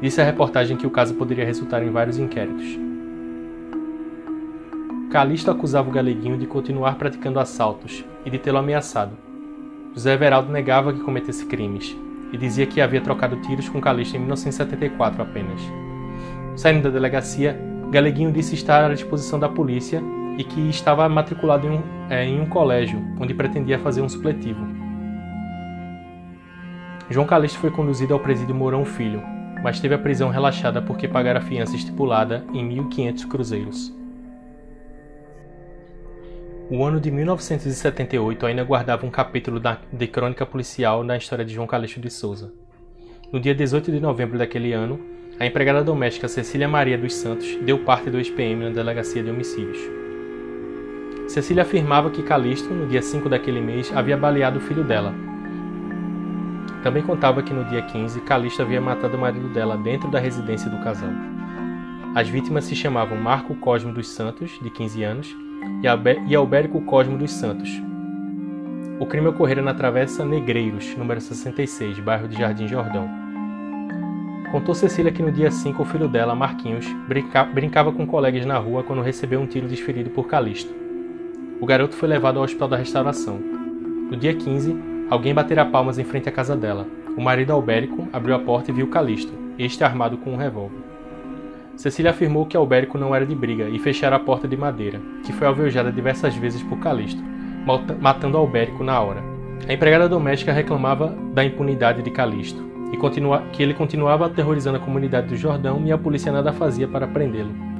Disse 0.00 0.20
à 0.20 0.24
reportagem 0.24 0.76
que 0.76 0.86
o 0.86 0.90
caso 0.90 1.12
poderia 1.14 1.44
resultar 1.44 1.82
em 1.82 1.90
vários 1.90 2.18
inquéritos. 2.18 2.78
Calixto 5.10 5.50
acusava 5.50 5.90
o 5.90 5.92
galeguinho 5.92 6.38
de 6.38 6.46
continuar 6.46 6.94
praticando 6.94 7.40
assaltos 7.40 8.04
e 8.24 8.30
de 8.30 8.38
tê-lo 8.38 8.58
ameaçado. 8.58 9.10
José 9.92 10.12
Everaldo 10.12 10.52
negava 10.52 10.92
que 10.92 11.00
cometesse 11.00 11.44
crimes 11.46 11.96
e 12.32 12.38
dizia 12.38 12.64
que 12.64 12.80
havia 12.80 13.00
trocado 13.00 13.34
tiros 13.42 13.68
com 13.68 13.80
Calixto 13.80 14.14
em 14.14 14.20
1974 14.20 15.20
apenas. 15.20 15.60
Saindo 16.54 16.84
da 16.84 16.90
delegacia, 16.90 17.58
Galeguinho 17.90 18.30
disse 18.30 18.54
estar 18.54 18.88
à 18.88 18.94
disposição 18.94 19.40
da 19.40 19.48
polícia 19.48 20.00
e 20.38 20.44
que 20.44 20.70
estava 20.70 21.08
matriculado 21.08 21.66
em 21.66 21.70
um, 21.70 21.82
é, 22.08 22.24
em 22.24 22.40
um 22.40 22.46
colégio, 22.46 23.02
onde 23.18 23.34
pretendia 23.34 23.80
fazer 23.80 24.00
um 24.00 24.08
supletivo. 24.08 24.83
João 27.10 27.26
Calixto 27.26 27.58
foi 27.58 27.70
conduzido 27.70 28.14
ao 28.14 28.20
presídio 28.20 28.54
Mourão 28.54 28.84
Filho, 28.84 29.22
mas 29.62 29.78
teve 29.78 29.94
a 29.94 29.98
prisão 29.98 30.30
relaxada 30.30 30.80
porque 30.80 31.06
pagara 31.06 31.38
a 31.38 31.42
fiança 31.42 31.76
estipulada 31.76 32.42
em 32.52 32.66
1.500 32.66 33.28
cruzeiros. 33.28 33.94
O 36.70 36.82
ano 36.82 36.98
de 36.98 37.10
1978 37.10 38.46
ainda 38.46 38.64
guardava 38.64 39.04
um 39.04 39.10
capítulo 39.10 39.60
de 39.92 40.06
crônica 40.06 40.46
policial 40.46 41.04
na 41.04 41.18
história 41.18 41.44
de 41.44 41.52
João 41.52 41.66
Calixto 41.66 42.00
de 42.00 42.08
Souza. 42.08 42.54
No 43.30 43.38
dia 43.38 43.54
18 43.54 43.92
de 43.92 44.00
novembro 44.00 44.38
daquele 44.38 44.72
ano, 44.72 44.98
a 45.38 45.44
empregada 45.44 45.84
doméstica 45.84 46.26
Cecília 46.26 46.66
Maria 46.66 46.96
dos 46.96 47.14
Santos 47.14 47.54
deu 47.62 47.80
parte 47.80 48.08
do 48.08 48.16
ex-PM 48.16 48.64
na 48.64 48.70
delegacia 48.70 49.22
de 49.22 49.30
homicídios. 49.30 49.78
Cecília 51.28 51.64
afirmava 51.64 52.10
que 52.10 52.22
Calixto, 52.22 52.72
no 52.72 52.86
dia 52.86 53.02
5 53.02 53.28
daquele 53.28 53.60
mês, 53.60 53.92
havia 53.94 54.16
baleado 54.16 54.58
o 54.58 54.62
filho 54.62 54.84
dela. 54.84 55.33
Também 56.84 57.02
contava 57.02 57.42
que 57.42 57.54
no 57.54 57.64
dia 57.64 57.80
15, 57.80 58.20
Calixto 58.20 58.60
havia 58.60 58.78
matado 58.78 59.16
o 59.16 59.20
marido 59.20 59.48
dela 59.48 59.74
dentro 59.74 60.10
da 60.10 60.20
residência 60.20 60.70
do 60.70 60.84
casal. 60.84 61.08
As 62.14 62.28
vítimas 62.28 62.66
se 62.66 62.76
chamavam 62.76 63.16
Marco 63.16 63.54
Cosmo 63.54 63.90
dos 63.90 64.06
Santos, 64.06 64.58
de 64.60 64.68
15 64.68 65.02
anos, 65.02 65.36
e 66.28 66.36
Albérico 66.36 66.82
Cosmo 66.82 67.16
dos 67.16 67.32
Santos. 67.32 67.70
O 69.00 69.06
crime 69.06 69.28
ocorrera 69.28 69.62
na 69.62 69.72
Travessa 69.72 70.26
Negreiros, 70.26 70.94
número 70.94 71.22
66, 71.22 72.00
bairro 72.00 72.28
de 72.28 72.36
Jardim 72.36 72.68
Jordão. 72.68 73.08
Contou 74.52 74.74
Cecília 74.74 75.10
que 75.10 75.22
no 75.22 75.32
dia 75.32 75.50
5 75.50 75.82
o 75.82 75.86
filho 75.86 76.06
dela, 76.06 76.34
Marquinhos, 76.34 76.86
brinca 77.08 77.44
brincava 77.44 77.92
com 77.92 78.06
colegas 78.06 78.44
na 78.44 78.58
rua 78.58 78.82
quando 78.82 79.00
recebeu 79.00 79.40
um 79.40 79.46
tiro 79.46 79.66
desferido 79.66 80.10
por 80.10 80.26
Calixto. 80.26 80.72
O 81.62 81.64
garoto 81.64 81.96
foi 81.96 82.10
levado 82.10 82.36
ao 82.36 82.44
Hospital 82.44 82.68
da 82.68 82.76
Restauração. 82.76 83.40
No 84.10 84.16
dia 84.18 84.34
15, 84.34 84.93
alguém 85.10 85.34
batera 85.34 85.64
palmas 85.64 85.98
em 85.98 86.04
frente 86.04 86.28
à 86.28 86.32
casa 86.32 86.56
dela. 86.56 86.86
O 87.16 87.22
marido 87.22 87.52
Albérico 87.52 88.08
abriu 88.12 88.34
a 88.34 88.38
porta 88.38 88.70
e 88.70 88.74
viu 88.74 88.88
Calixto, 88.88 89.32
este 89.58 89.84
armado 89.84 90.16
com 90.18 90.32
um 90.32 90.36
revólver. 90.36 90.78
Cecília 91.76 92.10
afirmou 92.10 92.46
que 92.46 92.56
Albérico 92.56 92.98
não 92.98 93.14
era 93.14 93.26
de 93.26 93.34
briga 93.34 93.68
e 93.68 93.78
fechara 93.78 94.16
a 94.16 94.20
porta 94.20 94.46
de 94.46 94.56
madeira, 94.56 95.00
que 95.24 95.32
foi 95.32 95.46
alvejada 95.46 95.90
diversas 95.90 96.34
vezes 96.36 96.62
por 96.62 96.78
Calisto, 96.78 97.22
matando 98.00 98.36
Albérico 98.36 98.84
na 98.84 99.00
hora. 99.00 99.22
A 99.68 99.72
empregada 99.72 100.08
doméstica 100.08 100.52
reclamava 100.52 101.16
da 101.32 101.44
impunidade 101.44 102.02
de 102.02 102.10
Calisto 102.10 102.62
e 102.92 102.96
que 103.52 103.62
ele 103.62 103.74
continuava 103.74 104.26
aterrorizando 104.26 104.76
a 104.76 104.80
comunidade 104.80 105.28
do 105.28 105.36
Jordão 105.36 105.82
e 105.84 105.90
a 105.90 105.98
polícia 105.98 106.30
nada 106.30 106.52
fazia 106.52 106.86
para 106.86 107.08
prendê-lo. 107.08 107.73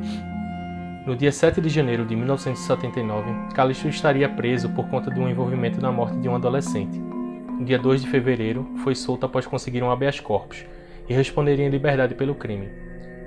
No 1.06 1.14
dia 1.14 1.30
7 1.30 1.60
de 1.60 1.68
janeiro 1.68 2.06
de 2.06 2.16
1979, 2.16 3.54
Calisto 3.54 3.86
estaria 3.88 4.26
preso 4.26 4.70
por 4.70 4.88
conta 4.88 5.10
de 5.10 5.20
um 5.20 5.28
envolvimento 5.28 5.78
na 5.78 5.92
morte 5.92 6.16
de 6.16 6.26
um 6.30 6.34
adolescente. 6.34 6.98
No 6.98 7.62
dia 7.62 7.78
2 7.78 8.00
de 8.00 8.08
fevereiro, 8.08 8.66
foi 8.82 8.94
solto 8.94 9.26
após 9.26 9.46
conseguir 9.46 9.82
um 9.82 9.90
habeas 9.90 10.18
corpus 10.18 10.64
e 11.06 11.12
responderia 11.12 11.66
em 11.66 11.68
liberdade 11.68 12.14
pelo 12.14 12.34
crime. 12.34 12.70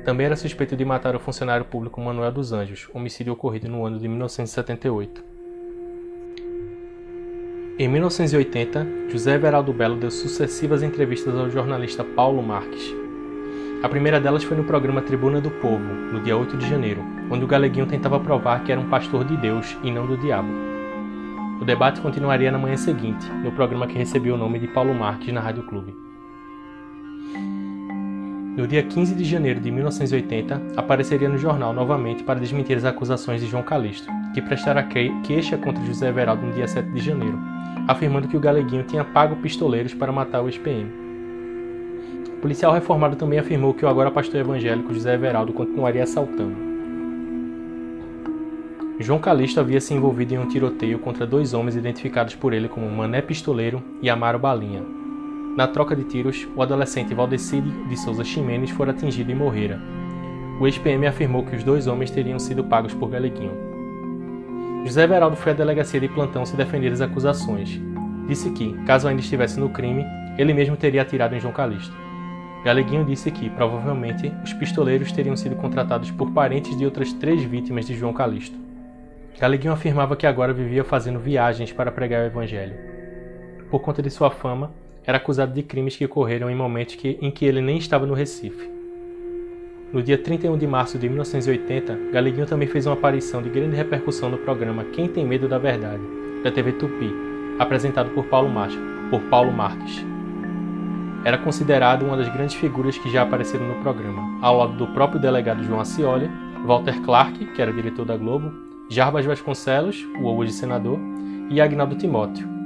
Também 0.03 0.25
era 0.25 0.36
suspeito 0.36 0.75
de 0.75 0.84
matar 0.84 1.15
o 1.15 1.19
funcionário 1.19 1.65
público 1.65 2.01
Manuel 2.01 2.32
dos 2.32 2.51
Anjos, 2.51 2.89
homicídio 2.95 3.34
ocorrido 3.34 3.69
no 3.69 3.86
ano 3.86 3.99
de 3.99 4.07
1978. 4.07 5.23
Em 7.78 7.88
1980, 7.88 8.88
José 9.09 9.36
Everaldo 9.36 9.71
Belo 9.71 9.97
deu 9.97 10.09
sucessivas 10.09 10.82
entrevistas 10.82 11.36
ao 11.36 11.47
jornalista 11.51 12.03
Paulo 12.03 12.41
Marques. 12.41 13.07
A 13.84 13.88
primeira 13.88 14.19
delas 14.19 14.43
foi 14.43 14.57
no 14.57 14.63
programa 14.63 15.03
Tribuna 15.03 15.39
do 15.39 15.51
Povo, 15.51 15.86
no 16.11 16.19
dia 16.19 16.36
8 16.36 16.57
de 16.57 16.67
janeiro, 16.67 17.03
onde 17.30 17.45
o 17.45 17.47
Galeguinho 17.47 17.86
tentava 17.86 18.19
provar 18.19 18.63
que 18.63 18.71
era 18.71 18.82
um 18.82 18.89
pastor 18.89 19.23
de 19.23 19.38
Deus 19.38 19.78
e 19.84 19.91
não 19.91 20.07
do 20.07 20.17
diabo. 20.17 20.49
O 21.61 21.63
debate 21.63 22.01
continuaria 22.01 22.51
na 22.51 22.57
manhã 22.57 22.75
seguinte, 22.75 23.32
no 23.43 23.51
programa 23.51 23.86
que 23.86 23.95
recebeu 23.95 24.34
o 24.34 24.38
nome 24.38 24.57
de 24.57 24.67
Paulo 24.67 24.95
Marques 24.95 25.32
na 25.32 25.41
Rádio 25.41 25.61
Clube. 25.61 25.95
No 28.57 28.65
dia 28.65 28.82
15 28.82 29.13
de 29.13 29.23
janeiro 29.23 29.59
de 29.59 29.69
1980, 29.69 30.73
apareceria 30.75 31.30
no 31.30 31.38
jornal 31.38 31.71
novamente 31.71 32.23
para 32.23 32.39
desmentir 32.39 32.75
as 32.75 32.86
acusações 32.86 33.41
de 33.41 33.47
João 33.47 33.61
Calixto, 33.61 34.11
que 34.34 34.41
prestara 34.41 34.82
queixa 35.23 35.55
contra 35.55 35.86
José 35.86 36.09
Everaldo 36.09 36.47
no 36.47 36.51
dia 36.51 36.67
7 36.67 36.89
de 36.89 36.99
janeiro, 36.99 37.38
afirmando 37.88 38.28
que 38.28 38.36
o 38.38 38.39
Galeguinho 38.39 38.84
tinha 38.86 39.03
pago 39.03 39.36
pistoleiros 39.36 39.93
para 39.93 40.11
matar 40.11 40.41
o 40.41 40.47
ex-PM. 40.47 41.07
O 42.38 42.41
policial 42.41 42.71
reformado 42.71 43.15
também 43.15 43.39
afirmou 43.39 43.73
que 43.73 43.83
o 43.83 43.88
agora 43.88 44.11
pastor 44.11 44.39
evangélico 44.39 44.93
José 44.93 45.13
Everaldo 45.13 45.51
continuaria 45.53 46.03
assaltando. 46.03 46.55
João 48.99 49.19
Calixto 49.19 49.59
havia 49.59 49.81
se 49.81 49.93
envolvido 49.93 50.33
em 50.33 50.38
um 50.39 50.47
tiroteio 50.47 50.99
contra 50.99 51.25
dois 51.25 51.53
homens 51.53 51.75
identificados 51.75 52.35
por 52.35 52.53
ele 52.53 52.67
como 52.67 52.89
Mané 52.89 53.21
Pistoleiro 53.21 53.81
e 54.01 54.09
Amaro 54.09 54.39
Balinha, 54.39 54.83
na 55.57 55.67
troca 55.67 55.95
de 55.95 56.03
tiros, 56.03 56.47
o 56.55 56.61
adolescente 56.61 57.15
Valdecide 57.15 57.71
de 57.89 57.97
Souza 57.97 58.23
Ximenes 58.23 58.69
fora 58.69 58.91
atingido 58.91 59.31
e 59.31 59.35
morrera. 59.35 59.81
O 60.61 60.67
ex-PM 60.67 61.07
afirmou 61.07 61.43
que 61.43 61.55
os 61.55 61.63
dois 61.63 61.88
homens 61.88 62.11
teriam 62.11 62.38
sido 62.38 62.63
pagos 62.63 62.93
por 62.93 63.09
Galeguinho. 63.09 63.53
José 64.85 65.05
Everaldo 65.05 65.35
foi 65.35 65.53
à 65.53 65.55
delegacia 65.55 65.99
de 65.99 66.07
plantão 66.09 66.45
se 66.45 66.55
defender 66.55 66.91
das 66.91 67.01
acusações. 67.01 67.81
Disse 68.27 68.51
que, 68.51 68.73
caso 68.85 69.07
ainda 69.07 69.21
estivesse 69.21 69.59
no 69.59 69.69
crime, 69.69 70.05
ele 70.38 70.53
mesmo 70.53 70.77
teria 70.77 71.01
atirado 71.01 71.33
em 71.33 71.39
João 71.39 71.51
Calixto. 71.51 72.07
Galeguinho 72.64 73.05
disse 73.05 73.32
que, 73.32 73.49
provavelmente, 73.49 74.32
os 74.43 74.51
pistoleiros 74.53 75.12
teriam 75.12 75.36
sido 75.36 75.55
contratados 75.55 76.12
por 76.12 76.32
parentes 76.32 76.78
de 76.78 76.86
outras 76.86 77.14
três 77.14 77.43
vítimas 77.43 77.86
de 77.86 77.95
João 77.95 78.14
Calixto. 78.14 78.58
Galeguinho 79.39 79.74
afirmava 79.74 80.16
que 80.16 80.26
agora 80.26 80.51
vivia 80.51 80.84
fazendo 80.84 81.20
viagens 81.20 81.72
para 81.72 81.91
pregar 81.91 82.24
o 82.24 82.26
evangelho. 82.26 82.76
Por 83.70 83.80
conta 83.80 84.01
de 84.01 84.10
sua 84.10 84.32
fama, 84.32 84.72
era 85.05 85.18
acusado 85.18 85.53
de 85.53 85.64
crimes 85.64 85.95
que 85.95 86.03
ocorreram 86.03 86.49
em 86.49 86.55
momentos 86.55 86.95
que, 86.95 87.18
em 87.22 87.32
que 87.32 87.45
ele 87.45 87.62
nem 87.62 87.78
estava 87.78 88.05
no 88.05 88.14
Recife. 88.14 88.70
no 89.93 90.03
dia 90.03 90.18
31 90.18 90.58
de 90.58 90.68
março 90.68 90.97
de 90.99 91.08
1980, 91.08 92.12
Galeguinho 92.12 92.45
também 92.45 92.68
fez 92.68 92.86
uma 92.86 92.95
aparição 92.95 93.41
de 93.41 93.49
grande 93.49 93.76
repercussão 93.76 94.30
no 94.30 94.38
programa 94.38 94.84
Quem 94.84 95.08
Tem 95.08 95.26
Medo 95.26 95.47
da 95.47 95.58
Verdade, 95.58 96.03
da 96.43 96.51
TV 96.51 96.74
Tupi, 96.74 97.10
apresentado 97.58 98.10
por 98.10 98.26
Paulo, 98.26 98.51
por 99.10 99.22
Paulo 99.30 99.53
Marques. 99.53 100.16
Era 101.28 101.38
considerado 101.38 102.03
uma 102.03 102.15
das 102.15 102.30
grandes 102.30 102.55
figuras 102.55 102.97
que 102.97 103.11
já 103.11 103.23
apareceram 103.23 103.67
no 103.67 103.82
programa, 103.82 104.39
ao 104.41 104.59
lado 104.59 104.78
do 104.78 104.88
próprio 104.88 105.19
delegado 105.19 105.61
João 105.61 105.82
Acioli, 105.82 106.32
Walter 106.65 107.01
Clark, 107.01 107.47
que 107.47 107.61
era 107.61 107.73
diretor 107.73 108.05
da 108.05 108.15
Globo, 108.15 108.49
Jarbas 108.89 109.25
Vasconcelos, 109.25 110.07
o 110.21 110.34
hoje 110.34 110.53
senador, 110.53 110.97
e 111.49 111.59
Agnaldo 111.59 111.97
Timóteo. 111.97 112.57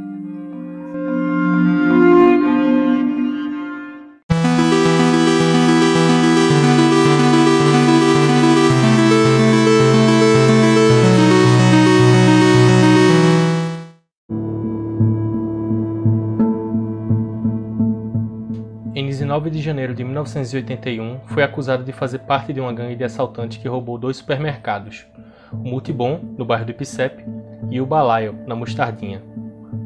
Em 19.32 19.34
19 19.34 19.50
de 19.50 19.62
janeiro 19.62 19.94
de 19.94 20.04
1981, 20.04 21.22
foi 21.28 21.42
acusado 21.42 21.86
de 21.86 21.94
fazer 21.94 22.20
parte 22.20 22.52
de 22.52 22.60
uma 22.60 22.74
gangue 22.74 22.98
de 22.98 23.06
assaltantes 23.06 23.60
que 23.60 23.68
roubou 23.70 23.98
dois 23.98 24.18
supermercados, 24.18 25.06
o 25.54 25.70
Multibom, 25.70 26.20
no 26.38 26.44
bairro 26.44 26.66
do 26.66 26.72
Ipicep, 26.72 27.24
e 27.70 27.80
o 27.80 27.86
Balaio, 27.86 28.38
na 28.46 28.56
Mostardinha. 28.56 29.24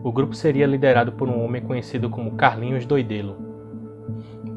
O 0.03 0.11
grupo 0.11 0.33
seria 0.33 0.65
liderado 0.65 1.11
por 1.11 1.29
um 1.29 1.45
homem 1.45 1.61
conhecido 1.61 2.09
como 2.09 2.31
Carlinhos 2.31 2.87
Doidelo. 2.87 3.37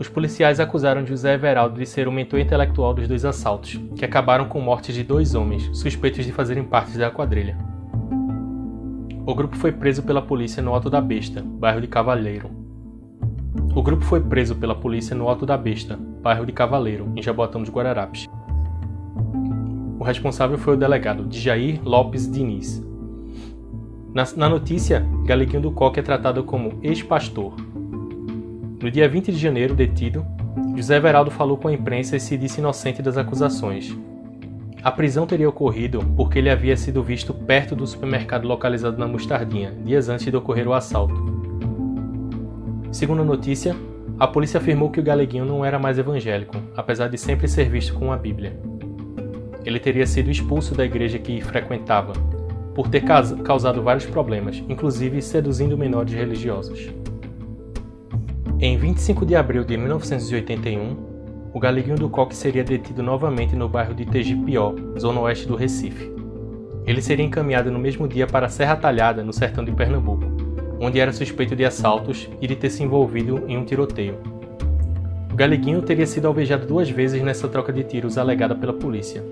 Os 0.01 0.09
policiais 0.09 0.59
acusaram 0.59 1.05
José 1.05 1.34
Everaldo 1.34 1.78
de 1.78 1.84
ser 1.84 2.09
o 2.09 2.12
mentor 2.12 2.41
intelectual 2.41 2.95
dos 2.95 3.07
dois 3.07 3.26
assaltos, 3.26 3.78
que 3.95 4.07
acabaram 4.07 4.47
com 4.47 4.59
mortes 4.59 4.95
de 4.95 5.05
dois 5.05 5.34
homens, 5.34 5.68
suspeitos 5.78 6.24
de 6.24 6.32
fazerem 6.32 6.64
parte 6.64 6.97
da 6.97 7.11
quadrilha. 7.11 7.59
O 9.26 9.34
grupo 9.34 9.55
foi 9.55 9.70
preso 9.70 10.03
pela 10.03 10.22
polícia 10.22 10.62
no 10.62 10.72
Alto 10.72 10.89
da 10.89 11.03
Besta, 11.03 11.43
bairro 11.43 11.82
de 11.82 11.89
Cavaleiro, 11.89 12.57
o 13.74 13.82
grupo 13.82 14.04
foi 14.04 14.20
preso 14.20 14.56
pela 14.56 14.74
polícia 14.74 15.14
no 15.14 15.28
Alto 15.28 15.46
da 15.46 15.56
Besta, 15.56 15.98
bairro 16.22 16.46
de 16.46 16.52
Cavaleiro, 16.52 17.12
em 17.14 17.22
Jaboatão 17.22 17.60
dos 17.60 17.70
Guararapes. 17.70 18.26
O 19.98 20.04
responsável 20.04 20.58
foi 20.58 20.74
o 20.74 20.76
delegado 20.76 21.24
Djair 21.24 21.80
Lopes 21.84 22.30
Diniz. 22.30 22.82
Na, 24.14 24.24
na 24.36 24.48
notícia, 24.48 25.06
Galeguinho 25.24 25.62
do 25.62 25.70
Coque 25.70 26.00
é 26.00 26.02
tratado 26.02 26.42
como 26.42 26.78
ex-pastor. 26.82 27.54
No 28.82 28.90
dia 28.90 29.08
20 29.08 29.32
de 29.32 29.38
janeiro, 29.38 29.74
detido, 29.74 30.24
José 30.74 30.98
Veraldo 30.98 31.30
falou 31.30 31.56
com 31.56 31.68
a 31.68 31.72
imprensa 31.72 32.16
e 32.16 32.20
se 32.20 32.36
disse 32.36 32.60
inocente 32.60 33.02
das 33.02 33.16
acusações. 33.16 33.96
A 34.82 34.92
prisão 34.92 35.26
teria 35.26 35.48
ocorrido 35.48 36.00
porque 36.16 36.38
ele 36.38 36.48
havia 36.48 36.76
sido 36.76 37.02
visto 37.02 37.34
perto 37.34 37.74
do 37.74 37.86
supermercado 37.86 38.46
localizado 38.46 38.96
na 38.96 39.06
Mostardinha, 39.08 39.72
dias 39.84 40.08
antes 40.08 40.26
de 40.26 40.36
ocorrer 40.36 40.68
o 40.68 40.72
assalto. 40.72 41.38
Segundo 42.91 43.20
a 43.20 43.24
notícia, 43.24 43.76
a 44.18 44.26
polícia 44.26 44.59
afirmou 44.59 44.91
que 44.91 44.99
o 44.99 45.03
galeguinho 45.03 45.45
não 45.45 45.62
era 45.64 45.78
mais 45.78 45.99
evangélico, 45.99 46.57
apesar 46.74 47.09
de 47.09 47.18
sempre 47.18 47.47
ser 47.47 47.68
visto 47.68 47.95
com 47.95 48.11
a 48.11 48.16
Bíblia. 48.16 48.59
Ele 49.64 49.78
teria 49.78 50.07
sido 50.07 50.30
expulso 50.30 50.74
da 50.74 50.86
igreja 50.86 51.18
que 51.18 51.41
frequentava, 51.43 52.14
por 52.74 52.89
ter 52.89 53.05
causado 53.45 53.82
vários 53.82 54.07
problemas, 54.07 54.64
inclusive 54.68 55.20
seduzindo 55.20 55.76
menores 55.76 56.14
religiosos. 56.14 56.89
Em 58.59 58.76
25 58.78 59.26
de 59.26 59.36
abril 59.36 59.64
de 59.64 59.76
1981, 59.76 60.97
o 61.53 61.61
Galeguinho 61.61 61.97
do 61.97 62.09
Coque 62.09 62.34
seria 62.34 62.64
detido 62.64 63.03
novamente 63.03 63.55
no 63.55 63.68
bairro 63.68 63.95
de 63.95 64.07
Tegipió, 64.07 64.74
zona 64.99 65.20
oeste 65.20 65.47
do 65.47 65.57
Recife. 65.57 66.11
Ele 66.86 67.03
seria 67.03 67.24
encaminhado 67.24 67.70
no 67.70 67.78
mesmo 67.78 68.09
dia 68.09 68.26
para 68.26 68.49
Serra 68.49 68.76
Talhada, 68.76 69.22
no 69.22 69.32
sertão 69.32 69.62
de 69.62 69.72
Pernambuco 69.72 70.38
onde 70.80 71.00
era 71.00 71.12
suspeito 71.12 71.56
de 71.56 71.64
assaltos 71.64 72.28
e 72.40 72.46
de 72.46 72.56
ter 72.56 72.70
se 72.70 72.82
envolvido 72.82 73.44
em 73.46 73.56
um 73.56 73.64
tiroteio. 73.64 74.18
O 75.32 75.36
Galeguinho 75.36 75.82
teria 75.82 76.06
sido 76.06 76.26
alvejado 76.26 76.66
duas 76.66 76.90
vezes 76.90 77.22
nessa 77.22 77.48
troca 77.48 77.72
de 77.72 77.84
tiros 77.84 78.18
alegada 78.18 78.54
pela 78.54 78.72
polícia. 78.72 79.24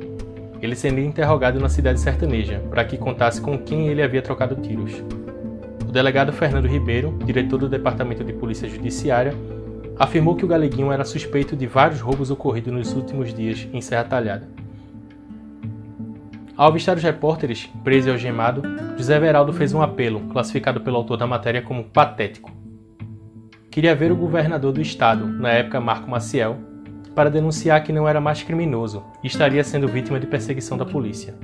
Ele 0.60 0.74
seria 0.74 1.04
interrogado 1.04 1.60
na 1.60 1.68
cidade 1.68 2.00
sertaneja 2.00 2.60
para 2.70 2.84
que 2.84 2.96
contasse 2.96 3.40
com 3.40 3.58
quem 3.58 3.88
ele 3.88 4.02
havia 4.02 4.22
trocado 4.22 4.56
tiros. 4.56 4.92
O 5.86 5.92
delegado 5.92 6.32
Fernando 6.32 6.66
Ribeiro, 6.66 7.16
diretor 7.24 7.58
do 7.58 7.68
Departamento 7.68 8.24
de 8.24 8.32
Polícia 8.32 8.68
Judiciária, 8.68 9.34
afirmou 9.98 10.34
que 10.34 10.44
o 10.44 10.48
Galeguinho 10.48 10.92
era 10.92 11.04
suspeito 11.04 11.56
de 11.56 11.66
vários 11.66 12.00
roubos 12.00 12.30
ocorridos 12.30 12.72
nos 12.72 12.94
últimos 12.94 13.32
dias 13.32 13.66
em 13.72 13.80
Serra 13.80 14.04
Talhada. 14.04 14.55
Ao 16.56 16.68
avistar 16.68 16.96
os 16.96 17.02
repórteres, 17.02 17.68
preso 17.84 18.08
e 18.08 18.10
algemado, 18.10 18.62
José 18.96 19.20
Veraldo 19.20 19.52
fez 19.52 19.74
um 19.74 19.82
apelo, 19.82 20.20
classificado 20.32 20.80
pelo 20.80 20.96
autor 20.96 21.18
da 21.18 21.26
matéria 21.26 21.60
como 21.60 21.84
patético. 21.84 22.50
Queria 23.70 23.94
ver 23.94 24.10
o 24.10 24.16
governador 24.16 24.72
do 24.72 24.80
estado, 24.80 25.26
na 25.26 25.50
época 25.50 25.82
Marco 25.82 26.08
Maciel, 26.08 26.56
para 27.14 27.28
denunciar 27.28 27.84
que 27.84 27.92
não 27.92 28.08
era 28.08 28.22
mais 28.22 28.42
criminoso 28.42 29.04
e 29.22 29.26
estaria 29.26 29.62
sendo 29.62 29.86
vítima 29.86 30.18
de 30.18 30.26
perseguição 30.26 30.78
da 30.78 30.86
polícia. 30.86 31.34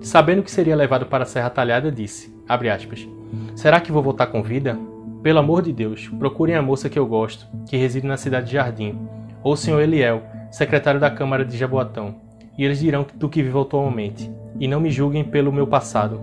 Sabendo 0.00 0.44
que 0.44 0.52
seria 0.52 0.76
levado 0.76 1.06
para 1.06 1.24
a 1.24 1.26
Serra 1.26 1.50
Talhada, 1.50 1.90
disse, 1.90 2.32
aspas, 2.48 3.08
Será 3.56 3.80
que 3.80 3.90
vou 3.90 4.04
voltar 4.04 4.28
com 4.28 4.40
vida? 4.40 4.78
Pelo 5.20 5.40
amor 5.40 5.62
de 5.62 5.72
Deus, 5.72 6.08
procurem 6.16 6.54
a 6.54 6.62
moça 6.62 6.88
que 6.88 6.98
eu 6.98 7.06
gosto, 7.08 7.44
que 7.68 7.76
reside 7.76 8.06
na 8.06 8.16
cidade 8.16 8.46
de 8.46 8.52
Jardim, 8.52 8.96
ou 9.42 9.54
o 9.54 9.56
senhor 9.56 9.80
Eliel, 9.80 10.22
secretário 10.48 11.00
da 11.00 11.10
Câmara 11.10 11.44
de 11.44 11.58
Jaboatão, 11.58 12.29
e 12.60 12.64
eles 12.64 12.78
dirão 12.78 13.06
do 13.14 13.26
que 13.26 13.42
vivo 13.42 13.62
atualmente, 13.62 14.30
e 14.60 14.68
não 14.68 14.80
me 14.80 14.90
julguem 14.90 15.24
pelo 15.24 15.50
meu 15.50 15.66
passado. 15.66 16.20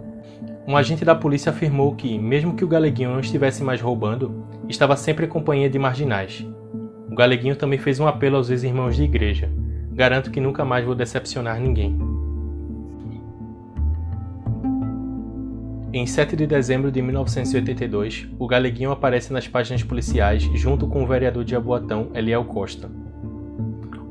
Um 0.67 0.77
agente 0.77 1.03
da 1.03 1.15
polícia 1.15 1.49
afirmou 1.49 1.95
que, 1.95 2.19
mesmo 2.19 2.53
que 2.53 2.63
o 2.63 2.67
Galeguinho 2.67 3.09
não 3.09 3.19
estivesse 3.19 3.63
mais 3.63 3.81
roubando, 3.81 4.45
estava 4.69 4.95
sempre 4.95 5.25
em 5.25 5.29
companhia 5.29 5.67
de 5.67 5.79
marginais. 5.79 6.47
O 7.11 7.15
Galeguinho 7.15 7.55
também 7.55 7.79
fez 7.79 7.99
um 7.99 8.05
apelo 8.05 8.35
aos 8.35 8.51
ex-irmãos 8.51 8.95
de 8.95 9.01
igreja. 9.01 9.51
Garanto 9.91 10.29
que 10.29 10.39
nunca 10.39 10.63
mais 10.63 10.85
vou 10.85 10.93
decepcionar 10.93 11.59
ninguém. 11.59 11.97
Em 15.91 16.05
7 16.05 16.35
de 16.35 16.45
dezembro 16.45 16.91
de 16.91 17.01
1982, 17.01 18.27
o 18.37 18.45
Galeguinho 18.45 18.91
aparece 18.91 19.33
nas 19.33 19.47
páginas 19.47 19.81
policiais 19.81 20.43
junto 20.53 20.85
com 20.85 21.03
o 21.03 21.07
vereador 21.07 21.43
de 21.43 21.55
Abuatão, 21.55 22.11
Eliel 22.13 22.45
Costa. 22.45 23.06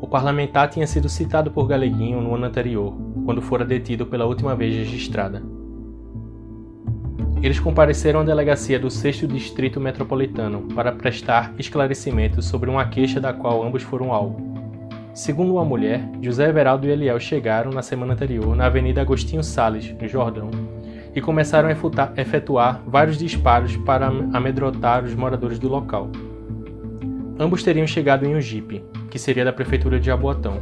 O 0.06 0.08
parlamentar 0.08 0.70
tinha 0.70 0.86
sido 0.86 1.08
citado 1.08 1.50
por 1.50 1.66
Galeguinho 1.66 2.20
no 2.20 2.32
ano 2.32 2.44
anterior, 2.44 2.94
quando 3.24 3.42
fora 3.42 3.64
detido 3.64 4.06
pela 4.06 4.24
última 4.24 4.54
vez 4.54 4.72
registrada. 4.72 5.42
Eles 7.42 7.58
compareceram 7.58 8.20
à 8.20 8.22
delegacia 8.22 8.78
do 8.78 8.88
6 8.88 9.26
Distrito 9.26 9.80
Metropolitano 9.80 10.62
para 10.76 10.92
prestar 10.92 11.52
esclarecimentos 11.58 12.46
sobre 12.46 12.70
uma 12.70 12.86
queixa 12.86 13.20
da 13.20 13.32
qual 13.32 13.64
ambos 13.64 13.82
foram 13.82 14.12
alvo. 14.12 14.40
Segundo 15.12 15.54
uma 15.54 15.64
mulher, 15.64 16.08
José 16.22 16.50
Everaldo 16.50 16.86
e 16.86 16.90
Eliel 16.90 17.18
chegaram 17.18 17.72
na 17.72 17.82
semana 17.82 18.12
anterior 18.12 18.54
na 18.54 18.66
Avenida 18.66 19.00
Agostinho 19.00 19.42
Sales, 19.42 19.92
no 20.00 20.06
Jordão, 20.06 20.50
e 21.16 21.20
começaram 21.20 21.68
a 21.68 22.20
efetuar 22.20 22.80
vários 22.86 23.18
disparos 23.18 23.76
para 23.78 24.06
amedrontar 24.06 25.02
os 25.02 25.16
moradores 25.16 25.58
do 25.58 25.66
local. 25.66 26.08
Ambos 27.38 27.62
teriam 27.62 27.86
chegado 27.86 28.24
em 28.24 28.34
um 28.34 28.40
jipe, 28.40 28.82
que 29.10 29.18
seria 29.18 29.44
da 29.44 29.52
prefeitura 29.52 30.00
de 30.00 30.06
Jaboatão. 30.06 30.54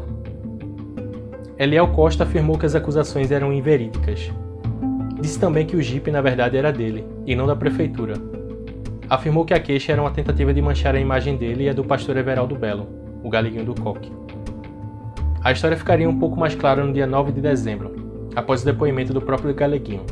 Eliel 1.57 1.87
Costa 1.89 2.25
afirmou 2.25 2.59
que 2.59 2.67
as 2.67 2.75
acusações 2.75 3.31
eram 3.31 3.53
inverídicas. 3.53 4.33
Disse 5.21 5.39
também 5.39 5.65
que 5.65 5.77
o 5.77 5.83
jipe 5.83 6.11
na 6.11 6.21
verdade 6.21 6.57
era 6.57 6.73
dele, 6.73 7.07
e 7.25 7.37
não 7.37 7.47
da 7.47 7.55
prefeitura. 7.55 8.15
Afirmou 9.09 9.45
que 9.45 9.55
a 9.55 9.61
queixa 9.61 9.93
era 9.93 10.03
uma 10.03 10.11
tentativa 10.11 10.53
de 10.53 10.61
manchar 10.61 10.97
a 10.97 11.01
imagem 11.01 11.37
dele 11.37 11.65
e 11.65 11.69
a 11.69 11.73
do 11.73 11.85
pastor 11.85 12.17
Everaldo 12.17 12.57
Belo, 12.57 12.89
o 13.23 13.31
galiguinho 13.31 13.67
do 13.67 13.81
coque. 13.81 14.11
A 15.45 15.53
história 15.53 15.77
ficaria 15.77 16.09
um 16.09 16.19
pouco 16.19 16.41
mais 16.41 16.57
clara 16.57 16.85
no 16.85 16.93
dia 16.93 17.07
9 17.07 17.31
de 17.31 17.41
dezembro, 17.41 18.31
após 18.35 18.63
o 18.63 18.65
depoimento 18.65 19.13
do 19.13 19.23
próprio 19.23 19.55
Galeguinho. 19.55 20.05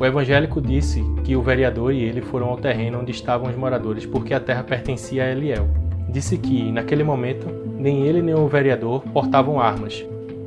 O 0.00 0.06
evangélico 0.06 0.62
disse 0.62 1.04
que 1.22 1.36
o 1.36 1.42
vereador 1.42 1.92
e 1.92 2.02
ele 2.02 2.22
foram 2.22 2.48
ao 2.48 2.56
terreno 2.56 3.00
onde 3.00 3.10
estavam 3.10 3.50
os 3.50 3.54
moradores 3.54 4.06
porque 4.06 4.32
a 4.32 4.40
terra 4.40 4.64
pertencia 4.64 5.22
a 5.24 5.30
Eliel 5.30 5.68
disse 6.08 6.38
que, 6.38 6.72
naquele 6.72 7.04
momento, 7.04 7.46
nem 7.78 8.06
ele 8.06 8.22
nem 8.22 8.34
o 8.34 8.48
vereador 8.48 9.02
portavam 9.12 9.60
armas. 9.60 10.02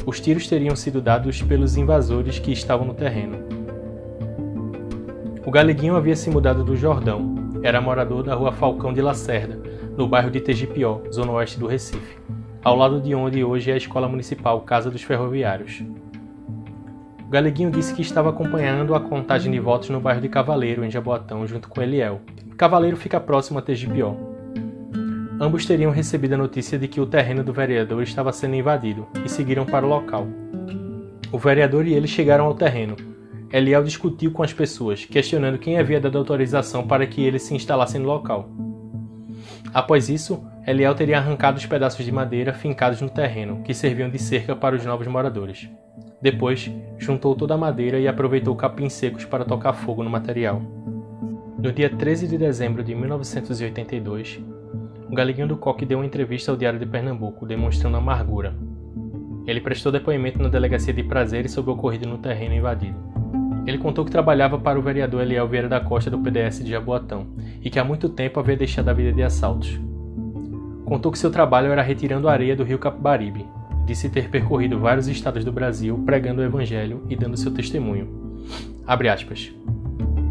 Os 0.08 0.20
tiros 0.20 0.48
teriam 0.48 0.76
sido 0.76 1.00
dados 1.00 1.44
pelos 1.44 1.78
invasores 1.78 2.40
que 2.40 2.52
estavam 2.52 2.88
no 2.88 2.96
terreno. 2.96 3.38
O 5.46 5.52
Galeguinho 5.52 5.96
havia 5.96 6.16
se 6.16 6.32
mudado 6.32 6.64
do 6.64 6.76
Jordão. 6.76 7.36
Era 7.62 7.80
morador 7.80 8.24
da 8.24 8.34
rua 8.34 8.52
Falcão 8.52 8.92
de 8.92 9.04
Lacerda, 9.04 9.62
no 9.96 10.08
bairro 10.08 10.32
de 10.32 10.42
Tegipió, 10.42 11.04
zona 11.14 11.32
oeste 11.32 11.60
do 11.60 11.68
Recife, 11.68 12.18
ao 12.64 12.76
lado 12.76 13.00
de 13.00 13.14
onde 13.14 13.44
hoje 13.44 13.70
é 13.70 13.76
a 13.76 13.78
Escola 13.78 14.08
Municipal 14.08 14.60
Casa 14.62 14.90
dos 14.90 15.04
Ferroviários. 15.04 15.84
Galeguinho 17.34 17.72
disse 17.72 17.96
que 17.96 18.04
estava 18.04 18.30
acompanhando 18.30 18.94
a 18.94 19.00
contagem 19.00 19.52
de 19.52 19.60
votos 19.60 19.90
no 19.90 20.00
bairro 20.00 20.22
de 20.22 20.30
Cavaleiro, 20.30 20.86
em 20.86 20.92
Jaboatão, 20.92 21.48
junto 21.48 21.68
com 21.68 21.82
Eliel. 21.82 22.22
Cavaleiro 22.56 22.96
fica 22.96 23.20
próximo 23.20 23.58
a 23.58 23.62
Tegipió. 23.64 24.16
Ambos 25.42 25.66
teriam 25.66 25.92
recebido 25.92 26.34
a 26.34 26.38
notícia 26.38 26.78
de 26.78 26.88
que 26.88 27.02
o 27.02 27.08
terreno 27.08 27.44
do 27.44 27.52
vereador 27.52 28.04
estava 28.04 28.32
sendo 28.32 28.54
invadido 28.54 29.08
e 29.26 29.28
seguiram 29.28 29.66
para 29.66 29.84
o 29.84 29.90
local. 29.90 30.28
O 31.32 31.40
vereador 31.40 31.88
e 31.88 31.94
ele 31.96 32.06
chegaram 32.06 32.46
ao 32.46 32.54
terreno. 32.54 32.96
Eliel 33.52 33.84
discutiu 33.84 34.30
com 34.30 34.44
as 34.44 34.54
pessoas, 34.54 35.04
questionando 35.04 35.58
quem 35.58 35.80
havia 35.80 36.00
dado 36.00 36.20
autorização 36.20 36.86
para 36.86 37.08
que 37.08 37.24
ele 37.24 37.40
se 37.40 37.56
instalasse 37.56 37.98
no 37.98 38.06
local. 38.06 38.48
Após 39.74 40.08
isso, 40.08 40.46
Eliel 40.66 40.96
teria 40.96 41.18
arrancado 41.18 41.58
os 41.58 41.66
pedaços 41.66 42.06
de 42.06 42.12
madeira 42.12 42.54
fincados 42.54 43.02
no 43.02 43.10
terreno, 43.10 43.62
que 43.64 43.74
serviam 43.74 44.10
de 44.10 44.18
cerca 44.18 44.56
para 44.56 44.76
os 44.76 44.86
novos 44.86 45.06
moradores. 45.08 45.70
Depois, 46.22 46.72
juntou 46.98 47.36
toda 47.36 47.54
a 47.54 47.58
madeira 47.58 48.00
e 48.00 48.08
aproveitou 48.08 48.56
capins 48.56 48.94
secos 48.94 49.26
para 49.26 49.44
tocar 49.44 49.74
fogo 49.74 50.04
no 50.04 50.10
material. 50.10 50.62
No 51.58 51.70
dia 51.70 51.90
13 51.90 52.30
de 52.30 52.38
dezembro 52.38 52.82
de 52.82 52.96
1982, 52.96 54.40
o 55.10 55.14
Galeguinho 55.14 55.50
do 55.50 55.58
Coque 55.58 55.86
deu 55.86 56.00
uma 56.00 56.06
entrevista 56.06 56.50
ao 56.50 56.58
Diário 56.58 56.80
de 56.80 56.86
Pernambuco, 56.86 57.46
demonstrando 57.46 57.98
amargura. 57.98 58.56
Ele 59.46 59.60
prestou 59.60 59.92
depoimento 59.92 60.42
na 60.42 60.48
delegacia 60.48 60.94
de 60.94 61.04
prazeres 61.04 61.52
sobre 61.52 61.72
o 61.72 61.74
ocorrido 61.74 62.08
no 62.08 62.18
terreno 62.18 62.56
invadido. 62.56 62.98
Ele 63.68 63.78
contou 63.78 64.06
que 64.06 64.12
trabalhava 64.12 64.58
para 64.58 64.80
o 64.80 64.82
vereador 64.82 65.22
Eliel 65.22 65.48
Vieira 65.48 65.68
da 65.68 65.82
Costa 65.82 66.10
do 66.10 66.20
PDS 66.20 66.64
de 66.64 66.72
Jaboatão 66.72 67.28
e 67.62 67.70
que 67.70 67.80
há 67.80 67.84
muito 67.84 68.08
tempo 68.08 68.40
havia 68.40 68.56
deixado 68.56 68.88
a 68.88 68.94
vida 68.94 69.12
de 69.12 69.24
assaltos. 69.24 69.78
Contou 70.86 71.12
que 71.12 71.18
seu 71.18 71.32
trabalho 71.32 71.72
era 71.72 71.82
retirando 71.82 72.28
areia 72.28 72.56
do 72.56 72.64
rio 72.64 72.78
Capibaribe. 72.78 73.46
Disse 73.86 74.10
ter 74.10 74.30
percorrido 74.30 74.80
vários 74.80 75.08
estados 75.08 75.44
do 75.44 75.52
Brasil 75.52 76.02
pregando 76.06 76.42
o 76.42 76.46
evangelho 76.46 77.04
e 77.10 77.16
dando 77.16 77.38
seu 77.38 77.52
testemunho. 77.52 78.08
Abre 78.86 79.10
aspas. 79.10 79.54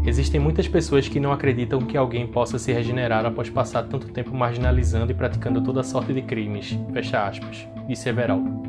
Existem 0.05 0.39
muitas 0.39 0.67
pessoas 0.67 1.07
que 1.07 1.19
não 1.19 1.31
acreditam 1.31 1.79
que 1.79 1.97
alguém 1.97 2.27
possa 2.27 2.59
se 2.59 2.73
regenerar 2.73 3.25
após 3.25 3.49
passar 3.49 3.83
tanto 3.83 4.09
tempo 4.09 4.35
marginalizando 4.35 5.11
e 5.11 5.15
praticando 5.15 5.61
toda 5.61 5.81
sorte 5.81 6.13
de 6.13 6.21
crimes. 6.21 6.77
Fecha 6.91 7.25
aspas. 7.25 7.67
Disse 7.87 8.09
Everaldo. 8.09 8.63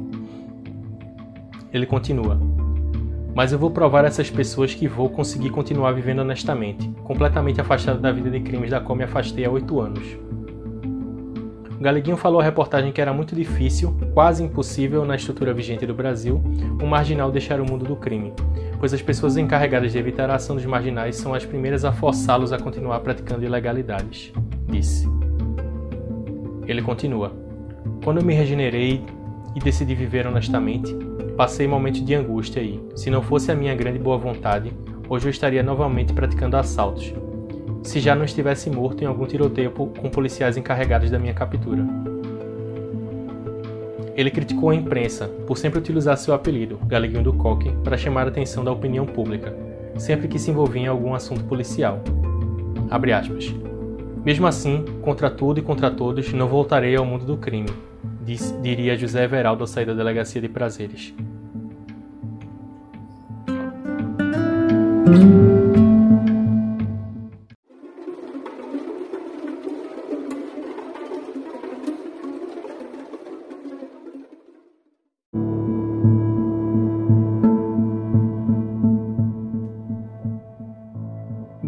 Ele 1.73 1.87
continua. 1.87 2.41
Mas 3.35 3.53
eu 3.53 3.59
vou 3.59 3.71
provar 3.71 4.05
a 4.05 4.07
essas 4.07 4.31
pessoas 4.31 4.75
que 4.75 4.87
vou 4.87 5.11
conseguir 5.11 5.51
continuar 5.51 5.91
vivendo 5.91 6.21
honestamente, 6.21 6.89
completamente 7.03 7.61
afastado 7.61 8.01
da 8.01 8.13
vida 8.13 8.31
de 8.31 8.39
crimes 8.41 8.71
da 8.71 8.81
qual 8.81 8.97
me 8.97 9.03
afastei 9.03 9.45
há 9.45 9.51
oito 9.51 9.81
anos. 9.81 10.24
Galeguinho 11.85 12.17
falou 12.17 12.41
à 12.41 12.43
reportagem 12.43 12.91
que 12.93 13.01
era 13.03 13.13
muito 13.13 13.37
difícil, 13.37 13.95
quase 14.15 14.43
impossível 14.43 15.05
na 15.05 15.17
estrutura 15.17 15.53
vigente 15.53 15.85
do 15.85 15.93
Brasil, 15.93 16.43
um 16.83 16.87
marginal 16.87 17.31
deixar 17.31 17.61
o 17.61 17.71
mundo 17.71 17.85
do 17.85 17.95
crime, 17.95 18.33
pois 18.81 18.95
as 18.95 19.03
pessoas 19.03 19.37
encarregadas 19.37 19.93
de 19.93 19.99
evitar 19.99 20.31
a 20.31 20.37
ação 20.37 20.57
dos 20.57 20.65
marginais 20.65 21.17
são 21.17 21.35
as 21.35 21.45
primeiras 21.45 21.85
a 21.85 21.93
forçá-los 21.93 22.55
a 22.55 22.59
continuar 22.59 23.01
praticando 23.01 23.45
ilegalidades, 23.45 24.33
disse. 24.67 25.07
Ele 26.67 26.81
continua: 26.81 27.33
Quando 28.03 28.21
eu 28.21 28.25
me 28.25 28.33
regenerei 28.33 29.05
e 29.55 29.61
decidi 29.61 29.95
viver 29.95 30.27
honestamente, 30.27 30.91
passei 31.37 31.69
momentos 31.69 32.03
de 32.03 32.15
angústia 32.15 32.63
e, 32.63 32.83
se 32.97 33.11
não 33.11 33.21
fosse 33.21 33.53
a 33.53 33.55
minha 33.55 33.75
grande 33.75 33.99
boa 33.99 34.17
vontade, 34.17 34.73
hoje 35.07 35.27
eu 35.27 35.31
estaria 35.31 35.63
novamente 35.63 36.15
praticando 36.15 36.57
assaltos, 36.57 37.13
se 37.85 38.01
já 38.01 38.15
não 38.15 38.25
estivesse 38.25 38.71
morto 38.71 39.05
em 39.05 39.07
algum 39.07 39.27
tiroteio 39.27 39.71
com 39.71 40.11
policiais 40.11 40.57
encarregados 40.57 41.11
da 41.11 41.19
minha 41.19 41.35
captura. 41.35 41.87
Ele 44.17 44.31
criticou 44.31 44.71
a 44.71 44.75
imprensa 44.75 45.29
por 45.47 45.59
sempre 45.59 45.79
utilizar 45.79 46.17
seu 46.17 46.35
apelido, 46.35 46.79
Galeguinho 46.87 47.23
do 47.23 47.33
Coque, 47.35 47.71
para 47.85 47.97
chamar 47.97 48.27
a 48.27 48.29
atenção 48.31 48.65
da 48.65 48.73
opinião 48.73 49.05
pública, 49.05 49.55
sempre 49.99 50.29
que 50.29 50.39
se 50.39 50.51
envolvia 50.51 50.83
em 50.83 50.87
algum 50.87 51.15
assunto 51.15 51.45
policial. 51.45 52.03
Mesmo 54.25 54.47
assim, 54.47 54.85
contra 55.03 55.29
tudo 55.29 55.59
e 55.59 55.63
contra 55.63 55.91
todos, 55.91 56.33
não 56.33 56.49
voltarei 56.49 56.97
ao 56.97 57.05
mundo 57.05 57.27
do 57.27 57.37
crime, 57.37 57.69
diria 58.63 58.97
José 58.97 59.25
Everaldo 59.25 59.65
ao 59.65 59.67
sair 59.67 59.85
da 59.85 59.93
delegacia 59.93 60.41
de 60.41 60.49
prazeres. 60.49 61.13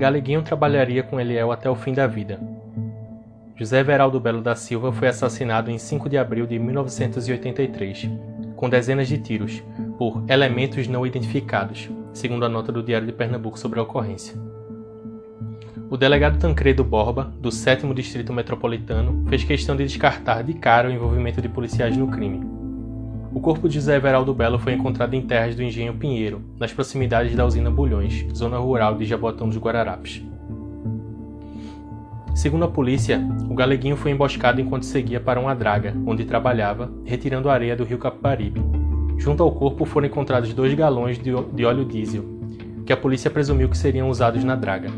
Galeguinho 0.07 0.41
trabalharia 0.41 1.03
com 1.03 1.19
Eliel 1.19 1.51
até 1.51 1.69
o 1.69 1.75
fim 1.75 1.93
da 1.93 2.07
vida. 2.07 2.39
José 3.57 3.83
Veraldo 3.83 4.21
Belo 4.21 4.41
da 4.41 4.55
Silva 4.55 4.93
foi 4.93 5.09
assassinado 5.09 5.69
em 5.69 5.79
5 5.79 6.09
de 6.09 6.17
abril 6.17 6.47
de 6.47 6.61
1983, 6.61 8.09
com 8.55 8.71
dezenas 8.71 9.09
de 9.09 9.19
tiros, 9.19 9.65
por 9.99 10.23
elementos 10.29 10.87
não 10.87 11.05
identificados, 11.05 11.91
segundo 12.13 12.47
a 12.47 12.49
nota 12.49 12.71
do 12.71 12.85
Diário 12.85 13.05
de 13.05 13.13
Pernambuco 13.13 13.59
sobre 13.59 13.81
a 13.81 13.83
ocorrência. 13.83 14.37
O 15.91 15.97
delegado 15.97 16.39
Tancredo 16.39 16.85
Borba, 16.85 17.25
do 17.41 17.51
7 17.51 17.93
Distrito 17.93 18.33
Metropolitano, 18.33 19.25
fez 19.29 19.43
questão 19.43 19.75
de 19.75 19.83
descartar 19.83 20.43
de 20.43 20.55
cara 20.55 20.89
o 20.89 20.93
envolvimento 20.93 21.43
de 21.43 21.49
policiais 21.49 21.97
no 21.97 22.07
crime 22.07 22.56
o 23.37 23.41
corpo 23.41 23.69
de 23.69 23.75
José 23.75 23.97
Everaldo 23.97 24.33
Belo 24.33 24.59
foi 24.59 24.73
encontrado 24.73 25.13
em 25.13 25.21
terras 25.21 25.55
do 25.55 25.63
Engenho 25.63 25.93
Pinheiro, 25.93 26.41
nas 26.59 26.73
proximidades 26.73 27.37
da 27.37 27.45
usina 27.45 27.71
Bulhões, 27.71 28.27
zona 28.35 28.57
rural 28.57 28.97
de 28.97 29.05
Jabotão 29.05 29.47
dos 29.47 29.59
Guararapes. 29.59 30.23
Segundo 32.35 32.65
a 32.65 32.69
polícia, 32.69 33.21
o 33.51 33.55
galeguinho 33.55 33.95
foi 33.95 34.11
emboscado 34.11 34.59
enquanto 34.59 34.87
seguia 34.87 35.21
para 35.21 35.39
uma 35.39 35.55
draga, 35.55 35.95
onde 36.07 36.25
trabalhava, 36.25 36.91
retirando 37.05 37.51
areia 37.51 37.77
do 37.77 37.85
rio 37.85 37.99
Capibaribe. 37.99 38.63
Junto 39.19 39.43
ao 39.43 39.53
corpo 39.53 39.85
foram 39.85 40.07
encontrados 40.07 40.55
dois 40.55 40.73
galões 40.73 41.19
de 41.19 41.67
óleo 41.67 41.85
diesel, 41.85 42.25
que 42.87 42.93
a 42.93 42.97
polícia 42.97 43.31
presumiu 43.31 43.69
que 43.69 43.77
seriam 43.77 44.09
usados 44.09 44.43
na 44.45 44.57
draga. 44.57 44.89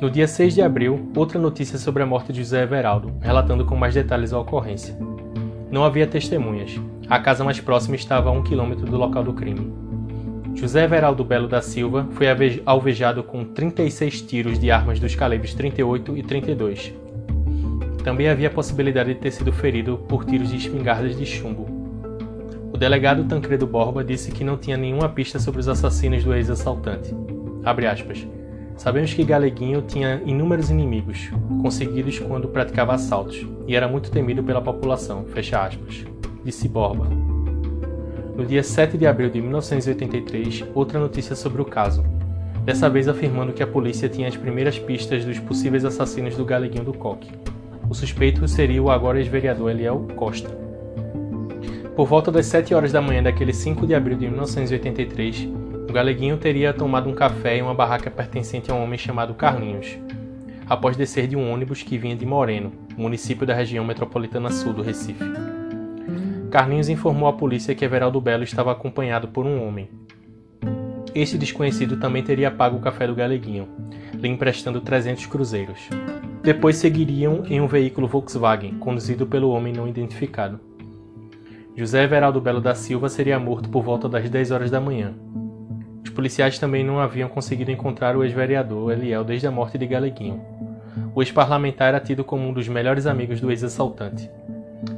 No 0.00 0.10
dia 0.10 0.26
6 0.26 0.52
de 0.52 0.62
abril, 0.62 1.08
outra 1.16 1.38
notícia 1.38 1.78
sobre 1.78 2.02
a 2.02 2.06
morte 2.06 2.32
de 2.32 2.40
José 2.40 2.64
Everaldo, 2.64 3.12
relatando 3.20 3.64
com 3.64 3.76
mais 3.76 3.94
detalhes 3.94 4.32
a 4.32 4.40
ocorrência. 4.40 5.11
Não 5.72 5.84
havia 5.84 6.06
testemunhas. 6.06 6.78
A 7.08 7.18
casa 7.18 7.42
mais 7.42 7.58
próxima 7.58 7.96
estava 7.96 8.28
a 8.28 8.32
um 8.32 8.42
quilômetro 8.42 8.84
do 8.84 8.98
local 8.98 9.24
do 9.24 9.32
crime. 9.32 9.72
José 10.54 10.86
Veraldo 10.86 11.24
Belo 11.24 11.48
da 11.48 11.62
Silva 11.62 12.06
foi 12.10 12.26
alvejado 12.66 13.22
com 13.22 13.42
36 13.42 14.20
tiros 14.20 14.58
de 14.58 14.70
armas 14.70 15.00
dos 15.00 15.14
calibres 15.14 15.54
38 15.54 16.18
e 16.18 16.22
32. 16.22 16.92
Também 18.04 18.28
havia 18.28 18.48
a 18.48 18.50
possibilidade 18.50 19.14
de 19.14 19.20
ter 19.20 19.30
sido 19.30 19.50
ferido 19.50 19.96
por 19.96 20.26
tiros 20.26 20.50
de 20.50 20.58
espingardas 20.58 21.16
de 21.16 21.24
chumbo. 21.24 21.66
O 22.70 22.76
delegado 22.76 23.24
Tancredo 23.24 23.66
Borba 23.66 24.04
disse 24.04 24.30
que 24.30 24.44
não 24.44 24.58
tinha 24.58 24.76
nenhuma 24.76 25.08
pista 25.08 25.38
sobre 25.38 25.60
os 25.60 25.68
assassinos 25.68 26.22
do 26.22 26.34
ex-assaltante. 26.34 27.14
Sabemos 28.76 29.14
que 29.14 29.24
Galeguinho 29.24 29.82
tinha 29.82 30.20
inúmeros 30.24 30.70
inimigos, 30.70 31.30
conseguidos 31.60 32.18
quando 32.18 32.48
praticava 32.48 32.94
assaltos, 32.94 33.46
e 33.66 33.76
era 33.76 33.86
muito 33.86 34.10
temido 34.10 34.42
pela 34.42 34.60
população, 34.60 35.24
fecha 35.26 35.64
aspas, 35.64 36.04
disse 36.44 36.68
Borba. 36.68 37.06
No 38.36 38.46
dia 38.46 38.62
7 38.62 38.96
de 38.96 39.06
abril 39.06 39.30
de 39.30 39.40
1983, 39.40 40.64
outra 40.74 40.98
notícia 40.98 41.36
sobre 41.36 41.60
o 41.60 41.66
caso, 41.66 42.02
dessa 42.64 42.88
vez 42.88 43.06
afirmando 43.08 43.52
que 43.52 43.62
a 43.62 43.66
polícia 43.66 44.08
tinha 44.08 44.26
as 44.26 44.36
primeiras 44.36 44.78
pistas 44.78 45.24
dos 45.24 45.38
possíveis 45.38 45.84
assassinos 45.84 46.34
do 46.34 46.44
Galeguinho 46.44 46.84
do 46.84 46.94
Coque. 46.94 47.30
O 47.88 47.94
suspeito 47.94 48.48
seria 48.48 48.82
o 48.82 48.90
agora 48.90 49.18
ex-vereador 49.18 49.70
Eliel 49.70 50.08
Costa. 50.16 50.48
Por 51.94 52.06
volta 52.06 52.32
das 52.32 52.46
7 52.46 52.74
horas 52.74 52.90
da 52.90 53.02
manhã 53.02 53.22
daquele 53.22 53.52
5 53.52 53.86
de 53.86 53.94
abril 53.94 54.16
de 54.16 54.26
1983, 54.26 55.48
o 55.92 55.94
galeguinho 55.94 56.38
teria 56.38 56.72
tomado 56.72 57.06
um 57.10 57.14
café 57.14 57.58
em 57.58 57.60
uma 57.60 57.74
barraca 57.74 58.10
pertencente 58.10 58.70
a 58.70 58.74
um 58.74 58.82
homem 58.82 58.98
chamado 58.98 59.34
Carlinhos, 59.34 59.98
após 60.66 60.96
descer 60.96 61.26
de 61.26 61.36
um 61.36 61.52
ônibus 61.52 61.82
que 61.82 61.98
vinha 61.98 62.16
de 62.16 62.24
Moreno, 62.24 62.72
município 62.96 63.46
da 63.46 63.52
região 63.52 63.84
metropolitana 63.84 64.50
sul 64.50 64.72
do 64.72 64.80
Recife. 64.80 65.22
Carlinhos 66.50 66.88
informou 66.88 67.28
à 67.28 67.34
polícia 67.34 67.74
que 67.74 67.84
Everaldo 67.84 68.22
Belo 68.22 68.42
estava 68.42 68.72
acompanhado 68.72 69.28
por 69.28 69.44
um 69.44 69.62
homem. 69.62 69.90
Este 71.14 71.36
desconhecido 71.36 71.98
também 71.98 72.22
teria 72.22 72.50
pago 72.50 72.78
o 72.78 72.80
café 72.80 73.06
do 73.06 73.14
galeguinho, 73.14 73.68
lhe 74.14 74.28
emprestando 74.28 74.80
300 74.80 75.26
cruzeiros. 75.26 75.90
Depois 76.42 76.76
seguiriam 76.76 77.44
em 77.50 77.60
um 77.60 77.66
veículo 77.66 78.08
Volkswagen, 78.08 78.78
conduzido 78.78 79.26
pelo 79.26 79.50
homem 79.50 79.74
não 79.74 79.86
identificado. 79.86 80.58
José 81.76 82.04
Everaldo 82.04 82.40
Belo 82.40 82.62
da 82.62 82.74
Silva 82.74 83.10
seria 83.10 83.38
morto 83.38 83.68
por 83.68 83.82
volta 83.82 84.08
das 84.08 84.30
10 84.30 84.52
horas 84.52 84.70
da 84.70 84.80
manhã, 84.80 85.14
policiais 86.10 86.58
também 86.58 86.84
não 86.84 86.98
haviam 86.98 87.28
conseguido 87.28 87.70
encontrar 87.70 88.16
o 88.16 88.24
ex-vereador 88.24 88.92
Eliel 88.92 89.24
desde 89.24 89.46
a 89.46 89.50
morte 89.50 89.78
de 89.78 89.86
Galeguinho. 89.86 90.40
O 91.14 91.22
ex-parlamentar 91.22 91.88
era 91.88 92.00
tido 92.00 92.24
como 92.24 92.48
um 92.48 92.52
dos 92.52 92.68
melhores 92.68 93.06
amigos 93.06 93.40
do 93.40 93.50
ex-assaltante. 93.50 94.30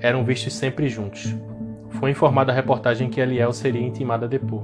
Eram 0.00 0.24
vistos 0.24 0.54
sempre 0.54 0.88
juntos. 0.88 1.34
Foi 1.90 2.10
informada 2.10 2.52
a 2.52 2.54
reportagem 2.54 3.08
que 3.10 3.20
Eliel 3.20 3.52
seria 3.52 3.86
intimada 3.86 4.26
a 4.26 4.28
depor. 4.28 4.62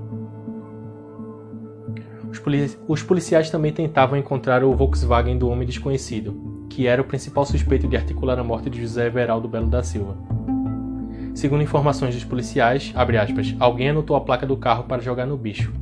Os, 2.30 2.78
os 2.88 3.02
policiais 3.02 3.50
também 3.50 3.72
tentavam 3.72 4.18
encontrar 4.18 4.64
o 4.64 4.74
Volkswagen 4.74 5.36
do 5.36 5.48
homem 5.48 5.66
desconhecido, 5.66 6.66
que 6.70 6.86
era 6.86 7.02
o 7.02 7.04
principal 7.04 7.44
suspeito 7.44 7.88
de 7.88 7.96
articular 7.96 8.38
a 8.38 8.44
morte 8.44 8.70
de 8.70 8.80
José 8.80 9.06
Everaldo 9.06 9.48
Belo 9.48 9.66
da 9.66 9.82
Silva. 9.82 10.16
Segundo 11.40 11.62
informações 11.62 12.14
dos 12.14 12.22
policiais, 12.22 12.92
aspas, 12.94 13.56
alguém 13.58 13.88
anotou 13.88 14.14
a 14.14 14.20
placa 14.20 14.44
do 14.44 14.58
carro 14.58 14.84
para 14.84 15.00
jogar 15.00 15.24
no 15.24 15.38
bicho, 15.38 15.72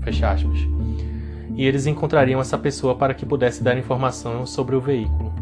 e 1.56 1.66
eles 1.66 1.84
encontrariam 1.84 2.40
essa 2.40 2.56
pessoa 2.56 2.94
para 2.94 3.12
que 3.12 3.26
pudesse 3.26 3.60
dar 3.60 3.76
informação 3.76 4.46
sobre 4.46 4.76
o 4.76 4.80
veículo. 4.80 5.34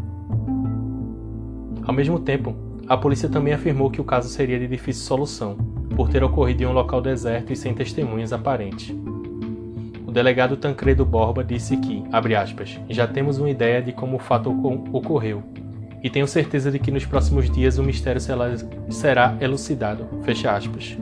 Ao 1.85 1.93
mesmo 1.93 2.17
tempo, 2.17 2.55
a 2.87 2.97
polícia 2.97 3.29
também 3.29 3.53
afirmou 3.53 3.91
que 3.91 4.01
o 4.01 4.03
caso 4.03 4.27
seria 4.27 4.57
de 4.57 4.67
difícil 4.67 5.03
solução, 5.03 5.55
por 5.95 6.09
ter 6.09 6.23
ocorrido 6.23 6.63
em 6.63 6.65
um 6.65 6.73
local 6.73 6.99
deserto 6.99 7.53
e 7.53 7.55
sem 7.55 7.75
testemunhas 7.75 8.33
aparentes. 8.33 8.95
O 10.07 10.11
delegado 10.11 10.57
Tancredo 10.57 11.05
Borba 11.05 11.43
disse 11.43 11.77
que, 11.77 12.03
aspas, 12.35 12.79
já 12.89 13.05
temos 13.05 13.37
uma 13.37 13.51
ideia 13.51 13.83
de 13.83 13.91
como 13.91 14.15
o 14.15 14.19
fato 14.19 14.49
ocorreu 14.91 15.43
e 16.03 16.09
tenho 16.09 16.27
certeza 16.27 16.71
de 16.71 16.79
que 16.79 16.91
nos 16.91 17.05
próximos 17.05 17.49
dias 17.49 17.77
o 17.77 17.83
mistério 17.83 18.21
será 18.89 19.37
elucidado. 19.39 20.07
Fecha 20.23 20.51
aspas. 20.51 20.97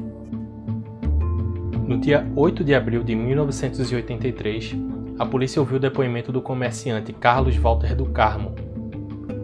No 1.87 1.99
dia 1.99 2.25
8 2.35 2.63
de 2.63 2.73
abril 2.73 3.03
de 3.03 3.13
1983, 3.15 4.75
a 5.19 5.25
polícia 5.25 5.61
ouviu 5.61 5.77
o 5.77 5.79
depoimento 5.79 6.31
do 6.31 6.41
comerciante 6.41 7.13
Carlos 7.13 7.55
Walter 7.57 7.95
do 7.95 8.05
Carmo. 8.07 8.55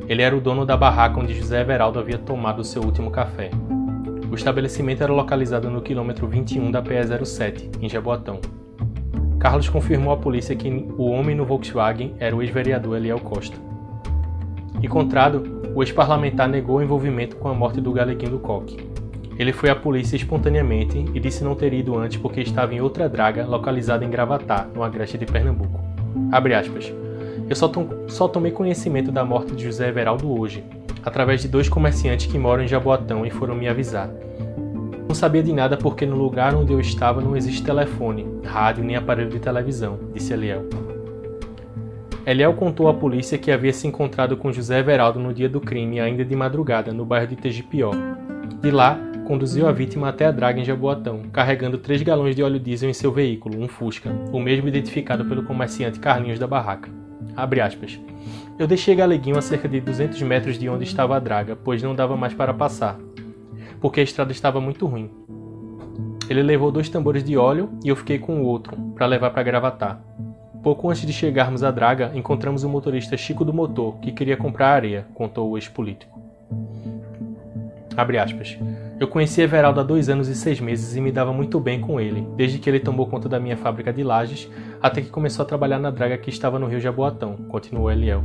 Ele 0.07 0.21
era 0.21 0.35
o 0.35 0.41
dono 0.41 0.65
da 0.65 0.75
barraca 0.75 1.19
onde 1.19 1.33
José 1.33 1.61
Everaldo 1.61 1.99
havia 1.99 2.17
tomado 2.17 2.63
seu 2.63 2.81
último 2.81 3.11
café. 3.11 3.51
O 4.29 4.35
estabelecimento 4.35 5.03
era 5.03 5.13
localizado 5.13 5.69
no 5.69 5.81
quilômetro 5.81 6.27
21 6.27 6.71
da 6.71 6.81
PE 6.81 7.25
07, 7.25 7.69
em 7.81 7.87
Jaboatão. 7.87 8.39
Carlos 9.39 9.69
confirmou 9.69 10.13
à 10.13 10.17
polícia 10.17 10.55
que 10.55 10.69
o 10.97 11.09
homem 11.09 11.35
no 11.35 11.45
Volkswagen 11.45 12.15
era 12.19 12.35
o 12.35 12.41
ex-vereador 12.41 12.97
Eliel 12.97 13.19
Costa. 13.19 13.70
Encontrado, 14.81 15.61
o 15.75 15.83
ex-parlamentar 15.83 16.49
negou 16.49 16.77
o 16.77 16.81
envolvimento 16.81 17.35
com 17.35 17.47
a 17.47 17.53
morte 17.53 17.79
do 17.79 17.91
galeguinho 17.91 18.31
do 18.31 18.39
Coque. 18.39 18.77
Ele 19.37 19.53
foi 19.53 19.69
à 19.69 19.75
polícia 19.75 20.15
espontaneamente 20.15 21.05
e 21.13 21.19
disse 21.19 21.43
não 21.43 21.55
ter 21.55 21.73
ido 21.73 21.97
antes 21.97 22.17
porque 22.17 22.41
estava 22.41 22.73
em 22.73 22.81
outra 22.81 23.07
draga 23.07 23.45
localizada 23.45 24.03
em 24.03 24.09
Gravatá, 24.09 24.67
no 24.73 24.83
agreste 24.83 25.17
de 25.17 25.25
Pernambuco. 25.25 25.79
Abre 26.31 26.53
aspas. 26.53 26.93
Eu 27.49 27.55
só, 27.55 27.67
tom 27.67 27.87
só 28.07 28.27
tomei 28.27 28.51
conhecimento 28.51 29.11
da 29.11 29.23
morte 29.23 29.55
de 29.55 29.63
José 29.63 29.89
Everaldo 29.89 30.39
hoje, 30.39 30.63
através 31.03 31.41
de 31.41 31.47
dois 31.47 31.69
comerciantes 31.69 32.25
que 32.25 32.37
moram 32.37 32.63
em 32.63 32.67
Jaboatão 32.67 33.25
e 33.25 33.29
foram 33.29 33.55
me 33.55 33.67
avisar. 33.67 34.09
Não 35.07 35.15
sabia 35.15 35.43
de 35.43 35.51
nada 35.51 35.75
porque 35.75 36.05
no 36.05 36.15
lugar 36.15 36.55
onde 36.55 36.71
eu 36.71 36.79
estava 36.79 37.21
não 37.21 37.35
existe 37.35 37.63
telefone, 37.63 38.25
rádio 38.45 38.83
nem 38.83 38.95
aparelho 38.95 39.29
de 39.29 39.39
televisão, 39.39 39.99
disse 40.13 40.33
Eliel. 40.33 40.65
Eliel 42.25 42.53
contou 42.53 42.87
à 42.87 42.93
polícia 42.93 43.37
que 43.37 43.51
havia 43.51 43.73
se 43.73 43.87
encontrado 43.87 44.37
com 44.37 44.51
José 44.51 44.79
Everaldo 44.79 45.19
no 45.19 45.33
dia 45.33 45.49
do 45.49 45.59
crime, 45.59 45.99
ainda 45.99 46.23
de 46.23 46.35
madrugada, 46.35 46.93
no 46.93 47.03
bairro 47.03 47.27
de 47.27 47.35
Tegipió. 47.35 47.91
De 48.61 48.69
lá, 48.69 48.99
conduziu 49.25 49.67
a 49.67 49.71
vítima 49.71 50.09
até 50.09 50.27
a 50.27 50.31
draga 50.31 50.59
em 50.59 50.63
Jaboatão, 50.63 51.23
carregando 51.33 51.79
3 51.79 52.03
galões 52.03 52.35
de 52.35 52.43
óleo 52.43 52.59
diesel 52.59 52.89
em 52.89 52.93
seu 52.93 53.11
veículo, 53.11 53.59
um 53.59 53.67
Fusca, 53.67 54.11
o 54.31 54.39
mesmo 54.39 54.67
identificado 54.67 55.25
pelo 55.25 55.43
comerciante 55.43 55.99
Carlinhos 55.99 56.37
da 56.37 56.45
barraca. 56.45 56.91
Eu 58.59 58.67
deixei 58.67 58.93
Galeguinho 58.93 59.37
a 59.37 59.41
cerca 59.41 59.67
de 59.67 59.81
200 59.81 60.21
metros 60.21 60.59
de 60.59 60.69
onde 60.69 60.83
estava 60.83 61.15
a 61.15 61.19
draga, 61.19 61.55
pois 61.55 61.81
não 61.81 61.95
dava 61.95 62.15
mais 62.15 62.35
para 62.35 62.53
passar, 62.53 62.99
porque 63.79 63.99
a 63.99 64.03
estrada 64.03 64.31
estava 64.31 64.61
muito 64.61 64.85
ruim. 64.85 65.09
Ele 66.29 66.43
levou 66.43 66.71
dois 66.71 66.87
tambores 66.87 67.23
de 67.23 67.35
óleo 67.35 67.71
e 67.83 67.89
eu 67.89 67.95
fiquei 67.95 68.19
com 68.19 68.41
o 68.41 68.45
outro, 68.45 68.77
para 68.93 69.07
levar 69.07 69.31
para 69.31 69.43
Gravatar. 69.43 70.03
Pouco 70.63 70.89
antes 70.89 71.05
de 71.05 71.11
chegarmos 71.11 71.63
à 71.63 71.71
draga, 71.71 72.11
encontramos 72.13 72.63
o 72.63 72.69
motorista 72.69 73.17
Chico 73.17 73.43
do 73.43 73.51
Motor, 73.51 73.97
que 73.97 74.11
queria 74.11 74.37
comprar 74.37 74.73
areia, 74.73 75.07
contou 75.15 75.49
o 75.49 75.57
ex-político. 75.57 76.21
Eu 78.99 79.07
conheci 79.07 79.41
Everaldo 79.41 79.79
há 79.79 79.83
dois 79.83 80.07
anos 80.07 80.27
e 80.27 80.35
seis 80.35 80.59
meses 80.59 80.95
e 80.95 81.01
me 81.01 81.11
dava 81.11 81.33
muito 81.33 81.59
bem 81.59 81.81
com 81.81 81.99
ele, 81.99 82.27
desde 82.35 82.59
que 82.59 82.69
ele 82.69 82.79
tomou 82.79 83.07
conta 83.07 83.27
da 83.27 83.39
minha 83.39 83.57
fábrica 83.57 83.91
de 83.91 84.03
lajes 84.03 84.47
até 84.79 85.01
que 85.01 85.09
começou 85.09 85.41
a 85.43 85.47
trabalhar 85.47 85.79
na 85.79 85.89
draga 85.89 86.17
que 86.17 86.29
estava 86.29 86.59
no 86.59 86.67
Rio 86.67 86.79
Jaboatão, 86.79 87.37
continuou 87.49 87.91
Eliel. 87.91 88.23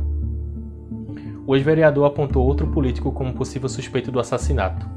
O 1.47 1.55
ex-vereador 1.55 2.05
apontou 2.05 2.45
outro 2.45 2.67
político 2.67 3.11
como 3.11 3.33
possível 3.33 3.67
suspeito 3.67 4.11
do 4.11 4.19
assassinato. 4.19 4.96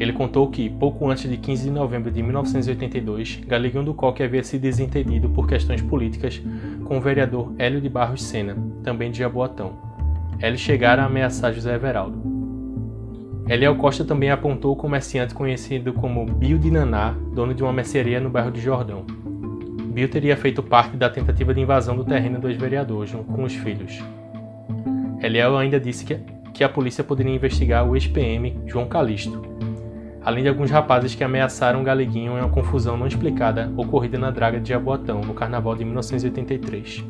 Ele 0.00 0.14
contou 0.14 0.48
que, 0.48 0.70
pouco 0.70 1.10
antes 1.10 1.28
de 1.28 1.36
15 1.36 1.64
de 1.64 1.70
novembro 1.70 2.10
de 2.10 2.22
1982, 2.22 3.42
Galeguinho 3.46 3.84
do 3.84 3.92
Coque 3.92 4.22
havia 4.22 4.42
se 4.42 4.58
desentendido 4.58 5.28
por 5.28 5.46
questões 5.46 5.82
políticas 5.82 6.40
com 6.86 6.96
o 6.96 7.00
vereador 7.02 7.52
Hélio 7.58 7.82
de 7.82 7.88
Barros 7.90 8.22
Sena, 8.22 8.56
também 8.82 9.10
de 9.10 9.18
Jaboatão. 9.18 9.78
Eles 10.40 10.58
chegaram 10.58 11.02
a 11.02 11.06
ameaçar 11.06 11.52
José 11.52 11.74
Everaldo. 11.74 12.18
Eliel 13.46 13.76
Costa 13.76 14.02
também 14.02 14.30
apontou 14.30 14.72
o 14.72 14.76
comerciante 14.76 15.34
conhecido 15.34 15.92
como 15.92 16.24
Bio 16.24 16.58
de 16.58 16.70
Naná, 16.70 17.14
dono 17.34 17.52
de 17.52 17.62
uma 17.62 17.72
mercearia 17.72 18.20
no 18.20 18.30
bairro 18.30 18.50
de 18.50 18.60
Jordão. 18.60 19.04
Bio 19.92 20.08
teria 20.08 20.36
feito 20.36 20.62
parte 20.62 20.96
da 20.96 21.10
tentativa 21.10 21.52
de 21.52 21.60
invasão 21.60 21.94
do 21.94 22.04
terreno 22.06 22.40
do 22.40 22.48
ex-vereador, 22.48 23.04
junto 23.06 23.24
com 23.24 23.42
os 23.42 23.54
filhos. 23.54 24.02
Eliel 25.22 25.58
ainda 25.58 25.78
disse 25.78 26.06
que, 26.06 26.18
que 26.54 26.64
a 26.64 26.70
polícia 26.70 27.04
poderia 27.04 27.34
investigar 27.34 27.86
o 27.86 27.94
ex-PM 27.94 28.60
João 28.66 28.86
Calisto, 28.86 29.59
além 30.22 30.42
de 30.42 30.48
alguns 30.48 30.70
rapazes 30.70 31.14
que 31.14 31.24
ameaçaram 31.24 31.80
o 31.80 31.84
Galeguinho 31.84 32.36
em 32.36 32.40
uma 32.40 32.48
confusão 32.48 32.96
não 32.96 33.06
explicada 33.06 33.72
ocorrida 33.76 34.18
na 34.18 34.30
draga 34.30 34.60
de 34.60 34.68
Jaboatão, 34.68 35.20
no 35.20 35.34
carnaval 35.34 35.74
de 35.74 35.84
1983. 35.84 37.04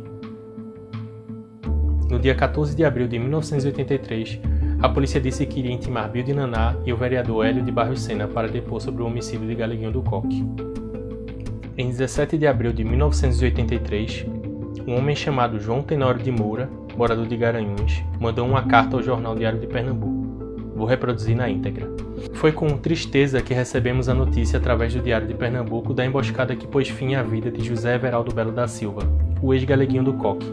No 2.11 2.19
dia 2.19 2.35
14 2.35 2.75
de 2.75 2.85
abril 2.85 3.07
de 3.07 3.19
1983, 3.19 4.41
a 4.83 4.89
polícia 4.89 5.21
disse 5.21 5.47
que 5.47 5.61
iria 5.61 5.73
intimar 5.73 6.11
Bill 6.11 6.25
de 6.25 6.35
Naná 6.35 6.75
e 6.85 6.93
o 6.93 6.97
vereador 6.97 7.47
Hélio 7.47 7.63
de 7.63 7.71
Barros 7.71 8.03
Sena 8.03 8.27
para 8.27 8.49
depor 8.49 8.81
sobre 8.81 9.03
o 9.03 9.07
homicídio 9.07 9.47
de 9.47 9.55
Galeguinho 9.55 9.93
do 9.93 10.03
Coque. 10.03 10.45
Em 11.77 11.89
17 11.89 12.37
de 12.37 12.47
abril 12.47 12.73
de 12.73 12.83
1983, 12.83 14.27
um 14.87 14.97
homem 14.97 15.15
chamado 15.15 15.61
João 15.61 15.83
Tenório 15.83 16.23
de 16.23 16.33
Moura, 16.33 16.69
morador 16.97 17.27
de 17.27 17.37
Garanhuns, 17.37 18.03
mandou 18.19 18.47
uma 18.47 18.63
carta 18.65 18.97
ao 18.97 19.03
Jornal 19.03 19.35
Diário 19.37 19.61
de 19.61 19.67
Pernambuco. 19.67 20.20
Vou 20.81 20.89
reproduzir 20.89 21.37
na 21.37 21.47
íntegra. 21.47 21.87
Foi 22.33 22.53
com 22.53 22.67
tristeza 22.79 23.43
que 23.43 23.53
recebemos 23.53 24.09
a 24.09 24.15
notícia 24.15 24.59
através 24.59 24.95
do 24.95 25.03
Diário 25.03 25.29
de 25.29 25.35
Pernambuco 25.35 25.93
da 25.93 26.07
emboscada 26.07 26.57
que 26.57 26.67
pôs 26.67 26.89
fim 26.89 27.15
à 27.15 27.23
vida 27.23 27.51
de 27.51 27.63
José 27.63 27.97
Everaldo 27.97 28.35
Belo 28.35 28.51
da 28.51 28.67
Silva, 28.67 29.03
o 29.43 29.53
ex-galeguinho 29.53 30.03
do 30.03 30.15
Coque. 30.15 30.51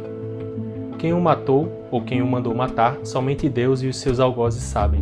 Quem 1.00 1.14
o 1.14 1.22
matou 1.22 1.88
ou 1.90 2.02
quem 2.02 2.22
o 2.22 2.28
mandou 2.28 2.54
matar, 2.54 2.98
somente 3.06 3.48
Deus 3.48 3.82
e 3.82 3.88
os 3.88 3.96
seus 3.96 4.20
algozes 4.20 4.64
sabem. 4.64 5.02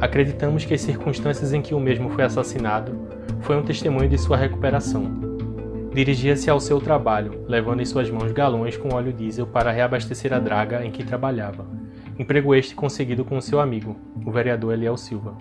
Acreditamos 0.00 0.64
que 0.64 0.72
as 0.72 0.80
circunstâncias 0.80 1.52
em 1.52 1.60
que 1.60 1.74
o 1.74 1.78
mesmo 1.78 2.08
foi 2.08 2.24
assassinado 2.24 2.98
foi 3.42 3.58
um 3.58 3.62
testemunho 3.62 4.08
de 4.08 4.16
sua 4.16 4.38
recuperação. 4.38 5.04
Dirigia-se 5.92 6.48
ao 6.48 6.60
seu 6.60 6.80
trabalho, 6.80 7.44
levando 7.46 7.82
em 7.82 7.84
suas 7.84 8.08
mãos 8.08 8.32
galões 8.32 8.74
com 8.74 8.94
óleo 8.94 9.12
diesel 9.12 9.46
para 9.46 9.70
reabastecer 9.70 10.32
a 10.32 10.38
draga 10.38 10.82
em 10.82 10.90
que 10.90 11.04
trabalhava. 11.04 11.85
Emprego 12.18 12.54
este 12.54 12.74
conseguido 12.74 13.26
com 13.26 13.38
seu 13.42 13.60
amigo, 13.60 13.94
o 14.24 14.30
vereador 14.30 14.72
Eliel 14.72 14.96
Silva. 14.96 15.36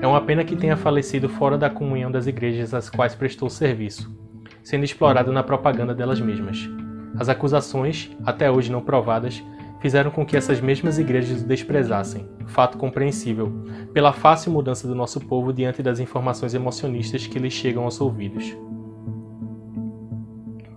É 0.00 0.06
uma 0.06 0.20
pena 0.20 0.44
que 0.44 0.54
tenha 0.54 0.76
falecido 0.76 1.28
fora 1.28 1.58
da 1.58 1.68
comunhão 1.68 2.08
das 2.08 2.28
igrejas 2.28 2.72
às 2.72 2.88
quais 2.88 3.16
prestou 3.16 3.50
serviço, 3.50 4.16
sendo 4.62 4.84
explorado 4.84 5.32
na 5.32 5.42
propaganda 5.42 5.92
delas 5.92 6.20
mesmas. 6.20 6.70
As 7.18 7.28
acusações, 7.28 8.16
até 8.24 8.48
hoje 8.48 8.70
não 8.70 8.80
provadas, 8.80 9.42
fizeram 9.80 10.12
com 10.12 10.24
que 10.24 10.36
essas 10.36 10.60
mesmas 10.60 11.00
igrejas 11.00 11.42
o 11.42 11.46
desprezassem, 11.46 12.28
fato 12.46 12.78
compreensível, 12.78 13.64
pela 13.92 14.12
fácil 14.12 14.52
mudança 14.52 14.86
do 14.86 14.94
nosso 14.94 15.18
povo 15.20 15.52
diante 15.52 15.82
das 15.82 15.98
informações 15.98 16.54
emocionistas 16.54 17.26
que 17.26 17.40
lhes 17.40 17.52
chegam 17.52 17.82
aos 17.82 18.00
ouvidos. 18.00 18.56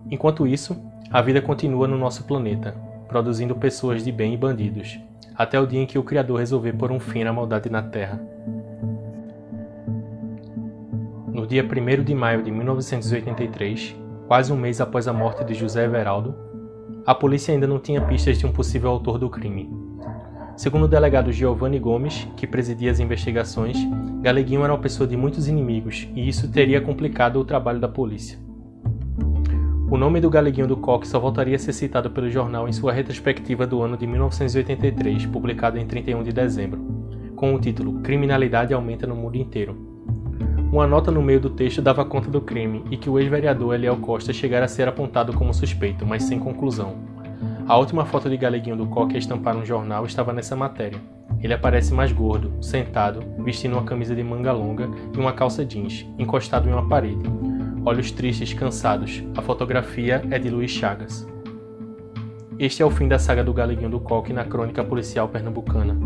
Enquanto 0.10 0.48
isso, 0.48 0.76
a 1.12 1.22
vida 1.22 1.44
continua 1.44 1.88
no 1.88 1.98
nosso 1.98 2.24
planeta, 2.24 2.89
produzindo 3.10 3.56
pessoas 3.56 4.04
de 4.04 4.12
bem 4.12 4.36
e 4.36 4.38
bandidos, 4.38 5.00
até 5.36 5.60
o 5.60 5.66
dia 5.66 5.82
em 5.82 5.86
que 5.86 5.98
o 5.98 6.04
Criador 6.04 6.40
resolver 6.40 6.74
pôr 6.74 6.92
um 6.92 7.00
fim 7.00 7.24
na 7.24 7.34
maldade 7.34 7.70
na 7.70 7.82
Terra. 7.82 8.22
No 11.34 11.48
dia 11.48 11.64
1 11.64 12.04
de 12.04 12.14
maio 12.14 12.44
de 12.44 12.52
1983, 12.52 13.96
quase 14.28 14.54
um 14.54 14.56
mês 14.56 14.80
após 14.80 15.08
a 15.08 15.14
morte 15.14 15.44
de 15.44 15.56
José 15.56 15.86
Everaldo, 15.86 16.36
a 17.06 17.16
polícia 17.16 17.52
ainda 17.52 17.66
não 17.66 17.80
tinha 17.80 18.00
pistas 18.00 18.38
de 18.38 18.46
um 18.46 18.52
possível 18.52 18.92
autor 18.92 19.18
do 19.18 19.30
crime. 19.30 19.70
Segundo 20.56 20.84
o 20.84 20.88
delegado 20.88 21.32
Giovanni 21.32 21.80
Gomes, 21.80 22.28
que 22.36 22.46
presidia 22.46 22.92
as 22.92 23.00
investigações, 23.00 23.78
Galeguinho 24.22 24.64
era 24.64 24.74
uma 24.74 24.80
pessoa 24.80 25.08
de 25.08 25.18
muitos 25.18 25.48
inimigos 25.48 26.08
e 26.14 26.28
isso 26.28 26.52
teria 26.52 26.80
complicado 26.80 27.40
o 27.40 27.46
trabalho 27.46 27.80
da 27.80 27.88
polícia. 27.88 28.38
O 29.92 29.98
nome 29.98 30.22
do 30.22 30.30
Galeguinho 30.30 30.68
do 30.68 30.78
Coque 30.78 31.08
só 31.08 31.20
voltaria 31.20 31.56
a 31.56 31.60
ser 31.60 31.74
citado 31.74 32.12
pelo 32.12 32.30
jornal 32.30 32.70
em 32.70 32.72
sua 32.72 32.94
retrospectiva 32.94 33.66
do 33.66 33.82
ano 33.82 33.98
de 33.98 34.06
1983, 34.06 35.26
publicada 35.26 35.80
em 35.80 35.88
31 35.88 36.22
de 36.22 36.32
dezembro, 36.32 36.80
com 37.36 37.56
o 37.56 37.60
título 37.60 38.00
Criminalidade 38.02 38.72
aumenta 38.72 39.08
no 39.08 39.16
mundo 39.16 39.36
inteiro. 39.36 39.76
Uma 40.72 40.86
nota 40.86 41.10
no 41.10 41.24
meio 41.24 41.40
do 41.40 41.50
texto 41.50 41.82
dava 41.82 42.06
conta 42.06 42.30
do 42.30 42.40
crime 42.40 42.84
e 42.92 42.98
que 42.98 43.10
o 43.10 43.18
ex-vereador 43.18 43.74
Eliel 43.74 43.98
Costa 43.98 44.32
chegara 44.32 44.66
a 44.66 44.68
ser 44.68 44.88
apontado 44.88 45.34
como 45.34 45.56
suspeito, 45.56 46.06
mas 46.06 46.22
sem 46.22 46.38
conclusão. 46.38 46.94
A 47.68 47.76
última 47.76 48.06
foto 48.06 48.30
de 48.30 48.38
Galeguinho 48.38 48.78
do 48.78 48.86
Coque 48.86 49.16
a 49.16 49.20
estampar 49.20 49.56
no 49.56 49.66
jornal 49.66 50.06
estava 50.06 50.32
nessa 50.32 50.56
matéria. 50.56 51.02
Ele 51.42 51.54
aparece 51.54 51.96
mais 51.96 52.12
gordo, 52.12 52.54
sentado, 52.62 53.24
vestindo 53.40 53.74
uma 53.74 53.84
camisa 53.84 54.16
de 54.16 54.24
manga 54.24 54.52
longa 54.52 54.88
e 55.12 55.18
uma 55.18 55.34
calça 55.34 55.66
jeans, 55.66 56.06
encostado 56.20 56.70
em 56.70 56.74
uma 56.74 56.88
parede. 56.88 57.24
Olhos 57.86 58.12
tristes, 58.12 58.54
cansados. 58.54 59.24
A 59.36 59.42
fotografia 59.42 60.22
é 60.30 60.38
de 60.38 60.50
Luiz 60.50 60.70
Chagas. 60.70 61.26
Este 62.60 62.84
é 62.84 62.86
o 62.86 62.92
fim 62.92 63.08
da 63.08 63.18
saga 63.18 63.42
do 63.42 63.54
Galeguinho 63.54 63.90
do 63.90 64.02
Coque 64.02 64.34
na 64.34 64.44
crônica 64.44 64.84
policial 64.84 65.30
pernambucana. 65.30 65.98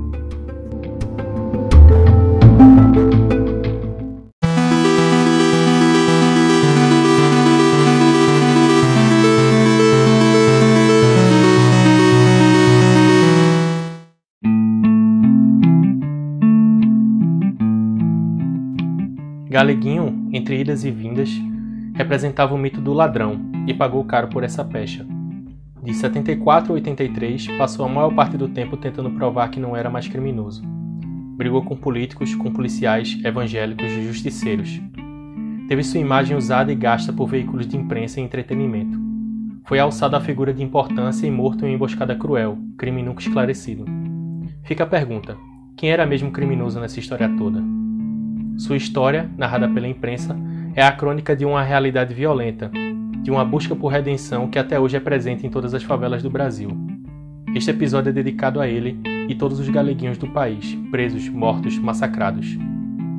Galeguinho, 19.49 20.29
entre 20.31 20.59
idas 20.59 20.83
e 20.83 20.91
vindas, 20.91 21.29
representava 21.93 22.53
o 22.53 22.57
mito 22.57 22.81
do 22.81 22.93
ladrão 22.93 23.39
e 23.67 23.73
pagou 23.73 24.03
caro 24.05 24.27
por 24.27 24.43
essa 24.43 24.63
pecha. 24.63 25.05
De 25.83 25.93
74 25.93 26.71
a 26.71 26.75
83, 26.75 27.47
passou 27.57 27.85
a 27.85 27.89
maior 27.89 28.13
parte 28.13 28.37
do 28.37 28.47
tempo 28.47 28.77
tentando 28.77 29.11
provar 29.11 29.49
que 29.49 29.59
não 29.59 29.75
era 29.75 29.89
mais 29.89 30.07
criminoso. 30.07 30.63
Brigou 31.35 31.63
com 31.63 31.75
políticos, 31.75 32.33
com 32.35 32.51
policiais, 32.51 33.19
evangélicos 33.23 33.91
e 33.91 34.07
justiceiros. 34.07 34.81
Teve 35.67 35.83
sua 35.83 35.99
imagem 35.99 36.37
usada 36.37 36.71
e 36.71 36.75
gasta 36.75 37.11
por 37.11 37.27
veículos 37.27 37.67
de 37.67 37.75
imprensa 37.75 38.19
e 38.19 38.23
entretenimento. 38.23 38.97
Foi 39.65 39.79
alçado 39.79 40.15
à 40.15 40.21
figura 40.21 40.53
de 40.53 40.63
importância 40.63 41.25
e 41.25 41.31
morto 41.31 41.63
em 41.65 41.69
uma 41.69 41.75
emboscada 41.75 42.15
cruel, 42.15 42.57
crime 42.77 43.01
nunca 43.01 43.21
esclarecido. 43.21 43.85
Fica 44.63 44.83
a 44.83 44.87
pergunta: 44.87 45.35
quem 45.75 45.89
era 45.89 46.05
mesmo 46.05 46.31
criminoso 46.31 46.79
nessa 46.79 46.99
história 46.99 47.29
toda? 47.37 47.61
Sua 48.57 48.77
história, 48.77 49.29
narrada 49.37 49.67
pela 49.67 49.87
imprensa, 49.87 50.37
é 50.75 50.83
a 50.83 50.91
crônica 50.91 51.35
de 51.35 51.45
uma 51.45 51.61
realidade 51.61 52.13
violenta, 52.13 52.71
de 53.21 53.29
uma 53.29 53.45
busca 53.45 53.75
por 53.75 53.89
redenção 53.89 54.49
que 54.49 54.57
até 54.57 54.79
hoje 54.79 54.97
é 54.97 54.99
presente 54.99 55.45
em 55.45 55.49
todas 55.49 55.73
as 55.73 55.83
favelas 55.83 56.23
do 56.23 56.29
Brasil. 56.29 56.69
Este 57.55 57.69
episódio 57.69 58.09
é 58.09 58.13
dedicado 58.13 58.59
a 58.59 58.67
ele 58.67 58.99
e 59.29 59.35
todos 59.35 59.59
os 59.59 59.69
galeguinhos 59.69 60.17
do 60.17 60.27
país, 60.27 60.75
presos, 60.89 61.29
mortos, 61.29 61.77
massacrados. 61.77 62.57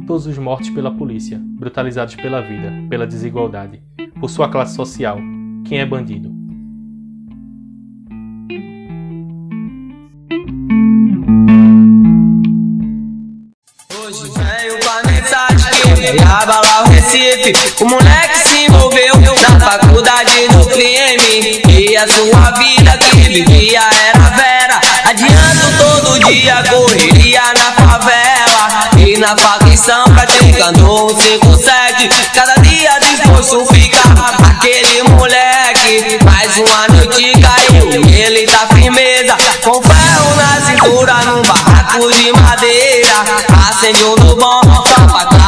Todos 0.07 0.27
os 0.27 0.37
mortos 0.37 0.69
pela 0.71 0.91
polícia, 0.91 1.41
brutalizados 1.41 2.17
pela 2.17 2.41
vida, 2.43 2.73
pela 2.91 3.07
desigualdade, 3.07 3.81
por 4.21 4.29
sua 4.29 4.49
classe 4.49 4.75
social. 4.75 5.19
Quem 5.65 5.79
é 5.79 5.87
bandido? 5.87 6.44
Veio 16.05 16.23
abalar 16.23 16.85
o 16.85 16.91
Recife. 16.91 17.53
O 17.81 17.87
moleque 17.87 18.39
se 18.39 18.65
envolveu 18.65 19.15
na 19.17 19.61
faculdade 19.61 20.49
do 20.49 20.67
crime. 20.67 21.63
E 21.69 21.97
a 21.97 22.07
sua 22.07 22.51
vida 22.53 22.99
que 22.99 23.17
vivia 23.17 23.81
era 23.81 24.31
vera. 24.31 24.81
Adiando 25.05 25.79
todo 25.79 26.19
dia, 26.27 26.63
correria 26.69 27.43
na 27.57 27.73
favela. 27.73 28.91
E 28.99 29.19
na 29.19 29.37
facção 29.37 30.05
praticando 30.15 31.07
um 31.07 31.09
57. 31.09 32.09
Cada 32.35 32.55
dia 32.57 32.91
disposto 33.01 33.65
fica 33.73 33.99
aquele 34.51 35.03
moleque. 35.05 36.19
Mais 36.25 36.57
uma 36.59 36.89
noite 36.89 37.33
caiu 37.41 38.05
e 38.07 38.21
ele 38.21 38.47
tá 38.47 38.67
firmeza. 38.75 39.37
Com 39.63 39.83
ferro 39.83 40.37
na 40.37 40.61
cintura 40.67 41.15
num 41.25 41.43
barraco 41.43 42.13
de 42.13 42.33
madeira. 42.33 43.25
Acende 43.69 44.05
um 44.05 44.15
do 44.17 44.37
bom 44.37 44.61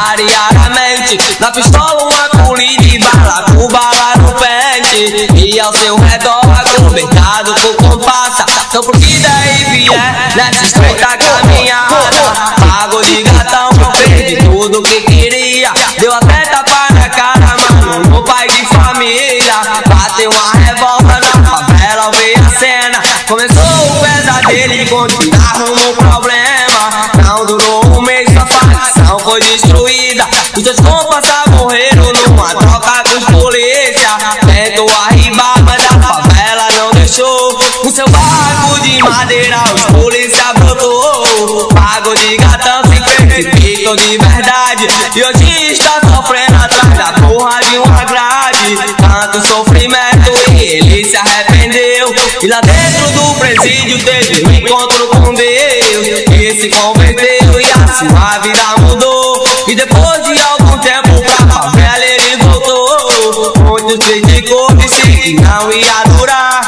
só 0.07 0.15
pra 0.15 0.17
clarear 0.17 0.67
a 0.67 0.71
mente. 0.71 1.19
Na 1.41 1.51
pistola 1.51 2.05
uma 2.05 2.45
culi 2.45 2.77
de 2.79 2.99
bala 2.99 3.45
com 3.45 3.67
bala 3.69 4.15
no 4.19 4.33
pente. 4.35 5.27
E 5.35 5.59
ao 5.59 5.73
seu 5.75 5.97
redor 5.97 6.43
acobertado 6.45 7.55
com 7.55 7.89
compassa. 7.89 8.47
Então 8.69 8.83
pro 8.83 8.93
que 8.99 9.19
daí 9.19 9.65
vier 9.71 10.33
nessa 10.37 10.65
estreita 10.65 11.17
caminhada. 11.17 11.97
Pago 12.61 13.03
de 13.05 13.23
gatão, 13.23 13.71
perdi 14.09 14.37
tudo 14.37 14.83
que 14.83 15.03
queria. 15.03 15.73
Deu 15.99 16.13
até 16.15 16.43
tapa 16.43 16.93
na 16.95 17.09
cara, 17.09 17.57
mano. 17.71 18.11
No 18.11 18.23
pai 18.23 18.47
de 18.49 18.65
família. 18.67 19.55
Bateu 19.87 20.31
uma 20.31 20.53
revolta 20.53 21.21
na 21.21 21.51
favela 21.51 22.11
ver 22.13 22.39
a 22.39 22.59
cena. 22.59 23.03
Começou 23.27 23.63
o 23.63 24.01
pesadelo 24.01 24.73
e 24.73 24.87
continuaram 24.87 25.75
no 25.75 25.95
problema. 25.97 26.47
Não 27.25 27.45
durou 27.45 27.99
um 27.99 28.03
mês, 28.03 28.29
a 28.37 28.47
facção 28.47 29.19
foi 29.19 29.41
destruída. 29.41 29.86
Pago 42.07 42.21
de 42.21 42.37
gatão 42.37 42.83
se 42.85 43.27
precipitou 43.27 43.97
de 43.97 44.17
verdade. 44.19 44.87
E 45.17 45.25
hoje 45.25 45.73
está 45.73 46.01
sofrendo 46.03 46.55
atrás 46.55 46.97
da 46.97 47.13
porra 47.15 47.59
de 47.65 47.79
uma 47.79 48.05
grade. 48.05 48.77
Tanto 48.97 49.45
sofrimento 49.45 50.31
e 50.53 50.77
ele 50.77 51.05
se 51.05 51.17
arrependeu. 51.17 52.15
E 52.43 52.47
lá 52.47 52.61
dentro 52.61 53.11
do 53.11 53.35
presídio 53.41 53.99
teve 54.05 54.47
um 54.47 54.53
encontro 54.53 55.09
com 55.09 55.35
Deus. 55.35 56.07
E 56.31 56.61
se 56.61 56.69
converteu 56.69 57.61
e 57.61 57.65
a 57.65 57.89
sua 57.89 58.39
vida 58.39 58.77
mudou. 58.83 59.45
E 59.67 59.75
depois 59.75 60.23
de 60.23 60.41
algum 60.43 60.79
tempo 60.79 61.21
pra 61.23 61.61
favela 61.61 62.05
ele 62.05 62.37
voltou. 62.37 63.53
Muitos 63.65 63.99
criticou, 64.07 64.73
disse 64.77 65.03
que 65.03 65.35
não 65.41 65.73
ia 65.73 66.05
durar. 66.17 66.66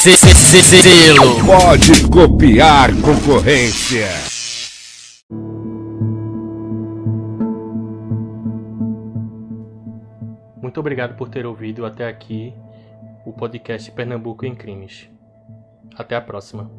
Selo. 0.00 1.44
pode 1.44 2.08
copiar 2.08 2.88
concorrência. 3.02 4.08
Muito 10.62 10.80
obrigado 10.80 11.16
por 11.16 11.28
ter 11.28 11.44
ouvido 11.44 11.84
até 11.84 12.08
aqui 12.08 12.54
o 13.26 13.32
podcast 13.34 13.92
Pernambuco 13.92 14.46
em 14.46 14.54
Crimes. 14.54 15.06
Até 15.94 16.16
a 16.16 16.20
próxima. 16.22 16.70